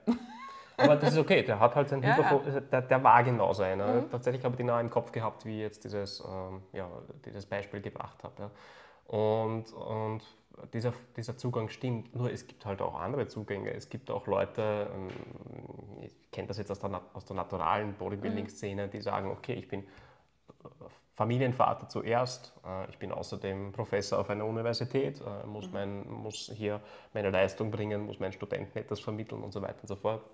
[0.78, 2.16] Aber das ist okay, der hat halt sein Ja, Mhm.
[2.16, 4.08] Hyperfokus, Der, der war genau so einer.
[4.10, 6.88] Tatsächlich habe ich den auch im Kopf gehabt, wie ich jetzt dieses, ähm, ja,
[7.26, 8.34] dieses Beispiel gebracht habe.
[8.44, 8.50] Ja.
[9.18, 10.22] Und, und
[10.72, 13.72] dieser, dieser Zugang stimmt, nur es gibt halt auch andere Zugänge.
[13.72, 15.08] Es gibt auch Leute, ähm,
[16.02, 19.84] ich kenne das jetzt aus der, aus der naturalen Bodybuilding-Szene, die sagen, okay, ich bin
[21.14, 22.52] Familienvater zuerst.
[22.64, 26.80] Äh, Ich bin außerdem Professor auf einer Universität, äh, muss, mein, muss hier
[27.12, 30.24] meine Leistung bringen, muss meinen Studenten etwas vermitteln und so weiter und so fort.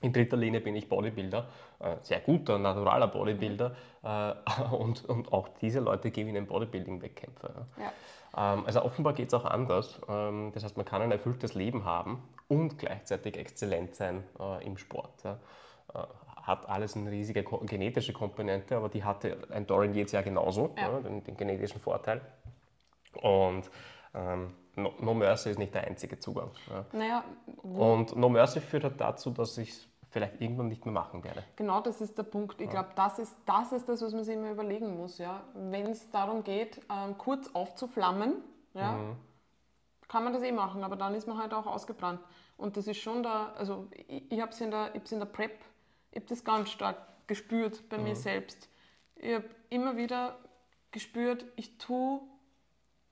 [0.00, 1.48] In dritter Linie bin ich Bodybuilder,
[1.78, 7.66] äh, sehr guter, naturaler Bodybuilder äh, und, und auch diese Leute gewinnen Bodybuilding-Wettkämpfe.
[7.78, 7.92] ja.
[8.36, 10.00] Ähm, Also offenbar geht es auch anders.
[10.08, 14.76] Ähm, Das heißt, man kann ein erfülltes Leben haben und gleichzeitig exzellent sein äh, im
[14.78, 15.24] Sport.
[15.24, 15.34] Äh,
[16.42, 20.98] Hat alles eine riesige genetische Komponente, aber die hatte ein Dorian Yates ja genauso, Ja.
[21.00, 22.20] den, den genetischen Vorteil.
[23.20, 23.70] Und
[24.14, 26.50] ähm, no, no Mercy ist nicht der einzige Zugang.
[26.68, 26.84] Ja.
[26.92, 27.24] Naja,
[27.62, 31.42] Und No Mercy führt halt dazu, dass ich es vielleicht irgendwann nicht mehr machen werde.
[31.56, 32.60] Genau das ist der Punkt.
[32.60, 35.18] Ich glaube, das ist, das ist das, was man sich immer überlegen muss.
[35.18, 35.42] Ja?
[35.54, 38.34] Wenn es darum geht, ähm, kurz aufzuflammen,
[38.74, 38.98] ja,
[40.08, 42.20] kann man das eh machen, aber dann ist man halt auch ausgebrannt.
[42.58, 45.26] Und das ist schon da, also ich, ich habe es in, der- ich in der
[45.26, 45.58] Prep,
[46.10, 48.68] ich habe das ganz stark gespürt bei mir selbst.
[49.16, 50.36] Ich habe immer wieder
[50.90, 52.20] gespürt, ich tue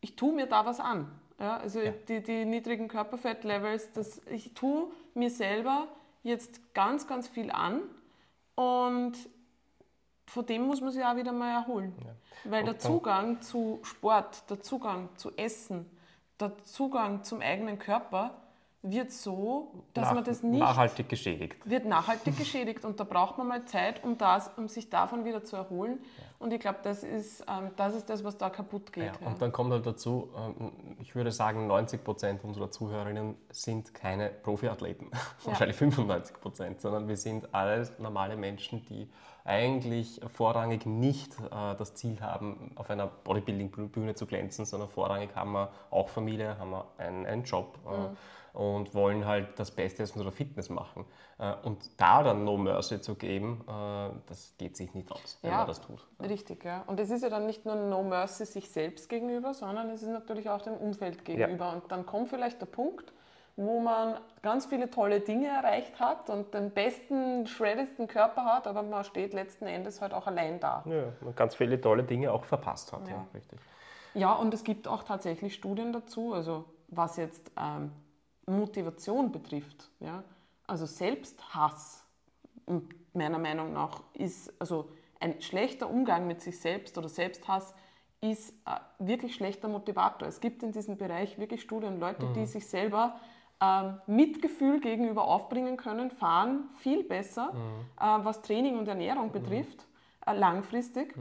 [0.03, 1.11] ich tue mir da was an.
[1.39, 5.89] Ja, also Die, die niedrigen Körperfettlevels, das, ich tue mir selber
[6.23, 7.83] jetzt ganz, ganz viel an
[8.55, 9.17] und
[10.27, 11.95] von dem muss man sich auch wieder mal erholen.
[12.45, 15.91] Weil der Zugang zu Sport, der Zugang zu Essen,
[16.39, 18.41] der Zugang zum eigenen Körper
[18.83, 21.57] wird so, dass Nach- man das nicht Nachhaltig geschädigt.
[21.69, 25.45] wird nachhaltig geschädigt und da braucht man mal Zeit, um, das, um sich davon wieder
[25.45, 25.99] zu erholen.
[26.39, 29.05] Und ich glaube, das, ist, ähm, das ist das, was da kaputt geht.
[29.05, 29.27] Ja, ja.
[29.27, 34.31] und dann kommt halt dazu, ähm, ich würde sagen, 90 Prozent unserer Zuhörerinnen sind keine
[34.31, 35.11] Profiathleten,
[35.45, 39.11] wahrscheinlich 95 Prozent, sondern wir sind alles normale Menschen, die
[39.45, 45.53] eigentlich vorrangig nicht äh, das Ziel haben, auf einer Bodybuilding-Bühne zu glänzen, sondern vorrangig haben
[45.53, 48.15] wir auch Familie, haben wir einen, einen Job äh,
[48.53, 51.05] und wollen halt das Beste aus unserer Fitness machen.
[51.39, 55.51] Äh, und da dann No Mercy zu geben, äh, das geht sich nicht aus, wenn
[55.51, 55.59] Ja.
[55.59, 56.07] man das tut.
[56.21, 56.83] Richtig, ja.
[56.87, 60.09] Und es ist ja dann nicht nur No Mercy sich selbst gegenüber, sondern es ist
[60.09, 61.73] natürlich auch dem Umfeld gegenüber.
[61.73, 63.13] Und dann kommt vielleicht der Punkt,
[63.57, 68.83] wo man ganz viele tolle Dinge erreicht hat und den besten, shreddesten Körper hat, aber
[68.83, 70.83] man steht letzten Endes halt auch allein da.
[70.87, 73.07] Ja, man ganz viele tolle Dinge auch verpasst hat.
[73.09, 73.15] Ja.
[73.17, 73.27] Ja.
[73.35, 73.59] richtig.
[74.15, 77.93] Ja, und es gibt auch tatsächlich Studien dazu, also was jetzt ähm,
[78.51, 79.91] Motivation betrifft.
[80.01, 80.25] Ja?
[80.67, 82.05] Also Selbsthass,
[83.13, 87.75] meiner Meinung nach, ist also ein schlechter Umgang mit sich selbst oder Selbsthass
[88.21, 90.29] ist äh, wirklich schlechter Motivator.
[90.29, 93.19] Es gibt in diesem Bereich wirklich Studien, Leute, die sich selber
[93.63, 97.53] ähm, Mitgefühl gegenüber aufbringen können, fahren viel besser,
[97.99, 99.87] äh, was Training und Ernährung betrifft,
[100.27, 101.15] äh, langfristig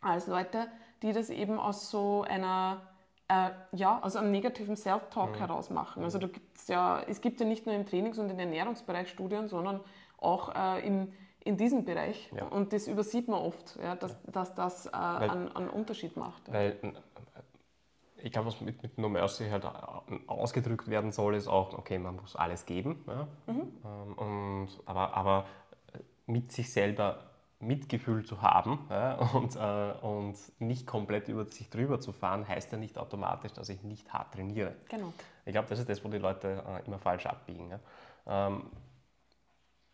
[0.00, 0.68] als Leute,
[1.02, 2.80] die das eben aus so einer,
[3.30, 6.02] äh, ja, aus einem negativen Self-Talk heraus machen.
[6.02, 9.48] Also da gibt's ja, es gibt ja nicht nur im Trainings- und im Ernährungsbereich Studien,
[9.48, 9.80] sondern
[10.18, 11.12] auch äh, im,
[11.44, 12.28] in diesem Bereich.
[12.34, 12.46] Ja.
[12.46, 16.48] Und das übersieht man oft, ja, dass, dass das äh, einen, einen Unterschied macht.
[16.48, 16.54] Ja.
[16.54, 16.92] Weil äh,
[18.16, 19.64] ich glaube, was mit, mit No Mercy halt
[20.26, 23.04] ausgedrückt werden soll, ist auch, okay, man muss alles geben.
[23.06, 23.28] Ja?
[23.46, 25.46] Ähm, und, aber, aber
[26.26, 27.29] mit sich selber
[27.60, 32.72] Mitgefühl zu haben ja, und, äh, und nicht komplett über sich drüber zu fahren, heißt
[32.72, 34.74] ja nicht automatisch, dass ich nicht hart trainiere.
[34.88, 35.12] Genau.
[35.44, 37.70] Ich glaube, das ist das, wo die Leute äh, immer falsch abbiegen.
[37.70, 38.48] Ja.
[38.48, 38.62] Ähm,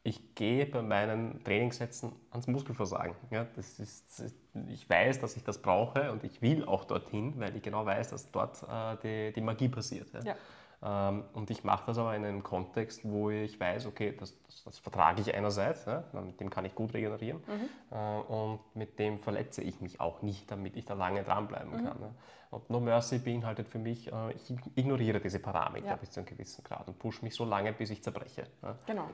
[0.06, 3.16] ich gehe bei meinen Trainingssätzen ans Muskelversagen.
[3.32, 4.22] Ja, das ist,
[4.68, 8.10] ich weiß, dass ich das brauche und ich will auch dorthin, weil ich genau weiß,
[8.10, 10.12] dass dort äh, die, die Magie passiert.
[10.24, 10.36] Ja.
[10.82, 14.64] Ähm, und ich mache das aber in einem Kontext, wo ich weiß, okay, das, das,
[14.64, 17.42] das vertrage ich einerseits, ja, mit dem kann ich gut regenerieren
[17.90, 21.96] äh, und mit dem verletze ich mich auch nicht, damit ich da lange dranbleiben kann.
[22.00, 22.10] Ja.
[22.50, 25.96] Und No Mercy beinhaltet für mich, äh, ich ignoriere diese Parameter Ja.
[25.96, 28.46] bis zu einem gewissen Grad und pushe mich so lange, bis ich zerbreche.
[28.62, 28.76] Ja.
[28.86, 29.08] Genau.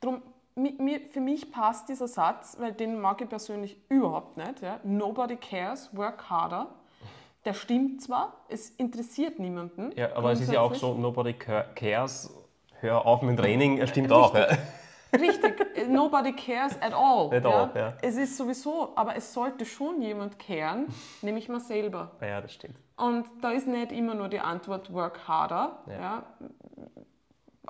[0.00, 0.22] Drum,
[0.54, 4.62] für mich passt dieser Satz, weil den mag ich persönlich überhaupt nicht.
[4.84, 6.68] Nobody cares, work harder.
[7.44, 9.90] Der stimmt zwar, es interessiert niemanden.
[9.96, 12.32] Ja, aber es ist ja auch so, nobody ca- cares,
[12.80, 14.34] hör auf mit dem Training, er stimmt auch.
[14.34, 14.46] Ja.
[15.14, 17.34] Richtig, äh, nobody cares at all.
[17.34, 17.92] At all, ja.
[18.00, 20.86] Es ist sowieso, aber es sollte schon jemand caren,
[21.20, 22.12] nämlich man selber.
[22.20, 22.76] ja, das stimmt.
[22.96, 25.82] Und da ist nicht immer nur die Antwort work harder.
[25.88, 26.00] Ja.
[26.00, 26.22] Ja.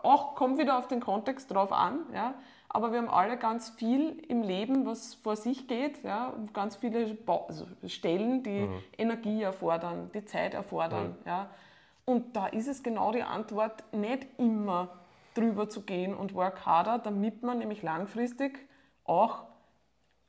[0.02, 2.00] Auch kommt wieder auf den Kontext drauf an.
[2.12, 2.34] Ja.
[2.74, 6.02] Aber wir haben alle ganz viel im Leben, was vor sich geht.
[6.04, 6.32] Ja.
[6.54, 8.82] Ganz viele Ba- also Stellen, die Mhm.
[8.96, 11.16] Energie erfordern, die Zeit erfordern.
[11.26, 11.50] Ja.
[12.06, 14.88] Und da ist es genau die Antwort, nicht immer
[15.34, 18.58] drüber zu gehen und work harder, damit man nämlich langfristig
[19.04, 19.44] auch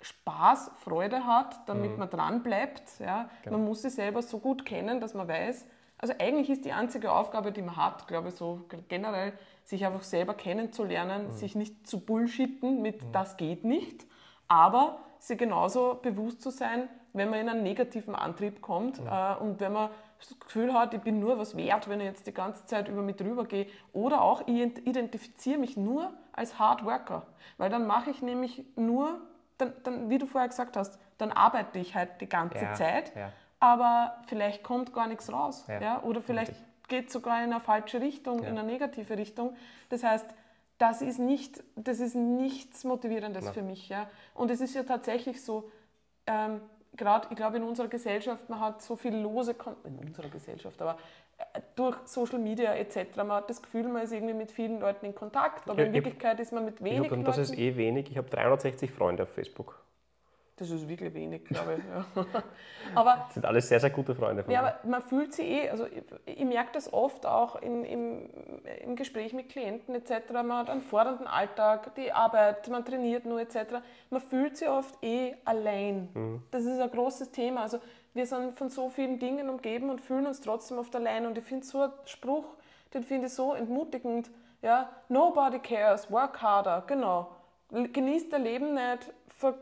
[0.01, 2.99] Spaß, Freude hat, damit man dran bleibt.
[2.99, 3.29] Ja.
[3.49, 5.65] Man muss sich selber so gut kennen, dass man weiß,
[5.97, 9.31] also eigentlich ist die einzige Aufgabe, die man hat, glaube ich, so generell,
[9.63, 14.05] sich einfach selber kennenzulernen, sich nicht zu bullshitten mit das geht nicht,
[14.47, 19.59] aber sich genauso bewusst zu sein, wenn man in einen negativen Antrieb kommt äh, und
[19.59, 19.89] wenn man
[20.19, 23.01] das Gefühl hat, ich bin nur was wert, wenn ich jetzt die ganze Zeit über
[23.01, 23.67] mich drüber gehe.
[23.91, 28.65] Oder auch, ich ent- identifiziere mich nur als Hard Worker, weil dann mache ich nämlich
[28.75, 29.21] nur,
[29.57, 33.15] dann, dann, wie du vorher gesagt hast, dann arbeite ich halt die ganze Ja, Zeit,
[33.15, 33.31] ja.
[33.59, 35.65] aber vielleicht kommt gar nichts raus.
[35.67, 36.67] Ja, Ja, Oder vielleicht richtig.
[36.93, 38.49] Geht sogar in eine falsche Richtung, Ja.
[38.49, 39.55] in eine negative Richtung.
[39.89, 40.25] Das heißt,
[40.77, 43.51] das ist, nicht, das ist nichts Motivierendes Na.
[43.51, 43.89] für mich.
[43.89, 44.07] Ja.
[44.35, 45.71] Und es ist ja tatsächlich so,
[46.27, 46.61] ähm,
[46.95, 50.79] gerade, ich glaube, in unserer Gesellschaft, man hat so viel lose, Kon in unserer Gesellschaft,
[50.81, 50.97] aber
[51.37, 55.05] äh, durch Social Media etc., man hat das Gefühl, man ist irgendwie mit vielen Leuten
[55.07, 57.57] in Kontakt, aber in ich- Wirklichkeit ist man mit Ich wenig hab, und das ist
[57.57, 58.09] eh wenig.
[58.11, 59.82] Ich habe 360 Freunde auf Facebook.
[60.55, 61.83] Das ist wirklich wenig, glaube ich.
[61.83, 62.25] Ja.
[62.95, 64.67] aber Das sind alles sehr, sehr gute Freunde von Ja, mir.
[64.67, 68.29] aber man fühlt sich eh, also ich, ich merke das oft auch in, im,
[68.83, 70.31] im Gespräch mit Klienten etc.
[70.31, 73.75] Man hat einen fordernden Alltag, die Arbeit, man trainiert nur etc.
[74.09, 76.09] Man fühlt sich oft eh allein.
[76.13, 76.43] Mhm.
[76.51, 77.61] Das ist ein großes Thema.
[77.63, 77.79] Also
[78.13, 81.25] wir sind von so vielen Dingen umgeben und fühlen uns trotzdem oft allein.
[81.25, 82.45] Und ich finde so einen Spruch,
[82.93, 84.29] den finde ich so entmutigend.
[84.61, 87.31] Ja, nobody cares, work harder, genau.
[87.71, 89.55] Genießt dein Leben nicht, ver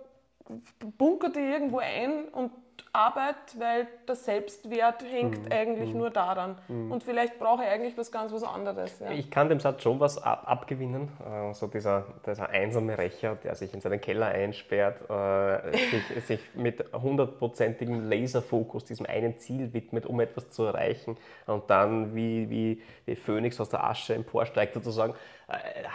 [0.97, 2.51] bunkert dich irgendwo ein und
[2.93, 5.51] Arbeit, weil der Selbstwert hängt Mhm.
[5.51, 6.57] eigentlich nur daran.
[6.67, 8.99] Und vielleicht brauche ich eigentlich was ganz was anderes.
[8.99, 9.11] Ja.
[9.11, 11.07] Ich kann dem Satz schon was ab abgewinnen.
[11.25, 16.39] Äh, so dieser, dieser einsame Rächer, der sich in seinen Keller einsperrt, äh, sich, sich
[16.55, 21.17] mit hundertprozentigem Laserfokus diesem einen Ziel widmet, um etwas zu erreichen
[21.47, 25.13] und dann wie, wie, wie Phönix aus der Asche emporsteigt sozusagen,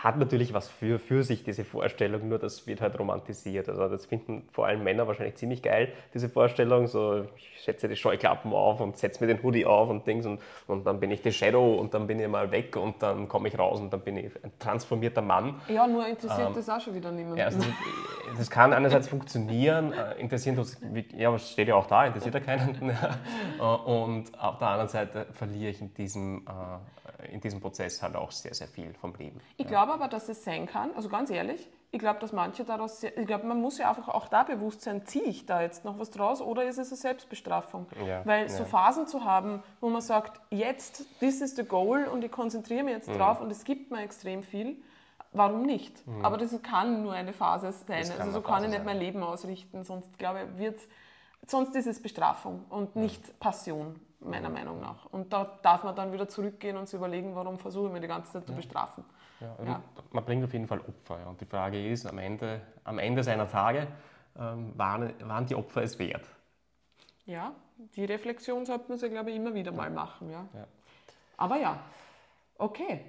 [0.03, 3.69] hat natürlich was für, für sich, diese Vorstellung, nur das wird halt romantisiert.
[3.69, 7.97] Also das finden vor allem Männer wahrscheinlich ziemlich geil, diese Vorstellung, so ich setze die
[7.97, 11.23] Scheuklappen auf und setze mir den Hoodie auf und Dings und, und dann bin ich
[11.23, 14.01] die Shadow und dann bin ich mal weg und dann komme ich raus und dann
[14.01, 15.61] bin ich ein transformierter Mann.
[15.69, 17.39] ja, nur interessiert das auch schon wieder niemanden.
[17.39, 17.59] Ja, also
[18.37, 20.69] das, kann einerseits funktionieren, äh, interessieren tut
[21.17, 22.93] ja, aber es steht ja auch da, interessiert ja keinen.
[23.59, 28.17] Äh, Und auf der anderen Seite verliere ich in diesem, äh, in diesem Prozess halt
[28.17, 29.41] auch sehr, sehr viel vom Leben.
[29.57, 33.01] Ich glaube aber, dass es sein kann, also ganz ehrlich, ich glaube, dass manche daraus,
[33.01, 35.85] sehr, ich glaube, man muss ja einfach auch da bewusst sein, ziehe ich da jetzt
[35.85, 37.87] noch was draus oder ist es eine Selbstbestrafung?
[38.07, 38.65] Ja, Weil so ja.
[38.69, 42.95] Phasen zu haben, wo man sagt, jetzt, this is the goal und ich konzentriere mich
[42.95, 42.99] Mhm.
[43.01, 44.77] jetzt drauf und es gibt mir extrem viel,
[45.33, 46.03] warum nicht?
[46.23, 48.05] Aber das kann nur eine Phase sein.
[48.07, 48.21] Mhm.
[48.21, 48.85] Also so kann ich nicht sein.
[48.87, 50.87] mein Leben ausrichten, sonst glaube ich, wird's,
[51.47, 53.03] sonst ist es Bestrafung und Mhm.
[53.03, 55.07] nicht Passion, meiner Meinung nach.
[55.07, 58.09] Und da darf man dann wieder zurückgehen und sich überlegen, warum versuche ich mich die
[58.09, 59.05] ganze Zeit zu bestrafen.
[59.41, 59.83] Ja, also Ja.
[60.13, 61.21] Man bringt auf jeden Fall Opfer.
[61.21, 61.27] Ja.
[61.27, 63.87] Und die Frage ist, am Ende, am Ende seiner Tage,
[64.39, 66.27] ähm, waren, waren die Opfer es wert?
[67.27, 70.31] Ja, die Reflexion sollte man sich, glaube ich, immer wieder mal machen.
[70.31, 70.47] Ja.
[70.55, 70.67] Ja.
[71.37, 71.79] Aber ja,
[72.59, 73.05] okay.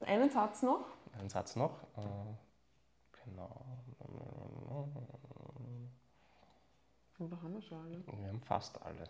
[0.00, 0.86] Einen Satz noch.
[1.18, 1.82] Ein Satz noch.
[1.96, 3.64] Äh, genau.
[7.18, 8.02] Aber haben wir schon alle.
[8.18, 9.04] Wir haben fast alle.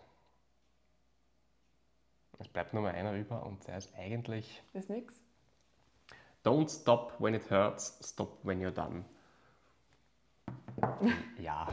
[2.39, 5.21] Es bleibt nur mal einer über und der ist eigentlich Ist nix?
[6.43, 9.05] Don't stop when it hurts, stop when you're done.
[11.39, 11.67] Ja,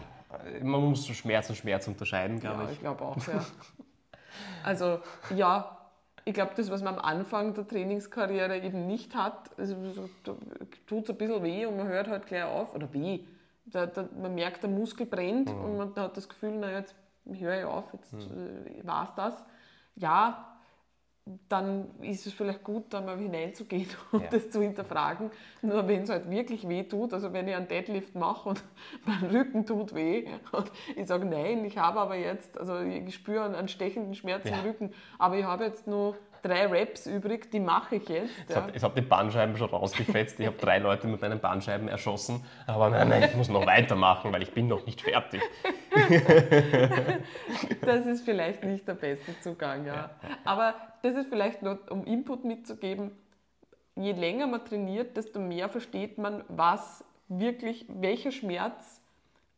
[0.63, 2.73] man muss so Schmerz und Schmerz unterscheiden, glaube Ja, ich.
[2.75, 3.45] ich glaube auch, ja.
[4.63, 5.01] Also,
[5.35, 5.79] ja,
[6.25, 9.75] ich glaube, das, was man am Anfang der Trainingskarriere eben nicht hat, also,
[10.87, 13.21] tut es ein bisschen weh und man hört halt gleich auf, oder weh,
[13.65, 15.65] da, da, man merkt, der Muskel brennt Mhm.
[15.65, 19.45] und man hat das Gefühl, na jetzt höre ich auf, jetzt äh, war es das.
[19.97, 20.58] Ja,
[21.49, 24.29] dann ist es vielleicht gut, da mal hineinzugehen und Ja.
[24.31, 25.31] das zu hinterfragen.
[25.63, 28.65] Nur wenn es halt wirklich weh tut, also wenn ich einen Deadlift mache und
[29.07, 33.45] mein Rücken tut weh und ich sage, nein, ich habe aber jetzt, also ich spüre
[33.45, 34.57] einen, stechenden Schmerz Ja.
[34.59, 38.31] im Rücken, aber ich habe jetzt nur drei Reps übrig, die mache ich jetzt.
[38.49, 38.63] Es Ja.
[38.63, 40.39] hat, es hat die Bandscheiben schon rausgefetzt.
[40.41, 42.45] Ich habe drei Leute mit meinen Bandscheiben erschossen.
[42.67, 45.43] Aber nein, nein, ich muss noch weitermachen, weil ich bin noch nicht fertig.
[47.85, 50.11] Das ist vielleicht nicht der beste Zugang, ja.
[50.45, 53.13] Aber das ist vielleicht nur, um Input mitzugeben,
[53.97, 59.01] je länger man trainiert, desto mehr versteht man, was wirklich, welcher Schmerz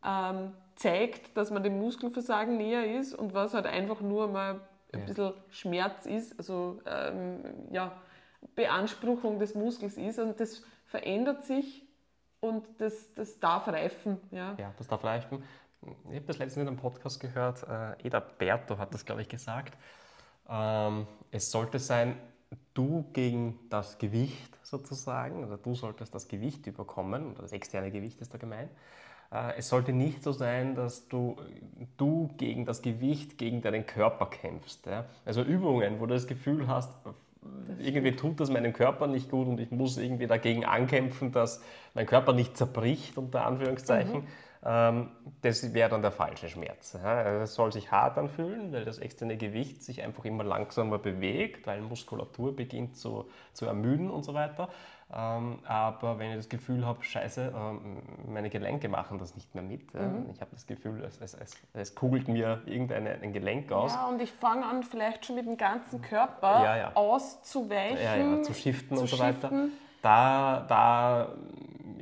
[0.04, 4.60] ähm, zeigt, dass man dem Muskelversagen näher ist und was halt einfach nur mal
[4.92, 5.06] ein Ja.
[5.06, 7.40] bisschen Schmerz ist, also ähm,
[7.70, 7.92] ja,
[8.54, 10.18] Beanspruchung des Muskels ist.
[10.18, 11.86] Und das verändert sich
[12.40, 14.18] und das, das darf reifen.
[14.30, 14.54] Ja.
[14.58, 15.44] Ja, das darf reichen.
[15.82, 17.62] Ich habe das letztens in einem Podcast gehört.
[17.62, 19.76] Äh, Eda Berto hat das, glaube ich, gesagt.
[20.48, 22.16] Ähm, es sollte sein,
[22.74, 28.20] du gegen das Gewicht sozusagen, oder du solltest das Gewicht überkommen, oder das externe Gewicht
[28.20, 28.70] ist da gemeint.
[29.32, 31.36] Äh, es sollte nicht so sein, dass du,
[31.96, 34.86] du gegen das Gewicht, gegen deinen Körper kämpfst.
[34.86, 35.06] Ja?
[35.24, 36.92] Also Übungen, wo du das Gefühl hast,
[37.78, 41.62] irgendwie tut das meinem Körper nicht gut und ich muss irgendwie dagegen ankämpfen, dass
[41.94, 44.16] mein Körper nicht zerbricht, unter Anführungszeichen.
[44.16, 44.26] Ähm,
[44.62, 46.94] das wäre dann der falsche Schmerz.
[46.94, 51.80] Es soll sich hart anfühlen, weil das externe Gewicht sich einfach immer langsamer bewegt, weil
[51.80, 53.24] Muskulatur beginnt zu,
[53.54, 54.68] zu ermüden und so weiter.
[55.12, 59.64] Ähm, aber wenn ich das Gefühl habe, scheiße, ähm, meine Gelenke machen das nicht mehr
[59.64, 59.92] mit.
[59.92, 60.12] Ja?
[60.32, 63.92] Ich habe das Gefühl, es, es, es, es kugelt mir irgendein ein Gelenk aus.
[63.92, 66.90] Ja, und ich fange an, vielleicht schon mit dem ganzen Körper Ja, ja.
[66.94, 68.36] auszuweichen.
[68.36, 69.48] ja, zu shiften zu und so weiter.
[69.48, 69.72] shiften.
[70.02, 71.28] Da, da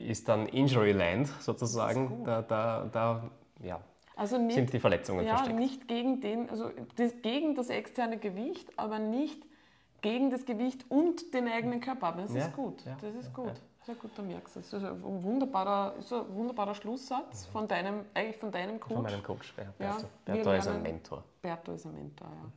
[0.09, 2.25] ist dann Injury Land sozusagen.
[2.25, 3.31] Da, da, da
[3.63, 3.81] ja,
[4.17, 5.59] Also nicht, sind die Verletzungen ja, versteckt.
[5.59, 9.43] nicht gegen den, also das, gegen das externe Gewicht, aber nicht
[10.01, 12.09] gegen das Gewicht und den eigenen Körper.
[12.09, 12.85] Aber das Ja, ist gut.
[12.85, 13.47] ja, das ist gut.
[13.49, 13.55] ja.
[13.85, 14.71] Sehr gut, da merkst du es.
[14.71, 18.95] Das ist ein wunderbarer, ist ein wunderbarer Schlusssatz von deinem, eigentlich von deinem Coach.
[18.95, 20.07] Von meinem Coach, Berto.
[20.27, 21.25] Berto ist ein Mentor.
[21.41, 22.53] Berto ist ein Mentor, ja.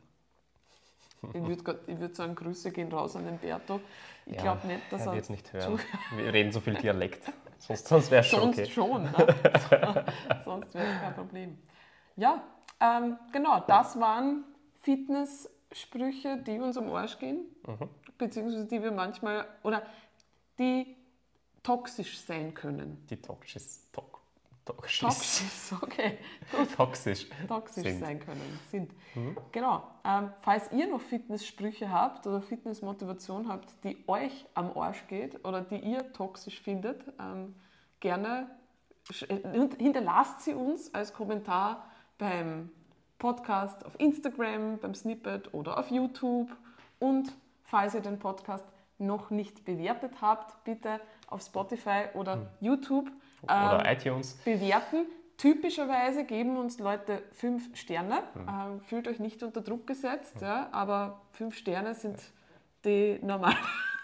[1.34, 3.80] Ich würde würd sagen, Grüße gehen raus an den Berto.
[4.26, 5.12] Ich Ja, glaube nicht, dass er er.
[5.14, 5.78] wird es nicht hören.
[6.16, 7.32] Wir reden so viel Dialekt.
[7.62, 8.70] Sonst, sonst wäre es schon Sonst okay.
[8.70, 9.12] schon, ne?
[10.44, 11.58] sonst wäre es kein Problem.
[12.16, 12.42] Ja,
[12.80, 14.44] ähm, genau, das waren
[14.80, 17.88] Fitnesssprüche, die uns am Arsch gehen, Mhm.
[18.18, 19.82] beziehungsweise die wir manchmal, oder
[20.58, 20.96] die
[21.62, 23.06] toxisch sein können.
[23.08, 23.62] Die toxisch,
[23.92, 24.02] to,
[24.64, 26.18] toxisch, Toxisch, okay,
[26.50, 26.74] gut.
[26.76, 27.96] toxisch, toxisch sind.
[27.96, 28.00] Mhm.
[28.00, 28.92] sein können, sind.
[29.52, 29.82] Genau.
[30.04, 35.62] Ähm, falls ihr noch Fitnesssprüche habt oder Fitnessmotivation habt, die euch am Arsch geht oder
[35.62, 37.54] die ihr toxisch findet, ähm,
[38.00, 38.50] gerne
[39.28, 41.86] äh, hinterlasst sie uns als Kommentar
[42.18, 42.70] beim
[43.18, 46.50] Podcast auf Instagram, beim Snippet oder auf YouTube.
[46.98, 47.32] Und
[47.64, 48.64] falls ihr den Podcast
[48.98, 53.10] noch nicht bewertet habt, bitte auf Spotify oder YouTube
[53.48, 54.34] ähm, Oder iTunes.
[54.44, 55.06] bewerten.
[55.38, 58.22] Typischerweise geben uns Leute fünf Sterne.
[58.36, 62.16] Ähm, fühlt euch nicht unter Druck gesetzt, ja, aber fünf Sterne sind
[62.84, 63.56] die normale,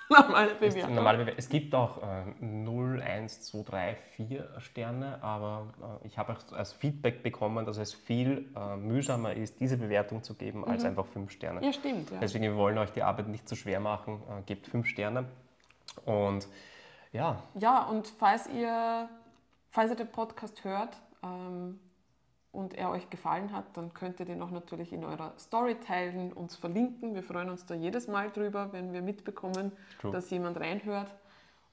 [0.09, 0.95] normale Bewertung.
[0.97, 5.69] normale Bewer- es gibt auch äh, 0, 1, 2, 3, 4 Sterne, aber
[6.03, 10.25] äh, ich habe auch als Feedback bekommen, dass es viel äh, mühsamer ist, diese Bewertung
[10.25, 11.61] zu geben, als einfach 5 Sterne.
[11.61, 11.67] Mhm.
[11.67, 12.11] Ja, stimmt.
[12.11, 12.19] Ja.
[12.21, 15.27] Deswegen wir wollen euch die Arbeit nicht zu schwer machen, äh, gebt 5 Sterne.
[16.05, 16.49] Und
[17.13, 19.09] ja, ja, und falls ihr,
[19.79, 21.79] falls ihr den Podcast hört ähm,
[22.51, 26.33] und er euch gefallen hat, dann könnt ihr den auch natürlich in eurer Story teilen,
[26.33, 27.15] uns verlinken.
[27.15, 30.11] Wir freuen uns da jedes Mal drüber, wenn wir mitbekommen, True.
[30.11, 31.15] dass jemand reinhört.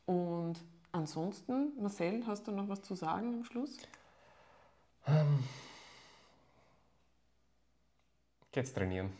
[0.06, 3.76] Und ansonsten, Marcel, hast du noch was zu sagen am Schluss?
[8.52, 9.12] geht's trainieren.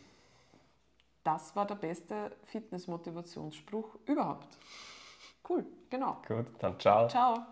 [1.24, 4.46] Das war der beste Fitnessmotivationsspruch überhaupt.
[5.48, 6.22] Cool, genau.
[6.28, 7.08] Gut, dann ciao.
[7.08, 7.44] Ciao.